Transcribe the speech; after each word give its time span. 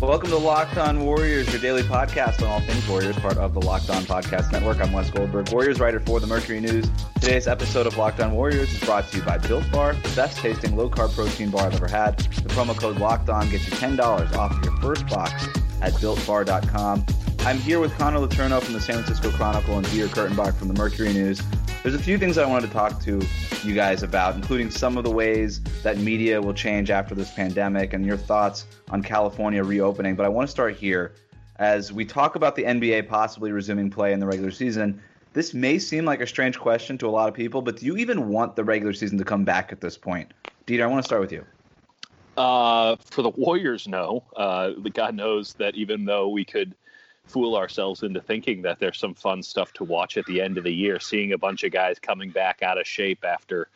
Welcome 0.00 0.30
to 0.30 0.38
Locked 0.38 0.78
On 0.78 1.04
Warriors, 1.04 1.52
your 1.52 1.60
daily 1.60 1.82
podcast 1.82 2.40
on 2.40 2.48
all 2.48 2.60
things 2.62 2.88
Warriors, 2.88 3.16
part 3.16 3.36
of 3.36 3.52
the 3.52 3.60
Locked 3.60 3.90
On 3.90 4.02
Podcast 4.04 4.50
Network. 4.50 4.80
I'm 4.80 4.92
Wes 4.92 5.10
Goldberg, 5.10 5.52
Warriors 5.52 5.78
writer 5.78 6.00
for 6.00 6.18
the 6.20 6.26
Mercury 6.26 6.58
News. 6.58 6.90
Today's 7.20 7.46
episode 7.46 7.86
of 7.86 7.98
Locked 7.98 8.18
On 8.20 8.32
Warriors 8.32 8.72
is 8.72 8.80
brought 8.80 9.08
to 9.10 9.18
you 9.18 9.22
by 9.22 9.36
Built 9.36 9.70
Bar, 9.70 9.92
the 9.92 10.16
best 10.16 10.38
tasting 10.38 10.74
low 10.74 10.88
carb 10.88 11.14
protein 11.14 11.50
bar 11.50 11.66
I've 11.66 11.74
ever 11.74 11.86
had. 11.86 12.18
The 12.18 12.48
promo 12.48 12.74
code 12.74 12.96
Locked 12.96 13.28
On 13.28 13.48
gets 13.50 13.66
you 13.66 13.72
$10 13.72 14.34
off 14.36 14.64
your 14.64 14.74
first 14.78 15.06
box 15.06 15.44
at 15.82 15.92
builtbar.com. 15.92 17.04
I'm 17.40 17.58
here 17.58 17.78
with 17.78 17.92
Connor 17.98 18.20
Letourneau 18.20 18.62
from 18.62 18.72
the 18.72 18.80
San 18.80 19.02
Francisco 19.02 19.30
Chronicle 19.30 19.76
and 19.76 19.86
Dieter 19.86 20.08
Kurtenbach 20.08 20.54
from 20.54 20.68
the 20.68 20.74
Mercury 20.74 21.12
News. 21.12 21.42
There's 21.82 21.94
a 21.94 21.98
few 21.98 22.18
things 22.18 22.36
I 22.36 22.44
wanted 22.44 22.66
to 22.66 22.72
talk 22.74 23.00
to 23.04 23.22
you 23.64 23.74
guys 23.74 24.02
about, 24.02 24.34
including 24.34 24.70
some 24.70 24.98
of 24.98 25.04
the 25.04 25.10
ways 25.10 25.62
that 25.82 25.96
media 25.96 26.38
will 26.38 26.52
change 26.52 26.90
after 26.90 27.14
this 27.14 27.32
pandemic 27.32 27.94
and 27.94 28.04
your 28.04 28.18
thoughts 28.18 28.66
on 28.90 29.02
California 29.02 29.64
reopening. 29.64 30.14
But 30.14 30.26
I 30.26 30.28
want 30.28 30.46
to 30.46 30.50
start 30.50 30.76
here. 30.76 31.14
As 31.56 31.90
we 31.90 32.04
talk 32.04 32.36
about 32.36 32.54
the 32.54 32.64
NBA 32.64 33.08
possibly 33.08 33.50
resuming 33.50 33.88
play 33.88 34.12
in 34.12 34.20
the 34.20 34.26
regular 34.26 34.50
season, 34.50 35.00
this 35.32 35.54
may 35.54 35.78
seem 35.78 36.04
like 36.04 36.20
a 36.20 36.26
strange 36.26 36.58
question 36.58 36.98
to 36.98 37.08
a 37.08 37.12
lot 37.12 37.30
of 37.30 37.34
people, 37.34 37.62
but 37.62 37.78
do 37.78 37.86
you 37.86 37.96
even 37.96 38.28
want 38.28 38.56
the 38.56 38.64
regular 38.64 38.92
season 38.92 39.16
to 39.16 39.24
come 39.24 39.46
back 39.46 39.72
at 39.72 39.80
this 39.80 39.96
point? 39.96 40.34
Dieter, 40.66 40.82
I 40.82 40.86
want 40.86 41.02
to 41.02 41.06
start 41.06 41.22
with 41.22 41.32
you. 41.32 41.46
Uh, 42.36 42.96
for 43.06 43.22
the 43.22 43.30
Warriors, 43.30 43.88
no. 43.88 44.22
Uh, 44.36 44.72
God 44.92 45.14
knows 45.14 45.54
that 45.54 45.74
even 45.76 46.04
though 46.04 46.28
we 46.28 46.44
could 46.44 46.74
fool 47.30 47.56
ourselves 47.56 48.02
into 48.02 48.20
thinking 48.20 48.62
that 48.62 48.78
there's 48.78 48.98
some 48.98 49.14
fun 49.14 49.42
stuff 49.42 49.72
to 49.74 49.84
watch 49.84 50.16
at 50.16 50.26
the 50.26 50.40
end 50.40 50.58
of 50.58 50.64
the 50.64 50.72
year, 50.72 50.98
seeing 50.98 51.32
a 51.32 51.38
bunch 51.38 51.64
of 51.64 51.72
guys 51.72 51.98
coming 51.98 52.30
back 52.30 52.62
out 52.62 52.78
of 52.78 52.86
shape 52.86 53.24
after 53.24 53.68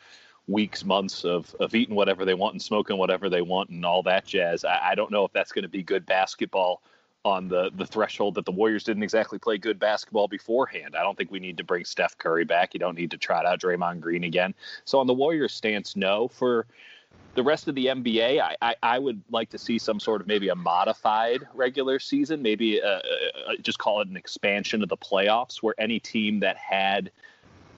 weeks, 0.47 0.85
months 0.85 1.25
of, 1.25 1.55
of 1.59 1.73
eating 1.73 1.95
whatever 1.95 2.25
they 2.25 2.33
want 2.33 2.53
and 2.53 2.61
smoking 2.61 2.97
whatever 2.97 3.29
they 3.29 3.41
want 3.41 3.69
and 3.69 3.85
all 3.85 4.03
that 4.03 4.25
jazz. 4.25 4.63
I, 4.63 4.91
I 4.91 4.95
don't 4.95 5.11
know 5.11 5.25
if 5.25 5.33
that's 5.33 5.51
going 5.51 5.63
to 5.63 5.69
be 5.69 5.83
good 5.83 6.05
basketball 6.05 6.81
on 7.23 7.47
the, 7.47 7.71
the 7.75 7.87
threshold 7.87 8.35
that 8.35 8.45
the 8.45 8.51
Warriors 8.51 8.83
didn't 8.83 9.01
exactly 9.01 9.39
play 9.39 9.57
good 9.57 9.79
basketball 9.79 10.27
beforehand. 10.27 10.95
I 10.95 11.01
don't 11.01 11.17
think 11.17 11.31
we 11.31 11.39
need 11.39 11.57
to 11.57 11.63
bring 11.63 11.83
Steph 11.83 12.15
Curry 12.19 12.45
back. 12.45 12.75
You 12.75 12.79
don't 12.79 12.95
need 12.95 13.09
to 13.11 13.17
trot 13.17 13.47
out 13.47 13.59
Draymond 13.59 13.99
Green 13.99 14.25
again. 14.25 14.53
So 14.85 14.99
on 14.99 15.07
the 15.07 15.13
Warriors 15.13 15.53
stance, 15.53 15.95
no. 15.95 16.27
For 16.27 16.67
the 17.35 17.43
rest 17.43 17.67
of 17.67 17.75
the 17.75 17.87
NBA, 17.87 18.39
I, 18.39 18.55
I, 18.61 18.75
I, 18.81 18.99
would 18.99 19.21
like 19.29 19.49
to 19.49 19.57
see 19.57 19.77
some 19.77 19.99
sort 19.99 20.21
of 20.21 20.27
maybe 20.27 20.47
a 20.47 20.55
modified 20.55 21.45
regular 21.53 21.99
season, 21.99 22.41
maybe 22.41 22.79
a, 22.79 23.01
a, 23.47 23.57
just 23.61 23.77
call 23.77 24.01
it 24.01 24.07
an 24.07 24.15
expansion 24.15 24.81
of 24.81 24.89
the 24.89 24.97
playoffs, 24.97 25.57
where 25.57 25.75
any 25.77 25.99
team 25.99 26.39
that 26.39 26.55
had 26.55 27.11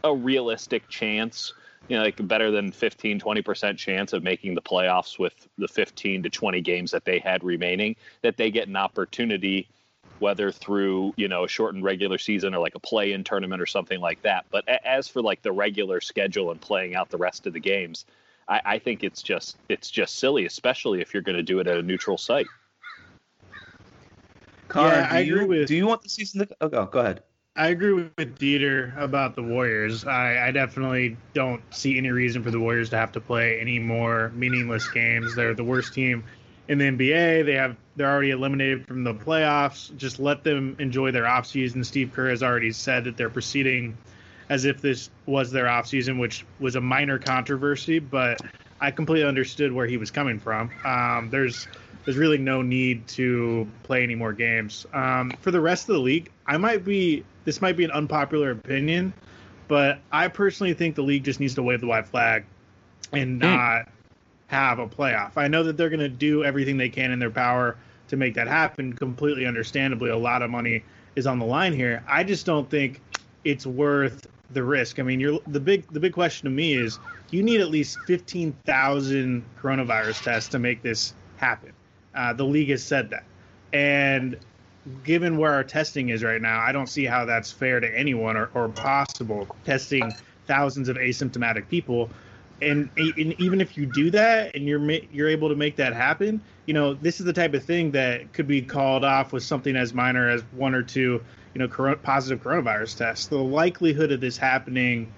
a 0.04 0.16
realistic 0.16 0.88
chance, 0.90 1.54
you 1.88 1.98
know, 1.98 2.04
like 2.04 2.26
better 2.28 2.52
than 2.52 2.72
15, 2.72 3.20
20% 3.20 3.78
chance 3.78 4.14
of 4.14 4.22
making 4.22 4.54
the 4.54 4.62
playoffs 4.62 5.18
with 5.18 5.48
the 5.58 5.68
15 5.68 6.24
to 6.24 6.30
20 6.30 6.62
games 6.62 6.92
that 6.92 7.04
they 7.04 7.18
had 7.18 7.44
remaining, 7.44 7.96
that 8.22 8.38
they 8.38 8.52
get 8.52 8.68
an 8.68 8.76
opportunity, 8.76 9.68
whether 10.20 10.52
through, 10.52 11.14
you 11.18 11.28
know, 11.28 11.46
a 11.46 11.48
shortened 11.48 11.84
regular 11.84 12.20
season 12.20 12.54
or 12.54 12.60
like 12.60 12.76
a 12.76 12.80
play 12.80 13.12
in 13.12 13.24
tournament 13.24 13.60
or 13.60 13.66
something 13.66 14.00
like 14.00 14.22
that. 14.22 14.46
But 14.52 14.68
as 14.68 15.08
for 15.08 15.24
like 15.24 15.42
the 15.42 15.52
regular 15.52 16.00
schedule 16.00 16.52
and 16.52 16.62
playing 16.62 16.96
out 16.96 17.10
the 17.10 17.18
rest 17.18 17.48
of 17.48 17.54
the 17.54 17.60
games, 17.60 18.06
I, 18.48 18.62
I 18.66 18.80
think 18.80 19.04
it's 19.04 19.22
just 19.22 19.58
it's 19.70 19.90
just 19.90 20.16
silly, 20.16 20.46
especially 20.46 21.02
if 21.02 21.14
you're 21.14 21.24
going 21.24 21.38
to 21.38 21.44
do 21.44 21.60
it 21.60 21.68
at 21.68 21.78
a 21.78 21.84
neutral 21.84 22.18
site. 22.18 22.48
Connor, 24.68 24.96
yeah, 24.96 25.08
I 25.10 25.20
agree 25.20 25.46
with. 25.46 25.68
Do 25.68 25.76
you 25.76 25.88
want 25.88 26.02
the 26.02 26.10
season 26.10 26.46
to? 26.46 26.56
Oh, 26.62 26.86
go 26.86 27.00
ahead. 27.00 27.24
I 27.56 27.70
agree 27.70 27.94
with 27.94 28.38
Dieter 28.38 28.96
about 29.02 29.36
the 29.36 29.42
Warriors. 29.42 30.06
I, 30.06 30.48
I, 30.48 30.52
definitely 30.52 31.18
don't 31.34 31.62
see 31.74 31.98
any 31.98 32.12
reason 32.12 32.44
for 32.44 32.52
the 32.52 32.60
Warriors 32.60 32.92
to 32.92 32.98
have 32.98 33.12
to 33.14 33.20
play 33.20 33.60
any 33.60 33.80
more 33.80 34.30
meaningless 34.36 34.88
games. 34.88 35.34
They're 35.34 35.56
the 35.56 35.64
worst 35.64 35.92
team 35.92 36.24
in 36.68 36.78
the 36.78 36.86
NBA. 36.86 37.48
They 37.48 37.54
have 37.54 37.76
they're 37.96 38.12
already 38.12 38.30
eliminated 38.30 38.86
from 38.86 39.04
the 39.04 39.16
playoffs. 39.16 39.96
Just 39.98 40.20
let 40.20 40.44
them 40.44 40.76
enjoy 40.78 41.10
their 41.10 41.24
offseason. 41.24 41.84
Steve 41.84 42.12
Kerr 42.14 42.30
has 42.30 42.44
already 42.44 42.72
said 42.72 43.06
that 43.06 43.18
they're 43.18 43.30
proceeding 43.30 43.98
as 44.50 44.66
if 44.66 44.82
this 44.82 45.10
was 45.26 45.52
their 45.52 45.66
offseason, 45.66 46.20
which 46.20 46.46
was 46.60 46.76
a 46.76 46.82
minor 46.82 47.20
controversy, 47.20 48.00
but 48.00 48.40
I 48.80 48.92
completely 48.92 49.28
understood 49.28 49.72
where 49.72 49.88
he 49.88 49.98
was 49.98 50.12
coming 50.12 50.40
from. 50.40 50.72
Um, 50.86 51.30
there's 51.30 51.68
there's 52.06 52.18
really 52.18 52.38
no 52.38 52.62
need 52.62 53.06
to 53.10 53.68
play 53.84 54.02
any 54.02 54.16
more 54.16 54.32
games. 54.32 54.86
Um, 54.94 55.32
for 55.42 55.52
the 55.52 55.60
rest 55.60 55.90
of 55.90 55.96
the 55.96 56.02
league, 56.02 56.32
I 56.46 56.58
might 56.58 56.86
be 56.86 57.26
this 57.44 57.62
might 57.62 57.76
be 57.76 57.84
an 57.84 57.92
unpopular 57.92 58.52
opinion, 58.52 59.14
but 59.68 60.00
I 60.12 60.30
personally 60.30 60.74
think 60.74 60.96
the 60.96 61.02
league 61.02 61.24
just 61.24 61.40
needs 61.40 61.56
to 61.56 61.64
wave 61.64 61.82
the 61.82 61.88
white 61.88 62.08
flag 62.08 62.46
and 63.12 63.42
hmm. 63.42 63.50
not 63.50 63.90
have 64.48 64.80
a 64.80 64.88
playoff. 64.88 65.32
I 65.36 65.48
know 65.50 65.64
that 65.64 65.76
they're 65.76 65.90
going 65.90 66.00
to 66.00 66.10
do 66.10 66.44
everything 66.46 66.78
they 66.78 66.90
can 66.90 67.12
in 67.12 67.20
their 67.20 67.30
power 67.30 67.78
to 68.08 68.16
make 68.16 68.36
that 68.36 68.48
happen. 68.48 68.94
Completely 68.94 69.46
understandably, 69.46 70.10
a 70.10 70.18
lot 70.18 70.42
of 70.42 70.50
money 70.50 70.84
is 71.16 71.28
on 71.28 71.40
the 71.40 71.46
line 71.46 71.74
here. 71.74 72.04
I 72.08 72.24
just 72.24 72.46
don't 72.46 72.70
think 72.70 73.02
it's 73.44 73.66
worth 73.66 74.28
the 74.52 74.64
risk. 74.64 75.00
I 75.00 75.04
mean, 75.04 75.20
you're 75.20 75.40
the 75.48 75.60
big 75.60 75.88
the 75.92 76.00
big 76.00 76.14
question 76.14 76.46
to 76.46 76.56
me 76.56 76.76
is 76.76 77.00
you 77.32 77.44
need 77.44 77.62
at 77.62 77.70
least 77.70 78.00
fifteen 78.08 78.56
thousand 78.66 79.44
coronavirus 79.62 80.24
tests 80.24 80.50
to 80.50 80.60
make 80.60 80.82
this 80.82 81.14
happen. 81.38 81.74
Uh, 82.16 82.34
the 82.34 82.46
league 82.46 82.70
has 82.70 82.84
said 82.84 83.10
that, 83.10 83.24
and 83.74 84.38
given 85.04 85.38
where 85.38 85.54
our 85.54 85.64
testing 85.64 86.10
is 86.10 86.24
right 86.24 86.42
now, 86.42 86.60
I 86.60 86.72
don't 86.72 86.88
see 86.88 87.06
how 87.06 87.26
that's 87.26 87.52
fair 87.52 87.80
to 87.80 87.98
anyone 87.98 88.38
or, 88.38 88.50
or 88.54 88.70
possible 88.70 89.48
testing 89.66 90.12
thousands 90.46 90.90
of 90.90 90.98
asymptomatic 90.98 91.68
people. 91.68 92.10
And, 92.62 92.90
and, 92.98 93.40
even 93.40 93.62
if 93.62 93.78
you 93.78 93.86
do 93.86 94.10
that 94.12 94.56
and 94.56 94.66
you're 94.66 94.82
you're 95.12 95.30
able 95.30 95.50
to 95.50 95.56
make 95.56 95.76
that 95.76 95.94
happen, 95.94 96.42
you 96.66 96.74
know 96.74 96.96
this 96.96 97.20
is 97.20 97.26
the 97.26 97.34
type 97.34 97.54
of 97.54 97.64
thing 97.64 97.92
that 97.92 98.34
could 98.34 98.48
be 98.48 98.62
called 98.62 99.04
off 99.04 99.32
with 99.32 99.44
something 99.44 99.76
as 99.76 99.94
minor 99.94 100.30
as 100.30 100.42
one 100.56 100.74
or 100.74 100.82
two 100.82 101.24
you 101.58 101.68
know, 101.68 101.96
positive 102.04 102.44
coronavirus 102.44 102.98
tests, 102.98 103.26
the 103.26 103.38
likelihood 103.38 104.12
of 104.12 104.22
this 104.22 104.38
happening 104.38 105.12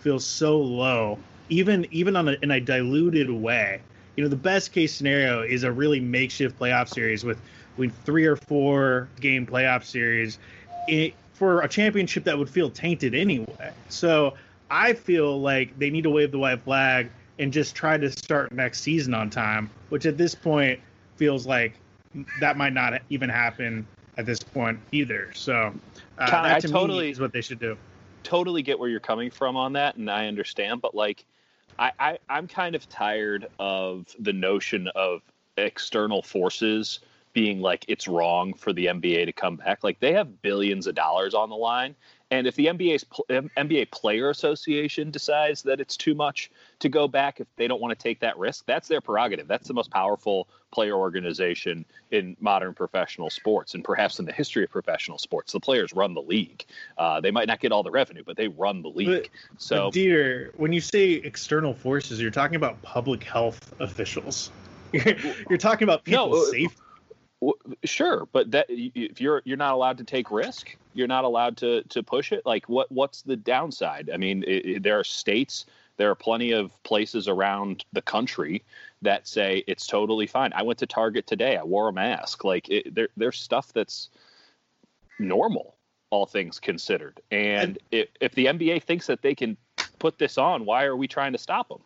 feels 0.00 0.26
so 0.26 0.60
low, 0.60 1.18
even 1.48 1.86
even 1.90 2.16
on 2.16 2.28
a, 2.28 2.36
in 2.42 2.50
a 2.50 2.60
diluted 2.60 3.30
way. 3.30 3.80
You 4.14 4.22
know, 4.22 4.28
the 4.28 4.36
best 4.36 4.72
case 4.72 4.94
scenario 4.94 5.40
is 5.40 5.64
a 5.64 5.72
really 5.72 6.00
makeshift 6.00 6.58
playoff 6.58 6.90
series 6.92 7.24
with 7.24 7.40
with 7.78 7.94
three 8.04 8.26
or 8.26 8.36
four 8.36 9.08
game 9.20 9.46
playoff 9.46 9.84
series 9.84 10.38
it, 10.86 11.14
for 11.32 11.62
a 11.62 11.68
championship 11.68 12.24
that 12.24 12.36
would 12.36 12.50
feel 12.50 12.68
tainted 12.68 13.14
anyway. 13.14 13.72
So 13.88 14.34
I 14.70 14.92
feel 14.92 15.40
like 15.40 15.78
they 15.78 15.88
need 15.88 16.02
to 16.02 16.10
wave 16.10 16.30
the 16.30 16.38
white 16.38 16.62
flag 16.62 17.10
and 17.38 17.50
just 17.50 17.74
try 17.74 17.96
to 17.96 18.10
start 18.10 18.52
next 18.52 18.82
season 18.82 19.14
on 19.14 19.30
time, 19.30 19.70
which 19.88 20.04
at 20.04 20.18
this 20.18 20.34
point 20.34 20.78
feels 21.16 21.46
like 21.46 21.72
that 22.40 22.58
might 22.58 22.74
not 22.74 23.00
even 23.08 23.30
happen 23.30 23.86
at 24.16 24.26
this 24.26 24.40
point 24.40 24.78
either. 24.92 25.30
So 25.34 25.72
uh, 26.18 26.30
Con, 26.30 26.44
that 26.44 26.60
to 26.62 26.68
I 26.68 26.70
totally, 26.70 27.10
is 27.10 27.20
what 27.20 27.32
they 27.32 27.40
should 27.40 27.60
do. 27.60 27.76
Totally 28.22 28.62
get 28.62 28.78
where 28.78 28.88
you're 28.88 29.00
coming 29.00 29.30
from 29.30 29.56
on 29.56 29.72
that, 29.74 29.96
and 29.96 30.10
I 30.10 30.26
understand. 30.26 30.80
But 30.80 30.94
like, 30.94 31.24
I, 31.78 31.92
I 31.98 32.18
I'm 32.28 32.48
kind 32.48 32.74
of 32.74 32.88
tired 32.88 33.46
of 33.58 34.06
the 34.18 34.32
notion 34.32 34.88
of 34.94 35.22
external 35.56 36.22
forces 36.22 37.00
being 37.32 37.60
like 37.60 37.84
it's 37.86 38.08
wrong 38.08 38.54
for 38.54 38.72
the 38.72 38.86
NBA 38.86 39.26
to 39.26 39.32
come 39.32 39.56
back. 39.56 39.84
Like 39.84 40.00
they 40.00 40.12
have 40.14 40.40
billions 40.40 40.86
of 40.86 40.94
dollars 40.94 41.34
on 41.34 41.50
the 41.50 41.56
line, 41.56 41.94
and 42.30 42.46
if 42.46 42.56
the 42.56 42.66
NBA's 42.66 43.04
NBA 43.30 43.90
Player 43.92 44.30
Association 44.30 45.10
decides 45.10 45.62
that 45.62 45.80
it's 45.80 45.96
too 45.96 46.14
much 46.14 46.50
to 46.80 46.88
go 46.88 47.06
back, 47.06 47.38
if 47.40 47.46
they 47.56 47.68
don't 47.68 47.80
want 47.80 47.96
to 47.96 48.02
take 48.02 48.18
that 48.20 48.36
risk, 48.38 48.64
that's 48.66 48.88
their 48.88 49.00
prerogative. 49.00 49.46
That's 49.46 49.68
the 49.68 49.74
most 49.74 49.90
powerful 49.90 50.48
player 50.76 50.94
organization 50.94 51.86
in 52.10 52.36
modern 52.38 52.74
professional 52.74 53.30
sports, 53.30 53.72
and 53.72 53.82
perhaps 53.82 54.18
in 54.18 54.26
the 54.26 54.32
history 54.32 54.62
of 54.62 54.68
professional 54.68 55.16
sports. 55.16 55.50
The 55.50 55.58
players 55.58 55.94
run 55.94 56.12
the 56.12 56.20
league. 56.20 56.66
Uh, 56.98 57.18
they 57.18 57.30
might 57.30 57.48
not 57.48 57.60
get 57.60 57.72
all 57.72 57.82
the 57.82 57.90
revenue, 57.90 58.22
but 58.26 58.36
they 58.36 58.48
run 58.48 58.82
the 58.82 58.90
league. 58.90 59.30
But, 59.32 59.58
so, 59.58 59.90
Dieter, 59.90 60.50
when 60.58 60.74
you 60.74 60.82
say 60.82 61.12
external 61.12 61.72
forces, 61.72 62.20
you're 62.20 62.30
talking 62.30 62.56
about 62.56 62.82
public 62.82 63.24
health 63.24 63.74
officials. 63.80 64.50
You're, 64.92 65.16
you're 65.50 65.58
talking 65.58 65.84
about 65.84 66.04
people's 66.04 66.52
no, 66.52 66.58
uh, 66.66 66.68
safety. 66.68 66.76
Sure, 67.84 68.28
but 68.32 68.50
that 68.52 68.66
if 68.68 69.20
you're 69.20 69.42
you're 69.44 69.56
not 69.56 69.74
allowed 69.74 69.98
to 69.98 70.04
take 70.04 70.30
risk, 70.30 70.76
you're 70.94 71.08
not 71.08 71.24
allowed 71.24 71.56
to 71.58 71.82
to 71.82 72.02
push 72.04 72.30
it. 72.32 72.46
Like, 72.46 72.68
what 72.68 72.90
what's 72.92 73.22
the 73.22 73.36
downside? 73.36 74.10
I 74.14 74.16
mean, 74.16 74.44
it, 74.44 74.64
it, 74.64 74.82
there 74.84 74.98
are 74.98 75.04
states, 75.04 75.66
there 75.96 76.10
are 76.10 76.14
plenty 76.14 76.52
of 76.52 76.70
places 76.84 77.26
around 77.28 77.84
the 77.92 78.02
country 78.02 78.62
that 79.02 79.26
say 79.28 79.62
it's 79.66 79.86
totally 79.86 80.26
fine. 80.26 80.52
I 80.54 80.62
went 80.62 80.78
to 80.80 80.86
Target 80.86 81.26
today. 81.26 81.56
I 81.56 81.64
wore 81.64 81.88
a 81.88 81.92
mask. 81.92 82.44
Like, 82.44 82.68
it, 82.68 82.94
there, 82.94 83.08
there's 83.16 83.38
stuff 83.38 83.72
that's 83.72 84.08
normal, 85.18 85.76
all 86.10 86.26
things 86.26 86.58
considered. 86.58 87.20
And 87.30 87.78
if, 87.90 88.08
if 88.20 88.34
the 88.34 88.46
NBA 88.46 88.82
thinks 88.82 89.06
that 89.06 89.22
they 89.22 89.34
can 89.34 89.56
put 89.98 90.18
this 90.18 90.38
on, 90.38 90.64
why 90.64 90.84
are 90.84 90.96
we 90.96 91.08
trying 91.08 91.32
to 91.32 91.38
stop 91.38 91.68
them? 91.68 91.80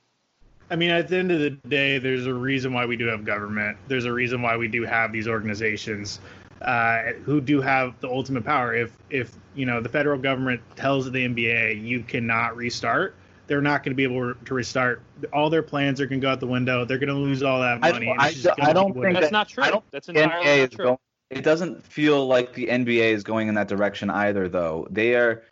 I 0.71 0.77
mean, 0.77 0.91
at 0.91 1.09
the 1.09 1.17
end 1.17 1.33
of 1.33 1.41
the 1.41 1.51
day, 1.51 1.99
there's 1.99 2.27
a 2.27 2.35
reason 2.35 2.73
why 2.73 2.87
we 2.87 2.97
do 2.97 3.07
have 3.07 3.25
government. 3.25 3.77
There's 3.89 4.05
a 4.05 4.13
reason 4.13 4.41
why 4.41 4.57
we 4.57 4.69
do 4.69 4.85
have 4.85 5.11
these 5.11 5.27
organizations 5.27 6.21
uh, 6.63 7.13
who 7.25 7.41
do 7.41 7.61
have 7.61 7.99
the 8.01 8.09
ultimate 8.09 8.45
power. 8.45 8.75
If 8.75 8.97
if 9.09 9.35
you 9.55 9.67
know 9.67 9.81
the 9.81 9.89
federal 9.89 10.19
government 10.19 10.61
tells 10.77 11.11
the 11.11 11.27
NBA 11.27 11.83
you 11.83 12.03
cannot 12.03 12.57
restart, 12.57 13.17
they're 13.51 13.61
not 13.61 13.83
going 13.83 13.91
to 13.91 13.97
be 13.97 14.05
able 14.05 14.33
to 14.33 14.55
restart. 14.55 15.03
All 15.33 15.51
their 15.51 15.65
plans 15.65 16.01
are 16.01 16.07
going 16.07 16.21
to 16.21 16.25
go 16.25 16.31
out 16.31 16.39
the 16.39 16.47
window. 16.47 16.85
They're 16.85 16.99
going 16.99 17.09
to 17.09 17.15
lose 17.17 17.43
all 17.43 17.61
that 17.61 17.81
money. 17.81 18.15
I, 18.17 18.27
I, 18.27 18.71
I 18.71 18.73
don't 18.73 18.93
think 18.95 19.15
that's 19.15 19.27
that, 19.27 19.33
not 19.33 19.49
true. 19.49 19.65
I 19.65 19.73
don't 19.73 19.85
that's 19.91 20.09
entirely 20.09 20.47
NBA 20.47 20.61
not 20.61 20.71
true. 20.71 20.85
going, 20.85 20.99
it 21.31 21.43
doesn't 21.43 21.85
feel 21.85 22.29
like 22.29 22.55
the 22.55 22.69
NBA 22.69 23.13
is 23.13 23.25
going 23.25 23.49
in 23.49 23.57
that 23.57 23.67
direction 23.67 24.09
either, 24.09 24.49
though. 24.49 24.87
They 24.89 25.17
are, 25.17 25.43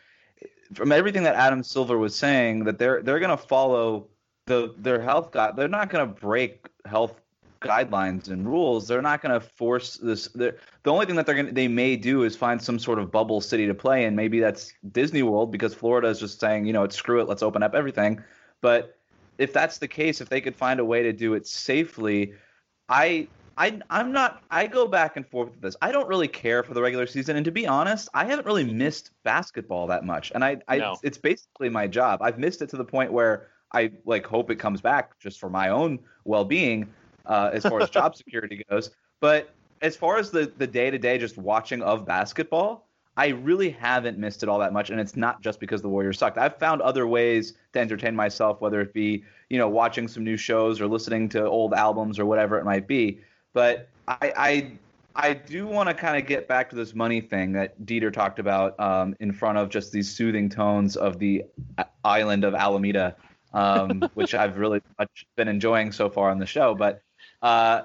from 0.73 0.93
everything 0.93 1.23
that 1.23 1.35
Adam 1.35 1.61
Silver 1.61 1.97
was 1.97 2.15
saying, 2.15 2.63
that 2.63 2.79
they're 2.79 3.01
they're 3.01 3.19
going 3.19 3.37
to 3.37 3.43
follow 3.43 4.07
the 4.45 4.73
their 4.77 5.01
health 5.01 5.33
guide. 5.33 5.57
They're 5.57 5.67
not 5.67 5.89
going 5.89 6.07
to 6.07 6.21
break 6.21 6.69
health 6.85 7.19
guidelines 7.61 8.29
and 8.29 8.47
rules. 8.47 8.87
They're 8.87 9.01
not 9.01 9.21
going 9.21 9.39
to 9.39 9.45
force 9.45 9.97
this. 9.97 10.27
The 10.29 10.55
only 10.85 11.05
thing 11.05 11.15
that 11.15 11.25
they're 11.25 11.35
going 11.35 11.53
they 11.53 11.67
may 11.67 11.95
do 11.95 12.23
is 12.23 12.35
find 12.35 12.61
some 12.61 12.79
sort 12.79 12.99
of 12.99 13.11
bubble 13.11 13.41
city 13.41 13.67
to 13.67 13.73
play 13.73 14.05
in. 14.05 14.15
Maybe 14.15 14.39
that's 14.39 14.73
Disney 14.91 15.23
World 15.23 15.51
because 15.51 15.73
Florida 15.73 16.07
is 16.07 16.19
just 16.19 16.39
saying, 16.39 16.65
you 16.65 16.73
know, 16.73 16.83
it's 16.83 16.95
screw 16.95 17.21
it, 17.21 17.27
let's 17.27 17.43
open 17.43 17.63
up 17.63 17.75
everything. 17.75 18.23
But 18.61 18.97
if 19.37 19.53
that's 19.53 19.77
the 19.77 19.87
case, 19.87 20.21
if 20.21 20.29
they 20.29 20.41
could 20.41 20.55
find 20.55 20.79
a 20.79 20.85
way 20.85 21.03
to 21.03 21.13
do 21.13 21.33
it 21.33 21.47
safely, 21.47 22.33
I 22.87 23.27
I 23.57 23.79
I'm 23.89 24.11
not 24.11 24.41
I 24.49 24.67
go 24.67 24.87
back 24.87 25.17
and 25.17 25.27
forth 25.27 25.51
with 25.51 25.61
this. 25.61 25.75
I 25.81 25.91
don't 25.91 26.07
really 26.07 26.27
care 26.27 26.63
for 26.63 26.73
the 26.73 26.81
regular 26.81 27.07
season 27.07 27.35
and 27.35 27.45
to 27.45 27.51
be 27.51 27.67
honest, 27.67 28.09
I 28.13 28.25
haven't 28.25 28.45
really 28.45 28.63
missed 28.63 29.11
basketball 29.23 29.87
that 29.87 30.05
much. 30.05 30.31
And 30.33 30.43
I, 30.43 30.57
I 30.67 30.77
No. 30.77 30.97
it's 31.03 31.17
basically 31.17 31.69
my 31.69 31.87
job. 31.87 32.21
I've 32.21 32.39
missed 32.39 32.61
it 32.61 32.69
to 32.69 32.77
the 32.77 32.85
point 32.85 33.11
where 33.11 33.47
I 33.73 33.91
like 34.05 34.25
hope 34.25 34.49
it 34.49 34.55
comes 34.55 34.81
back 34.81 35.19
just 35.19 35.39
for 35.39 35.49
my 35.49 35.69
own 35.69 35.99
well-being 36.23 36.91
uh, 37.29 37.51
as 37.53 37.63
far 37.63 37.81
as 37.81 37.89
job 37.89 38.15
security 38.15 38.63
goes. 38.69 38.91
But 39.21 39.53
as 39.81 39.95
far 39.95 40.17
as 40.17 40.31
the 40.31 40.51
the 40.57 40.67
day-to-day 40.67 41.17
just 41.17 41.37
watching 41.37 41.81
of 41.81 42.05
basketball, 42.05 42.87
I 43.15 43.27
really 43.27 43.69
haven't 43.69 44.17
missed 44.17 44.43
it 44.43 44.49
all 44.49 44.59
that 44.59 44.73
much, 44.73 44.89
and 44.89 44.99
it's 44.99 45.15
not 45.15 45.41
just 45.41 45.59
because 45.59 45.81
the 45.81 45.89
Warriors 45.89 46.17
sucked. 46.17 46.37
I've 46.37 46.57
found 46.57 46.81
other 46.81 47.07
ways 47.07 47.53
to 47.73 47.79
entertain 47.79 48.15
myself, 48.15 48.61
whether 48.61 48.81
it 48.81 48.93
be 48.93 49.23
you 49.49 49.57
know 49.57 49.69
watching 49.69 50.07
some 50.07 50.23
new 50.23 50.37
shows 50.37 50.81
or 50.81 50.87
listening 50.87 51.29
to 51.29 51.45
old 51.45 51.73
albums 51.73 52.19
or 52.19 52.25
whatever 52.25 52.57
it 52.57 52.65
might 52.65 52.87
be. 52.87 53.19
But 53.53 53.89
I 54.07 54.33
I, 54.35 54.71
I 55.15 55.33
do 55.33 55.67
want 55.67 55.89
to 55.89 55.93
kind 55.93 56.17
of 56.17 56.27
get 56.27 56.47
back 56.47 56.69
to 56.69 56.75
this 56.75 56.95
money 56.95 57.21
thing 57.21 57.51
that 57.53 57.79
Dieter 57.85 58.11
talked 58.11 58.39
about 58.39 58.79
um, 58.79 59.15
in 59.19 59.33
front 59.33 59.57
of 59.57 59.69
just 59.69 59.91
these 59.91 60.09
soothing 60.09 60.49
tones 60.49 60.95
of 60.95 61.19
the 61.19 61.43
island 62.03 62.43
of 62.43 62.55
Alameda, 62.55 63.15
um, 63.53 64.09
which 64.13 64.33
I've 64.33 64.57
really 64.57 64.81
much 64.97 65.25
been 65.35 65.47
enjoying 65.47 65.91
so 65.91 66.09
far 66.09 66.31
on 66.31 66.39
the 66.39 66.45
show. 66.45 66.73
But 66.73 67.01
uh, 67.41 67.81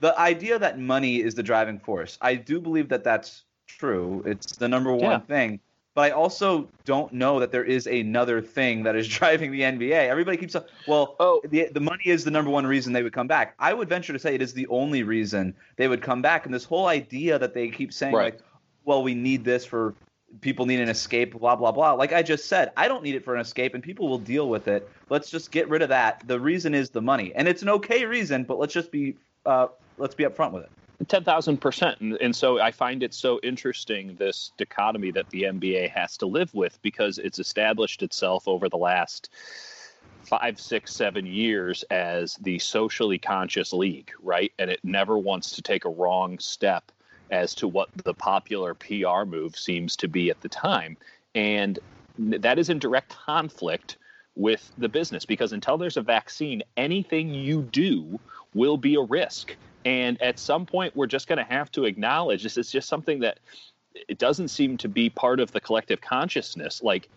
the 0.00 0.18
idea 0.18 0.58
that 0.58 0.78
money 0.78 1.20
is 1.20 1.34
the 1.34 1.42
driving 1.42 1.78
force, 1.78 2.18
I 2.20 2.34
do 2.36 2.60
believe 2.60 2.88
that 2.90 3.04
that's 3.04 3.44
true. 3.66 4.22
It's 4.26 4.56
the 4.56 4.68
number 4.68 4.92
one 4.92 5.00
Yeah. 5.02 5.18
thing. 5.20 5.60
But 5.94 6.02
I 6.02 6.10
also 6.10 6.70
don't 6.84 7.12
know 7.12 7.40
that 7.40 7.50
there 7.50 7.64
is 7.64 7.88
another 7.88 8.40
thing 8.40 8.84
that 8.84 8.94
is 8.94 9.08
driving 9.18 9.50
the 9.50 9.62
NBA. 9.62 10.08
Everybody 10.08 10.36
keeps 10.36 10.52
saying, 10.52 10.64
well, 10.86 11.16
Oh. 11.18 11.40
the, 11.48 11.68
the 11.72 11.80
money 11.80 12.04
is 12.06 12.22
the 12.22 12.30
number 12.30 12.50
one 12.50 12.64
reason 12.66 12.92
they 12.92 13.02
would 13.02 13.12
come 13.12 13.26
back. 13.26 13.54
I 13.58 13.74
would 13.74 13.88
venture 13.88 14.12
to 14.12 14.18
say 14.18 14.34
it 14.34 14.42
is 14.42 14.52
the 14.52 14.68
only 14.68 15.02
reason 15.02 15.54
they 15.76 15.88
would 15.88 16.00
come 16.02 16.22
back. 16.22 16.44
And 16.46 16.54
this 16.54 16.64
whole 16.64 16.86
idea 16.86 17.38
that 17.40 17.52
they 17.52 17.68
keep 17.68 17.92
saying, 17.92 18.14
Right. 18.14 18.34
like, 18.34 18.42
well, 18.84 19.02
we 19.02 19.14
need 19.14 19.44
this 19.44 19.64
for 19.64 19.96
people 20.40 20.66
need 20.66 20.80
an 20.80 20.88
escape, 20.88 21.38
blah, 21.38 21.56
blah, 21.56 21.72
blah. 21.72 21.92
Like 21.92 22.12
I 22.12 22.22
just 22.22 22.46
said, 22.46 22.72
I 22.76 22.88
don't 22.88 23.02
need 23.02 23.14
it 23.14 23.24
for 23.24 23.34
an 23.34 23.40
escape, 23.40 23.74
and 23.74 23.82
people 23.82 24.08
will 24.08 24.18
deal 24.18 24.48
with 24.48 24.68
it. 24.68 24.88
Let's 25.08 25.30
just 25.30 25.50
get 25.50 25.68
rid 25.68 25.82
of 25.82 25.88
that. 25.88 26.22
The 26.26 26.38
reason 26.38 26.74
is 26.74 26.90
the 26.90 27.02
money. 27.02 27.32
And 27.34 27.48
it's 27.48 27.62
an 27.62 27.68
okay 27.70 28.04
reason, 28.04 28.44
but 28.44 28.58
let's 28.58 28.74
just 28.74 28.90
be 28.90 29.16
uh, 29.46 29.68
let's 29.96 30.14
be 30.14 30.24
upfront 30.24 30.52
with 30.52 30.64
it. 30.64 30.70
Ten 31.08 31.22
thousand 31.22 31.58
percent, 31.58 32.00
and 32.00 32.18
and 32.20 32.34
so 32.34 32.60
I 32.60 32.72
find 32.72 33.04
it 33.04 33.14
so 33.14 33.38
interesting 33.42 34.16
this 34.16 34.50
dichotomy 34.58 35.12
that 35.12 35.30
the 35.30 35.44
NBA 35.44 35.90
has 35.90 36.16
to 36.18 36.26
live 36.26 36.52
with 36.54 36.80
because 36.82 37.18
it's 37.18 37.38
established 37.38 38.02
itself 38.02 38.48
over 38.48 38.68
the 38.68 38.76
last 38.76 39.30
five, 40.24 40.60
six, 40.60 40.92
seven 40.92 41.24
years 41.24 41.84
as 41.84 42.34
the 42.34 42.58
socially 42.58 43.18
conscious 43.18 43.72
league, 43.72 44.10
right? 44.20 44.52
And 44.58 44.70
it 44.70 44.80
never 44.82 45.16
wants 45.16 45.52
to 45.52 45.62
take 45.62 45.84
a 45.84 45.90
wrong 45.90 46.38
step 46.38 46.90
as 47.30 47.54
to 47.56 47.68
what 47.68 47.88
the 48.04 48.14
popular 48.14 48.74
PR 48.74 49.24
move 49.24 49.56
seems 49.56 49.96
to 49.96 50.08
be 50.08 50.30
at 50.30 50.40
the 50.40 50.48
time, 50.48 50.96
and 51.34 51.78
that 52.18 52.58
is 52.58 52.68
in 52.68 52.78
direct 52.78 53.10
conflict 53.10 53.96
with 54.38 54.70
the 54.78 54.88
business 54.88 55.24
because 55.24 55.52
until 55.52 55.76
there's 55.76 55.96
a 55.96 56.02
vaccine, 56.02 56.62
anything 56.76 57.34
you 57.34 57.62
do 57.62 58.18
will 58.54 58.76
be 58.76 58.94
a 58.94 59.00
risk. 59.00 59.56
And 59.84 60.20
at 60.22 60.38
some 60.38 60.64
point, 60.64 60.94
we're 60.96 61.06
just 61.06 61.26
going 61.26 61.38
to 61.38 61.44
have 61.44 61.70
to 61.72 61.84
acknowledge 61.84 62.42
this 62.42 62.56
is 62.56 62.70
just 62.70 62.88
something 62.88 63.20
that 63.20 63.38
it 64.08 64.18
doesn't 64.18 64.48
seem 64.48 64.76
to 64.78 64.88
be 64.88 65.10
part 65.10 65.40
of 65.40 65.50
the 65.52 65.60
collective 65.60 66.00
consciousness. 66.00 66.82
Like, 66.82 67.08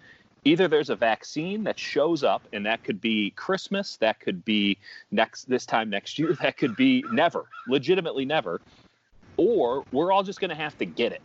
either 0.46 0.68
there's 0.68 0.90
a 0.90 0.96
vaccine 0.96 1.64
that 1.64 1.78
shows 1.78 2.24
up, 2.24 2.48
and 2.54 2.66
that 2.66 2.84
could 2.84 3.00
be 3.00 3.32
Christmas, 3.32 3.98
that 3.98 4.20
could 4.20 4.44
be 4.44 4.78
next 5.12 5.48
this 5.48 5.66
time 5.66 5.90
next 5.90 6.18
year, 6.18 6.34
that 6.42 6.58
could 6.58 6.76
be 6.76 7.04
never, 7.12 7.46
legitimately 7.68 8.26
never, 8.26 8.62
or 9.38 9.84
we're 9.92 10.12
all 10.12 10.24
just 10.24 10.40
going 10.40 10.50
to 10.50 10.56
have 10.56 10.78
to 10.78 10.86
get 10.86 11.12
it 11.12 11.22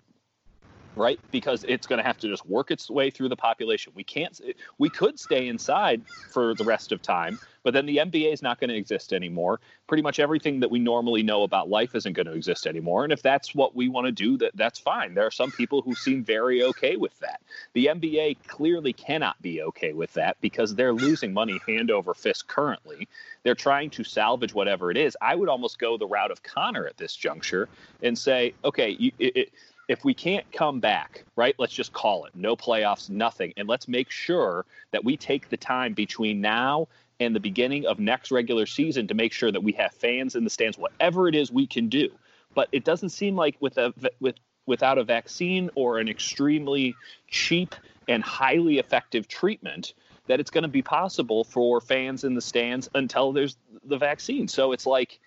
right? 0.96 1.20
Because 1.30 1.64
it's 1.68 1.86
going 1.86 1.98
to 1.98 2.06
have 2.06 2.18
to 2.18 2.28
just 2.28 2.46
work 2.46 2.70
its 2.70 2.90
way 2.90 3.10
through 3.10 3.28
the 3.28 3.36
population. 3.36 3.92
We 3.94 4.04
can't 4.04 4.40
we 4.78 4.88
could 4.88 5.18
stay 5.20 5.48
inside 5.48 6.02
for 6.32 6.54
the 6.54 6.64
rest 6.64 6.92
of 6.92 7.02
time 7.02 7.38
but 7.66 7.74
then 7.74 7.84
the 7.84 7.96
nba 7.96 8.32
is 8.32 8.42
not 8.42 8.60
going 8.60 8.70
to 8.70 8.76
exist 8.76 9.12
anymore. 9.12 9.58
Pretty 9.88 10.02
much 10.02 10.20
everything 10.20 10.60
that 10.60 10.70
we 10.70 10.78
normally 10.78 11.24
know 11.24 11.42
about 11.42 11.68
life 11.68 11.96
isn't 11.96 12.12
going 12.12 12.26
to 12.26 12.32
exist 12.32 12.64
anymore 12.64 13.02
and 13.02 13.12
if 13.12 13.22
that's 13.22 13.56
what 13.56 13.74
we 13.74 13.88
want 13.88 14.06
to 14.06 14.12
do 14.12 14.38
that 14.38 14.52
that's 14.54 14.78
fine. 14.78 15.14
There 15.14 15.26
are 15.26 15.32
some 15.32 15.50
people 15.50 15.82
who 15.82 15.92
seem 15.96 16.22
very 16.22 16.62
okay 16.62 16.94
with 16.94 17.18
that. 17.18 17.40
The 17.72 17.86
nba 17.86 18.36
clearly 18.46 18.92
cannot 18.92 19.42
be 19.42 19.62
okay 19.62 19.92
with 19.92 20.12
that 20.12 20.36
because 20.40 20.76
they're 20.76 20.92
losing 20.92 21.32
money 21.32 21.60
hand 21.66 21.90
over 21.90 22.14
fist 22.14 22.46
currently. 22.46 23.08
They're 23.42 23.56
trying 23.56 23.90
to 23.90 24.04
salvage 24.04 24.54
whatever 24.54 24.92
it 24.92 24.96
is. 24.96 25.16
I 25.20 25.34
would 25.34 25.48
almost 25.48 25.80
go 25.80 25.98
the 25.98 26.06
route 26.06 26.30
of 26.30 26.44
connor 26.44 26.86
at 26.86 26.98
this 26.98 27.16
juncture 27.16 27.68
and 28.00 28.16
say 28.16 28.54
okay 28.64 28.92
it, 28.92 29.14
it, 29.18 29.52
if 29.88 30.04
we 30.04 30.14
can't 30.14 30.50
come 30.52 30.80
back, 30.80 31.24
right, 31.36 31.54
let's 31.58 31.72
just 31.72 31.92
call 31.92 32.24
it 32.24 32.34
no 32.34 32.56
playoffs, 32.56 33.08
nothing. 33.08 33.52
And 33.56 33.68
let's 33.68 33.86
make 33.86 34.10
sure 34.10 34.64
that 34.90 35.04
we 35.04 35.16
take 35.16 35.48
the 35.48 35.56
time 35.56 35.94
between 35.94 36.40
now 36.40 36.88
and 37.20 37.34
the 37.34 37.40
beginning 37.40 37.86
of 37.86 37.98
next 37.98 38.30
regular 38.30 38.66
season 38.66 39.06
to 39.08 39.14
make 39.14 39.32
sure 39.32 39.52
that 39.52 39.62
we 39.62 39.72
have 39.72 39.92
fans 39.92 40.34
in 40.34 40.44
the 40.44 40.50
stands, 40.50 40.76
whatever 40.76 41.28
it 41.28 41.34
is 41.34 41.52
we 41.52 41.66
can 41.66 41.88
do. 41.88 42.10
But 42.54 42.68
it 42.72 42.84
doesn't 42.84 43.10
seem 43.10 43.36
like 43.36 43.56
with 43.60 43.78
a 43.78 43.94
with 44.20 44.36
without 44.66 44.98
a 44.98 45.04
vaccine 45.04 45.70
or 45.76 45.98
an 45.98 46.08
extremely 46.08 46.96
cheap 47.28 47.74
and 48.08 48.22
highly 48.22 48.78
effective 48.78 49.28
treatment 49.28 49.94
that 50.26 50.40
it's 50.40 50.50
going 50.50 50.62
to 50.62 50.68
be 50.68 50.82
possible 50.82 51.44
for 51.44 51.80
fans 51.80 52.24
in 52.24 52.34
the 52.34 52.40
stands 52.40 52.88
until 52.94 53.32
there's 53.32 53.56
the 53.84 53.96
vaccine. 53.96 54.48
So 54.48 54.72
it's 54.72 54.86
like 54.86 55.20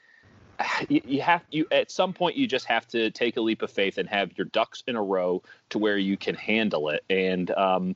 you, 0.90 1.02
you 1.06 1.22
have 1.22 1.44
you 1.52 1.66
at 1.72 1.92
some 1.92 2.14
point 2.14 2.36
you 2.36 2.48
just 2.48 2.66
have 2.66 2.88
to 2.88 3.12
take 3.12 3.38
a 3.38 3.42
leap 3.42 3.62
of 3.62 3.72
faith 3.72 3.98
and 3.98 4.08
have 4.10 4.38
your 4.38 4.46
ducks 4.46 4.84
in 4.88 4.96
a 4.96 5.02
row 5.02 5.42
to 5.70 5.78
where 5.78 5.98
you 5.98 6.18
can 6.18 6.36
handle 6.36 6.90
it 6.90 7.04
and 7.10 7.52
um, 7.52 7.96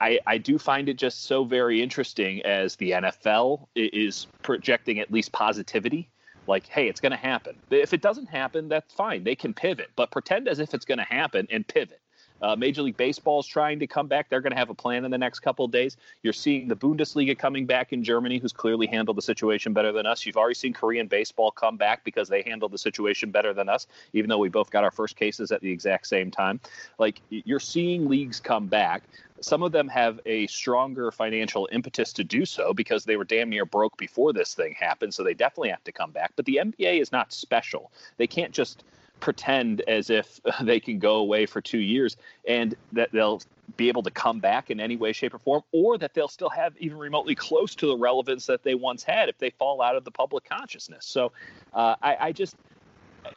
I, 0.00 0.20
I 0.26 0.38
do 0.38 0.58
find 0.58 0.88
it 0.88 0.94
just 0.94 1.24
so 1.24 1.44
very 1.44 1.82
interesting 1.82 2.42
as 2.42 2.76
the 2.76 2.92
NFL 2.92 3.66
is 3.74 4.26
projecting 4.42 5.00
at 5.00 5.10
least 5.10 5.32
positivity. 5.32 6.08
Like, 6.46 6.66
hey, 6.66 6.88
it's 6.88 7.00
going 7.00 7.12
to 7.12 7.18
happen. 7.18 7.56
If 7.70 7.92
it 7.92 8.02
doesn't 8.02 8.26
happen, 8.26 8.68
that's 8.68 8.92
fine. 8.92 9.24
They 9.24 9.34
can 9.34 9.54
pivot, 9.54 9.90
but 9.96 10.10
pretend 10.10 10.48
as 10.48 10.58
if 10.58 10.74
it's 10.74 10.84
going 10.84 10.98
to 10.98 11.04
happen 11.04 11.46
and 11.50 11.66
pivot. 11.66 12.00
Uh, 12.42 12.56
Major 12.56 12.82
League 12.82 12.96
Baseball 12.96 13.40
is 13.40 13.46
trying 13.46 13.78
to 13.80 13.86
come 13.86 14.06
back. 14.06 14.28
They're 14.28 14.40
going 14.40 14.52
to 14.52 14.58
have 14.58 14.70
a 14.70 14.74
plan 14.74 15.04
in 15.04 15.10
the 15.10 15.18
next 15.18 15.40
couple 15.40 15.64
of 15.64 15.70
days. 15.70 15.96
You're 16.22 16.32
seeing 16.32 16.68
the 16.68 16.76
Bundesliga 16.76 17.38
coming 17.38 17.66
back 17.66 17.92
in 17.92 18.02
Germany, 18.02 18.38
who's 18.38 18.52
clearly 18.52 18.86
handled 18.86 19.16
the 19.16 19.22
situation 19.22 19.72
better 19.72 19.92
than 19.92 20.06
us. 20.06 20.24
You've 20.24 20.36
already 20.36 20.54
seen 20.54 20.72
Korean 20.72 21.06
baseball 21.06 21.50
come 21.50 21.76
back 21.76 22.04
because 22.04 22.28
they 22.28 22.42
handled 22.42 22.72
the 22.72 22.78
situation 22.78 23.30
better 23.30 23.52
than 23.52 23.68
us, 23.68 23.86
even 24.12 24.28
though 24.28 24.38
we 24.38 24.48
both 24.48 24.70
got 24.70 24.84
our 24.84 24.90
first 24.90 25.16
cases 25.16 25.52
at 25.52 25.60
the 25.60 25.70
exact 25.70 26.06
same 26.06 26.30
time. 26.30 26.60
Like, 26.98 27.20
you're 27.30 27.60
seeing 27.60 28.08
leagues 28.08 28.40
come 28.40 28.66
back. 28.66 29.02
Some 29.42 29.62
of 29.62 29.72
them 29.72 29.88
have 29.88 30.20
a 30.26 30.46
stronger 30.48 31.10
financial 31.10 31.68
impetus 31.72 32.12
to 32.14 32.24
do 32.24 32.44
so 32.44 32.74
because 32.74 33.04
they 33.04 33.16
were 33.16 33.24
damn 33.24 33.48
near 33.48 33.64
broke 33.64 33.96
before 33.96 34.32
this 34.34 34.54
thing 34.54 34.74
happened. 34.78 35.14
So 35.14 35.24
they 35.24 35.32
definitely 35.32 35.70
have 35.70 35.84
to 35.84 35.92
come 35.92 36.10
back. 36.10 36.32
But 36.36 36.44
the 36.44 36.60
NBA 36.62 37.00
is 37.00 37.10
not 37.10 37.32
special. 37.32 37.90
They 38.18 38.26
can't 38.26 38.52
just 38.52 38.84
pretend 39.20 39.82
as 39.82 40.10
if 40.10 40.40
they 40.62 40.80
can 40.80 40.98
go 40.98 41.16
away 41.16 41.46
for 41.46 41.60
two 41.60 41.78
years 41.78 42.16
and 42.46 42.74
that 42.92 43.10
they'll 43.12 43.40
be 43.76 43.88
able 43.88 44.02
to 44.02 44.10
come 44.10 44.40
back 44.40 44.70
in 44.70 44.80
any 44.80 44.96
way, 44.96 45.12
shape, 45.12 45.34
or 45.34 45.38
form, 45.38 45.62
or 45.72 45.96
that 45.98 46.14
they'll 46.14 46.28
still 46.28 46.48
have 46.48 46.74
even 46.78 46.98
remotely 46.98 47.34
close 47.34 47.74
to 47.76 47.86
the 47.86 47.96
relevance 47.96 48.46
that 48.46 48.62
they 48.62 48.74
once 48.74 49.04
had 49.04 49.28
if 49.28 49.38
they 49.38 49.50
fall 49.50 49.80
out 49.80 49.96
of 49.96 50.04
the 50.04 50.10
public 50.10 50.48
consciousness. 50.48 51.06
So 51.06 51.32
uh, 51.72 51.94
I, 52.02 52.16
I 52.20 52.32
just 52.32 52.56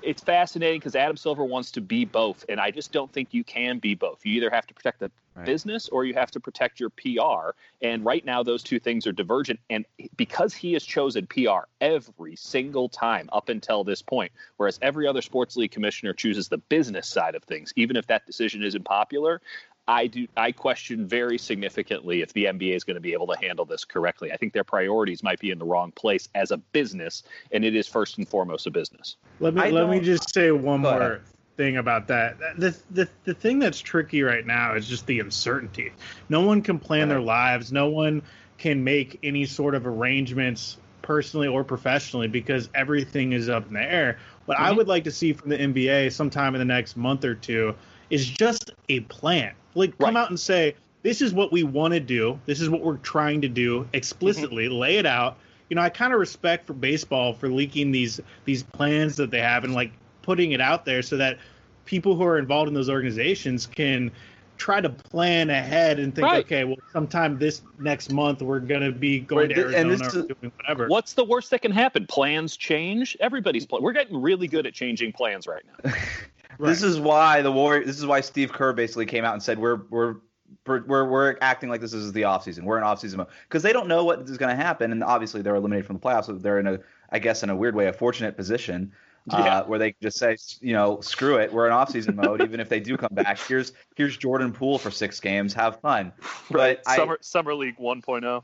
it's 0.02 0.22
fascinating 0.22 0.80
because 0.80 0.96
Adam 0.96 1.18
Silver 1.18 1.44
wants 1.44 1.72
to 1.72 1.82
be 1.82 2.06
both, 2.06 2.46
and 2.50 2.60
I 2.60 2.72
just 2.72 2.92
don't 2.92 3.12
think 3.12 3.34
you 3.34 3.44
can 3.44 3.80
be 3.80 3.96
both. 3.96 4.26
You 4.26 4.34
either 4.34 4.50
have 4.50 4.68
to 4.68 4.74
protect 4.74 5.00
the 5.00 5.12
right. 5.36 5.46
business 5.46 5.90
or 5.90 6.06
you 6.06 6.14
have 6.14 6.32
to 6.32 6.40
protect 6.40 6.80
your 6.80 6.90
PR. 6.90 7.52
And 7.82 8.06
right 8.06 8.24
now, 8.26 8.44
those 8.44 8.64
two 8.64 8.80
things 8.80 9.08
are 9.08 9.12
divergent. 9.12 9.60
And 9.70 9.86
because 10.16 10.54
he 10.54 10.74
has 10.74 10.84
chosen 10.84 11.28
PR 11.28 11.68
every 11.82 12.36
single 12.36 12.90
time 12.90 13.30
up 13.32 13.50
until 13.50 13.84
this 13.84 14.02
point, 14.02 14.32
whereas 14.58 14.80
every 14.82 15.08
other 15.08 15.22
sports 15.22 15.56
league 15.56 15.72
commissioner 15.72 16.14
chooses 16.14 16.48
the 16.48 16.58
business 16.58 17.08
side 17.08 17.36
of 17.36 17.44
things, 17.44 17.74
even 17.76 17.96
if 17.96 18.08
that 18.08 18.26
decision 18.26 18.64
isn't 18.64 18.86
popular, 18.86 19.42
I 19.88 20.08
do 20.08 20.28
I 20.38 20.52
question 20.52 21.08
very 21.08 21.38
significantly 21.38 22.22
if 22.22 22.32
the 22.34 22.46
NBA 22.46 22.76
is 22.76 22.84
going 22.84 22.96
to 22.96 23.02
be 23.02 23.14
able 23.14 23.28
to 23.28 23.38
handle 23.38 23.66
this 23.66 23.84
correctly. 23.84 24.32
I 24.32 24.38
think 24.38 24.54
their 24.54 24.64
priorities 24.64 25.24
might 25.24 25.40
be 25.40 25.52
in 25.52 25.60
the 25.60 25.66
wrong 25.66 25.92
place 25.92 26.30
as 26.36 26.52
a 26.52 26.58
business, 26.58 27.24
and 27.52 27.66
it 27.66 27.76
is 27.76 27.88
first 27.88 28.18
and 28.18 28.28
foremost 28.28 28.66
a 28.66 28.72
business. 28.72 29.18
Let 29.40 29.54
me 29.54 29.62
I 29.62 29.70
let 29.72 29.90
me 29.90 30.00
just 30.00 30.34
say 30.34 30.52
one 30.52 30.82
more 30.82 31.02
ahead. 31.02 31.22
thing 31.58 31.78
about 31.78 32.08
that. 32.08 32.38
The, 32.58 32.78
the 32.92 33.10
the 33.26 33.34
thing 33.34 33.60
that's 33.60 33.80
tricky 33.80 34.24
right 34.24 34.46
now 34.46 34.74
is 34.74 34.88
just 34.88 35.06
the 35.06 35.20
uncertainty. 35.20 35.92
No 36.30 36.42
one 36.42 36.62
can 36.62 36.80
plan 36.80 37.02
right. 37.02 37.16
their 37.16 37.22
lives. 37.22 37.74
No 37.74 37.90
one 37.90 38.22
can 38.58 38.86
make 38.86 39.20
any 39.22 39.46
sort 39.46 39.76
of 39.76 39.86
arrangements 39.86 40.78
personally 41.02 41.50
or 41.50 41.66
professionally 41.66 42.30
because 42.30 42.70
everything 42.74 43.34
is 43.34 43.50
up 43.50 43.68
in 43.68 43.74
the 43.74 43.82
air. 43.82 44.18
What 44.46 44.58
mm-hmm. 44.58 44.66
I 44.66 44.72
would 44.72 44.88
like 44.88 45.04
to 45.04 45.12
see 45.12 45.34
from 45.34 45.50
the 45.50 45.58
NBA 45.58 46.14
sometime 46.14 46.56
in 46.56 46.60
the 46.60 46.66
next 46.66 46.96
month 46.96 47.26
or 47.26 47.36
two 47.36 47.76
is 48.10 48.26
just 48.26 48.72
a 48.88 49.02
plan 49.02 49.54
like 49.76 49.98
come 49.98 50.16
right. 50.16 50.22
out 50.22 50.30
and 50.30 50.40
say 50.40 50.76
this 51.04 51.22
is 51.22 51.34
what 51.34 51.52
we 51.52 51.64
want 51.64 51.94
to 51.94 52.00
do. 52.00 52.40
This 52.46 52.62
is 52.62 52.70
what 52.70 52.82
we're 52.82 52.98
trying 52.98 53.42
to 53.42 53.50
do 53.50 53.88
explicitly. 53.94 54.66
Mm-hmm. 54.66 54.76
Lay 54.76 54.98
it 54.98 55.06
out. 55.06 55.38
You 55.70 55.76
know, 55.76 55.82
I 55.82 55.90
kind 55.90 56.14
of 56.14 56.20
respect 56.20 56.66
for 56.66 56.74
baseball 56.74 57.34
for 57.34 57.50
leaking 57.50 57.92
these 57.92 58.20
these 58.46 58.64
plans 58.64 59.16
that 59.18 59.32
they 59.32 59.42
have 59.42 59.64
and 59.64 59.74
like 59.74 59.92
putting 60.22 60.54
it 60.54 60.62
out 60.62 60.86
there 60.86 61.02
so 61.02 61.18
that 61.18 61.38
people 61.86 62.16
who 62.16 62.24
are 62.24 62.38
involved 62.38 62.68
in 62.68 62.74
those 62.74 62.90
organizations 62.90 63.66
can 63.66 64.12
try 64.58 64.80
to 64.80 64.90
plan 64.90 65.50
ahead 65.50 66.00
and 66.00 66.16
think, 66.16 66.26
right. 66.26 66.46
okay, 66.46 66.64
well, 66.64 66.78
sometime 66.92 67.38
this 67.38 67.62
next 67.80 68.12
month 68.12 68.42
we're 68.42 68.60
going 68.60 68.82
to 68.82 68.92
be 68.92 69.20
going 69.20 69.50
right. 69.50 69.56
to 69.56 69.62
Arizona 69.62 69.82
and 69.82 69.92
this 69.92 70.16
or 70.16 70.22
doing 70.22 70.52
whatever. 70.58 70.88
What's 70.88 71.14
the 71.14 71.24
worst 71.24 71.50
that 71.52 71.62
can 71.62 71.72
happen? 71.72 72.06
Plans 72.08 72.56
change. 72.56 73.18
Everybody's 73.20 73.66
plan. 73.66 73.82
We're 73.82 73.94
getting 73.94 74.22
really 74.22 74.48
good 74.48 74.66
at 74.66 74.74
changing 74.74 75.12
plans 75.14 75.48
right 75.48 75.64
now. 75.84 75.92
Right. 76.58 76.70
This 76.70 76.84
is 76.84 77.00
why 77.00 77.42
the 77.42 77.52
Warriors. 77.52 77.86
This 77.86 77.98
is 77.98 78.06
why 78.06 78.22
Steve 78.22 78.52
Kerr 78.52 78.74
basically 78.74 79.06
came 79.06 79.26
out 79.26 79.34
and 79.34 79.42
said 79.42 79.60
we're 79.60 79.82
we're 79.90 80.16
we're 80.66 81.06
we're 81.06 81.38
acting 81.42 81.70
like 81.70 81.82
this 81.82 81.94
is 81.94 82.12
the 82.14 82.24
offseason. 82.24 82.64
We're 82.64 82.78
in 82.78 82.84
offseason 82.84 83.18
mode 83.18 83.28
because 83.48 83.64
they 83.64 83.74
don't 83.74 83.88
know 83.88 84.04
what 84.04 84.22
is 84.22 84.38
going 84.38 84.56
to 84.56 84.62
happen, 84.62 84.92
and 84.92 85.04
obviously 85.04 85.42
they're 85.42 85.56
eliminated 85.56 85.86
from 85.86 85.98
the 85.98 86.02
playoffs. 86.02 86.26
So 86.26 86.34
they're 86.34 86.60
in 86.60 86.68
a, 86.68 86.80
I 87.12 87.20
guess, 87.20 87.44
in 87.44 87.50
a 87.50 87.56
weird 87.56 87.76
way, 87.76 87.88
a 87.88 87.94
fortunate 87.94 88.38
position 88.38 88.94
uh, 89.32 89.42
yeah. 89.44 89.62
where 89.64 89.80
they 89.80 89.92
can 89.92 90.00
just 90.02 90.18
say, 90.18 90.38
you 90.62 90.74
know, 90.74 91.00
screw 91.02 91.38
it, 91.38 91.52
we're 91.52 91.68
in 91.68 91.74
offseason 91.74 92.16
mode. 92.16 92.42
Even 92.42 92.60
if 92.60 92.70
they 92.70 92.80
do 92.80 92.98
come 92.98 93.14
back, 93.14 93.40
here's 93.40 93.74
here's 93.96 94.18
Jordan 94.18 94.52
Poole 94.52 94.78
for 94.78 94.92
six 94.92 95.20
games, 95.20 95.54
have 95.54 95.80
fun. 95.80 96.12
Right, 96.50 96.80
but 96.84 96.96
summer 96.96 97.14
I, 97.14 97.18
summer 97.22 97.56
league 97.56 97.78
1.0. 97.78 98.44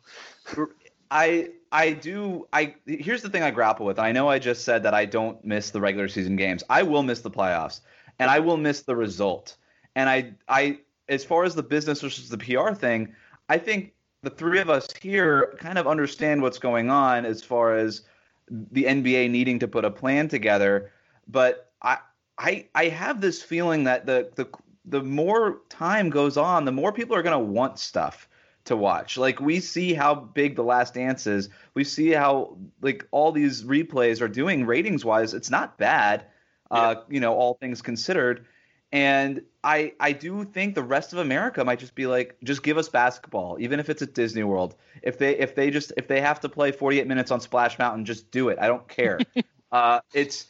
I 1.11 1.49
I 1.71 1.91
do 1.91 2.47
I 2.53 2.75
here's 2.85 3.21
the 3.21 3.29
thing 3.29 3.43
I 3.43 3.51
grapple 3.51 3.85
with. 3.85 3.97
And 3.97 4.05
I 4.05 4.11
know 4.11 4.29
I 4.29 4.39
just 4.39 4.63
said 4.63 4.83
that 4.83 4.93
I 4.93 5.05
don't 5.05 5.43
miss 5.43 5.71
the 5.71 5.81
regular 5.81 6.07
season 6.07 6.35
games. 6.35 6.63
I 6.69 6.83
will 6.83 7.03
miss 7.03 7.21
the 7.21 7.31
playoffs 7.31 7.81
and 8.19 8.29
I 8.29 8.39
will 8.39 8.57
miss 8.57 8.81
the 8.81 8.95
result. 8.95 9.57
And 9.95 10.09
I, 10.09 10.33
I, 10.47 10.79
as 11.07 11.23
far 11.23 11.45
as 11.45 11.55
the 11.55 11.63
business 11.63 12.01
versus 12.01 12.29
the 12.29 12.37
PR 12.37 12.73
thing, 12.73 13.15
I 13.47 13.57
think 13.57 13.93
the 14.21 14.29
three 14.29 14.59
of 14.59 14.69
us 14.69 14.87
here 15.01 15.55
kind 15.59 15.77
of 15.77 15.87
understand 15.87 16.41
what's 16.41 16.59
going 16.59 16.89
on 16.89 17.25
as 17.25 17.43
far 17.43 17.77
as 17.77 18.01
the 18.49 18.83
NBA 18.83 19.29
needing 19.29 19.59
to 19.59 19.67
put 19.67 19.85
a 19.85 19.91
plan 19.91 20.27
together. 20.27 20.91
But 21.27 21.71
I, 21.81 21.99
I, 22.37 22.67
I 22.75 22.89
have 22.89 23.21
this 23.21 23.41
feeling 23.41 23.85
that 23.85 24.05
the, 24.05 24.29
the, 24.35 24.47
the 24.85 25.03
more 25.03 25.61
time 25.69 26.09
goes 26.09 26.35
on, 26.37 26.65
the 26.65 26.71
more 26.71 26.91
people 26.91 27.15
are 27.15 27.23
going 27.23 27.39
to 27.39 27.51
want 27.51 27.79
stuff 27.79 28.27
to 28.65 28.75
watch. 28.75 29.17
Like 29.17 29.39
we 29.39 29.59
see 29.59 29.93
how 29.93 30.13
big 30.13 30.55
The 30.55 30.63
Last 30.63 30.93
Dance 30.93 31.25
is. 31.25 31.49
We 31.73 31.83
see 31.83 32.11
how 32.11 32.57
like 32.81 33.07
all 33.11 33.31
these 33.31 33.63
replays 33.63 34.21
are 34.21 34.27
doing 34.27 34.65
ratings 34.65 35.05
wise. 35.05 35.33
It's 35.33 35.49
not 35.49 35.77
bad 35.77 36.25
uh, 36.71 36.95
you 37.09 37.19
know, 37.19 37.33
all 37.33 37.55
things 37.55 37.81
considered. 37.81 38.45
And 38.91 39.43
I 39.63 39.93
I 39.99 40.13
do 40.13 40.43
think 40.43 40.73
the 40.73 40.83
rest 40.83 41.13
of 41.13 41.19
America 41.19 41.63
might 41.63 41.79
just 41.79 41.93
be 41.93 42.07
like, 42.07 42.37
just 42.43 42.63
give 42.63 42.77
us 42.77 42.89
basketball, 42.89 43.57
even 43.59 43.79
if 43.79 43.89
it's 43.89 44.01
at 44.01 44.13
Disney 44.13 44.43
World. 44.43 44.75
If 45.03 45.17
they 45.19 45.37
if 45.37 45.53
they 45.53 45.69
just 45.69 45.93
if 45.95 46.07
they 46.07 46.21
have 46.21 46.39
to 46.41 46.49
play 46.49 46.71
48 46.71 47.05
minutes 47.05 47.29
on 47.29 47.39
Splash 47.39 47.77
Mountain, 47.77 48.05
just 48.05 48.31
do 48.31 48.49
it. 48.49 48.57
I 48.59 48.67
don't 48.67 48.87
care. 48.87 49.19
uh, 49.71 49.99
it's 50.13 50.47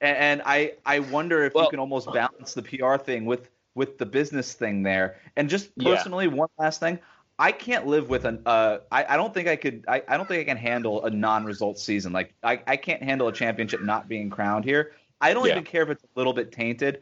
and 0.00 0.42
I 0.46 0.74
I 0.86 1.00
wonder 1.00 1.44
if 1.44 1.54
well, 1.54 1.64
you 1.64 1.70
can 1.70 1.80
almost 1.80 2.10
balance 2.12 2.54
the 2.54 2.62
PR 2.62 2.96
thing 2.96 3.26
with 3.26 3.50
with 3.74 3.98
the 3.98 4.06
business 4.06 4.54
thing 4.54 4.82
there. 4.82 5.16
And 5.36 5.48
just 5.48 5.76
personally, 5.78 6.26
yeah. 6.26 6.32
one 6.32 6.48
last 6.58 6.80
thing. 6.80 6.98
I 7.38 7.50
can't 7.50 7.86
live 7.86 8.08
with 8.08 8.24
an. 8.24 8.42
Uh, 8.44 8.78
I, 8.90 9.04
I 9.14 9.16
don't 9.16 9.32
think 9.32 9.48
I 9.48 9.56
could. 9.56 9.84
I, 9.88 10.02
I 10.06 10.16
don't 10.16 10.28
think 10.28 10.40
I 10.42 10.44
can 10.44 10.56
handle 10.56 11.04
a 11.04 11.10
non-result 11.10 11.78
season. 11.78 12.12
Like 12.12 12.34
I, 12.42 12.60
I 12.66 12.76
can't 12.76 13.02
handle 13.02 13.26
a 13.28 13.32
championship 13.32 13.82
not 13.82 14.08
being 14.08 14.30
crowned 14.30 14.64
here. 14.64 14.92
I 15.22 15.32
don't 15.32 15.46
yeah. 15.46 15.52
even 15.52 15.64
care 15.64 15.82
if 15.82 15.88
it's 15.88 16.02
a 16.02 16.08
little 16.16 16.32
bit 16.32 16.52
tainted. 16.52 17.00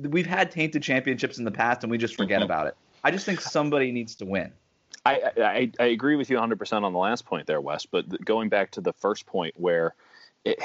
We've 0.00 0.26
had 0.26 0.50
tainted 0.50 0.82
championships 0.82 1.38
in 1.38 1.44
the 1.44 1.50
past, 1.50 1.82
and 1.82 1.90
we 1.90 1.96
just 1.96 2.16
forget 2.16 2.38
mm-hmm. 2.40 2.44
about 2.44 2.66
it. 2.66 2.76
I 3.04 3.10
just 3.10 3.24
think 3.24 3.40
somebody 3.40 3.92
needs 3.92 4.14
to 4.16 4.26
win. 4.26 4.52
I, 5.06 5.32
I, 5.36 5.72
I 5.80 5.84
agree 5.86 6.16
with 6.16 6.30
you 6.30 6.36
100% 6.36 6.82
on 6.82 6.92
the 6.92 6.98
last 6.98 7.24
point 7.24 7.46
there, 7.46 7.60
Wes. 7.60 7.86
But 7.86 8.24
going 8.24 8.48
back 8.48 8.72
to 8.72 8.80
the 8.80 8.92
first 8.92 9.26
point, 9.26 9.54
where 9.56 9.94
it, 10.44 10.58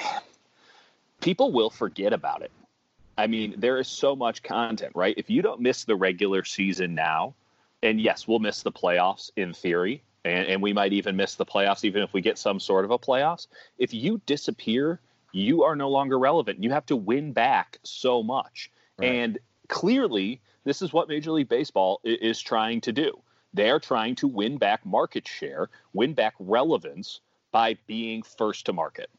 people 1.22 1.52
will 1.52 1.70
forget 1.70 2.14
about 2.14 2.42
it. 2.42 2.52
I 3.18 3.26
mean, 3.28 3.56
there 3.58 3.78
is 3.80 3.88
so 3.88 4.16
much 4.16 4.44
content, 4.44 4.92
right? 4.96 5.16
If 5.18 5.30
you 5.30 5.42
don't 5.42 5.60
miss 5.60 5.86
the 5.86 5.96
regular 5.96 6.44
season 6.44 6.94
now, 6.94 7.34
and 7.82 8.00
yes, 8.00 8.28
we'll 8.28 8.40
miss 8.40 8.62
the 8.62 8.72
playoffs 8.72 9.32
in 9.36 9.54
theory, 9.54 10.04
and, 10.24 10.48
and 10.48 10.62
we 10.62 10.74
might 10.74 10.94
even 10.94 11.16
miss 11.16 11.36
the 11.36 11.46
playoffs 11.46 11.84
even 11.84 12.04
if 12.04 12.14
we 12.14 12.22
get 12.22 12.38
some 12.38 12.60
sort 12.60 12.86
of 12.86 12.92
a 12.92 13.00
playoffs. 13.00 13.48
If 13.80 13.94
you 13.94 14.22
disappear 14.28 15.00
you 15.38 15.64
are 15.64 15.76
no 15.76 15.90
longer 15.90 16.18
relevant. 16.18 16.64
You 16.64 16.72
have 16.72 16.86
to 16.88 16.96
win 16.96 17.32
back 17.32 17.78
so 17.84 18.24
much. 18.24 18.72
Right. 18.98 19.12
And 19.12 19.40
clearly, 19.68 20.42
this 20.64 20.82
is 20.82 20.92
what 20.92 21.08
Major 21.08 21.32
League 21.32 21.50
Baseball 21.50 22.02
is 22.04 22.42
trying 22.42 22.82
to 22.82 22.92
do. 22.92 23.20
They're 23.54 23.80
trying 23.80 24.16
to 24.16 24.28
win 24.28 24.58
back 24.58 24.86
market 24.86 25.28
share, 25.28 25.70
win 25.94 26.14
back 26.14 26.34
relevance 26.40 27.22
by 27.52 27.78
being 27.88 28.24
first 28.24 28.66
to 28.66 28.74
market 28.74 29.10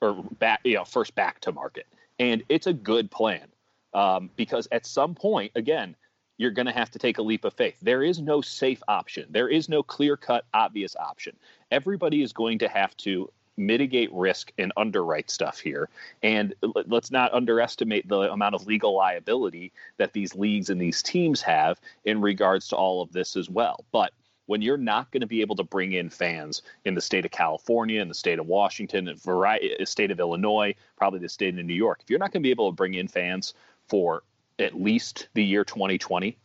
or 0.00 0.14
back, 0.38 0.60
you 0.64 0.74
know, 0.74 0.84
first 0.84 1.14
back 1.14 1.40
to 1.40 1.52
market. 1.52 1.86
And 2.18 2.42
it's 2.48 2.66
a 2.66 2.72
good 2.72 3.10
plan 3.10 3.46
um, 3.92 4.30
because 4.36 4.66
at 4.72 4.86
some 4.86 5.14
point, 5.14 5.52
again, 5.54 5.94
you're 6.38 6.50
going 6.50 6.66
to 6.66 6.72
have 6.72 6.90
to 6.90 6.98
take 6.98 7.18
a 7.18 7.22
leap 7.22 7.44
of 7.44 7.54
faith. 7.54 7.76
There 7.80 8.02
is 8.02 8.20
no 8.20 8.40
safe 8.40 8.82
option. 8.88 9.26
There 9.30 9.48
is 9.48 9.68
no 9.68 9.82
clear 9.82 10.16
cut, 10.16 10.44
obvious 10.52 10.96
option. 10.96 11.36
Everybody 11.70 12.22
is 12.22 12.32
going 12.32 12.58
to 12.58 12.68
have 12.68 12.96
to 12.98 13.30
mitigate 13.56 14.12
risk 14.12 14.52
and 14.58 14.72
underwrite 14.76 15.30
stuff 15.30 15.58
here. 15.58 15.88
And 16.22 16.54
let's 16.86 17.10
not 17.10 17.32
underestimate 17.32 18.08
the 18.08 18.32
amount 18.32 18.54
of 18.54 18.66
legal 18.66 18.94
liability 18.94 19.72
that 19.96 20.12
these 20.12 20.34
leagues 20.34 20.70
and 20.70 20.80
these 20.80 21.02
teams 21.02 21.40
have 21.42 21.80
in 22.04 22.20
regards 22.20 22.68
to 22.68 22.76
all 22.76 23.02
of 23.02 23.12
this 23.12 23.36
as 23.36 23.48
well. 23.48 23.84
But 23.92 24.12
when 24.46 24.62
you're 24.62 24.76
not 24.76 25.10
going 25.10 25.20
to 25.20 25.26
be 25.26 25.40
able 25.40 25.56
to 25.56 25.64
bring 25.64 25.92
in 25.92 26.08
fans 26.08 26.62
in 26.84 26.94
the 26.94 27.00
state 27.00 27.24
of 27.24 27.30
California, 27.30 28.00
in 28.00 28.08
the 28.08 28.14
state 28.14 28.38
of 28.38 28.46
Washington, 28.46 29.08
in 29.08 29.16
variety, 29.16 29.74
eh, 29.78 29.84
state 29.84 30.10
of 30.10 30.20
Illinois, 30.20 30.74
probably 30.96 31.18
the 31.18 31.28
state 31.28 31.58
of 31.58 31.64
New 31.64 31.74
York, 31.74 32.00
if 32.02 32.10
you're 32.10 32.18
not 32.18 32.32
going 32.32 32.42
to 32.42 32.46
be 32.46 32.50
able 32.50 32.70
to 32.70 32.76
bring 32.76 32.94
in 32.94 33.08
fans 33.08 33.54
for 33.88 34.22
at 34.58 34.80
least 34.80 35.28
the 35.34 35.44
year 35.44 35.64
2020, 35.64 36.36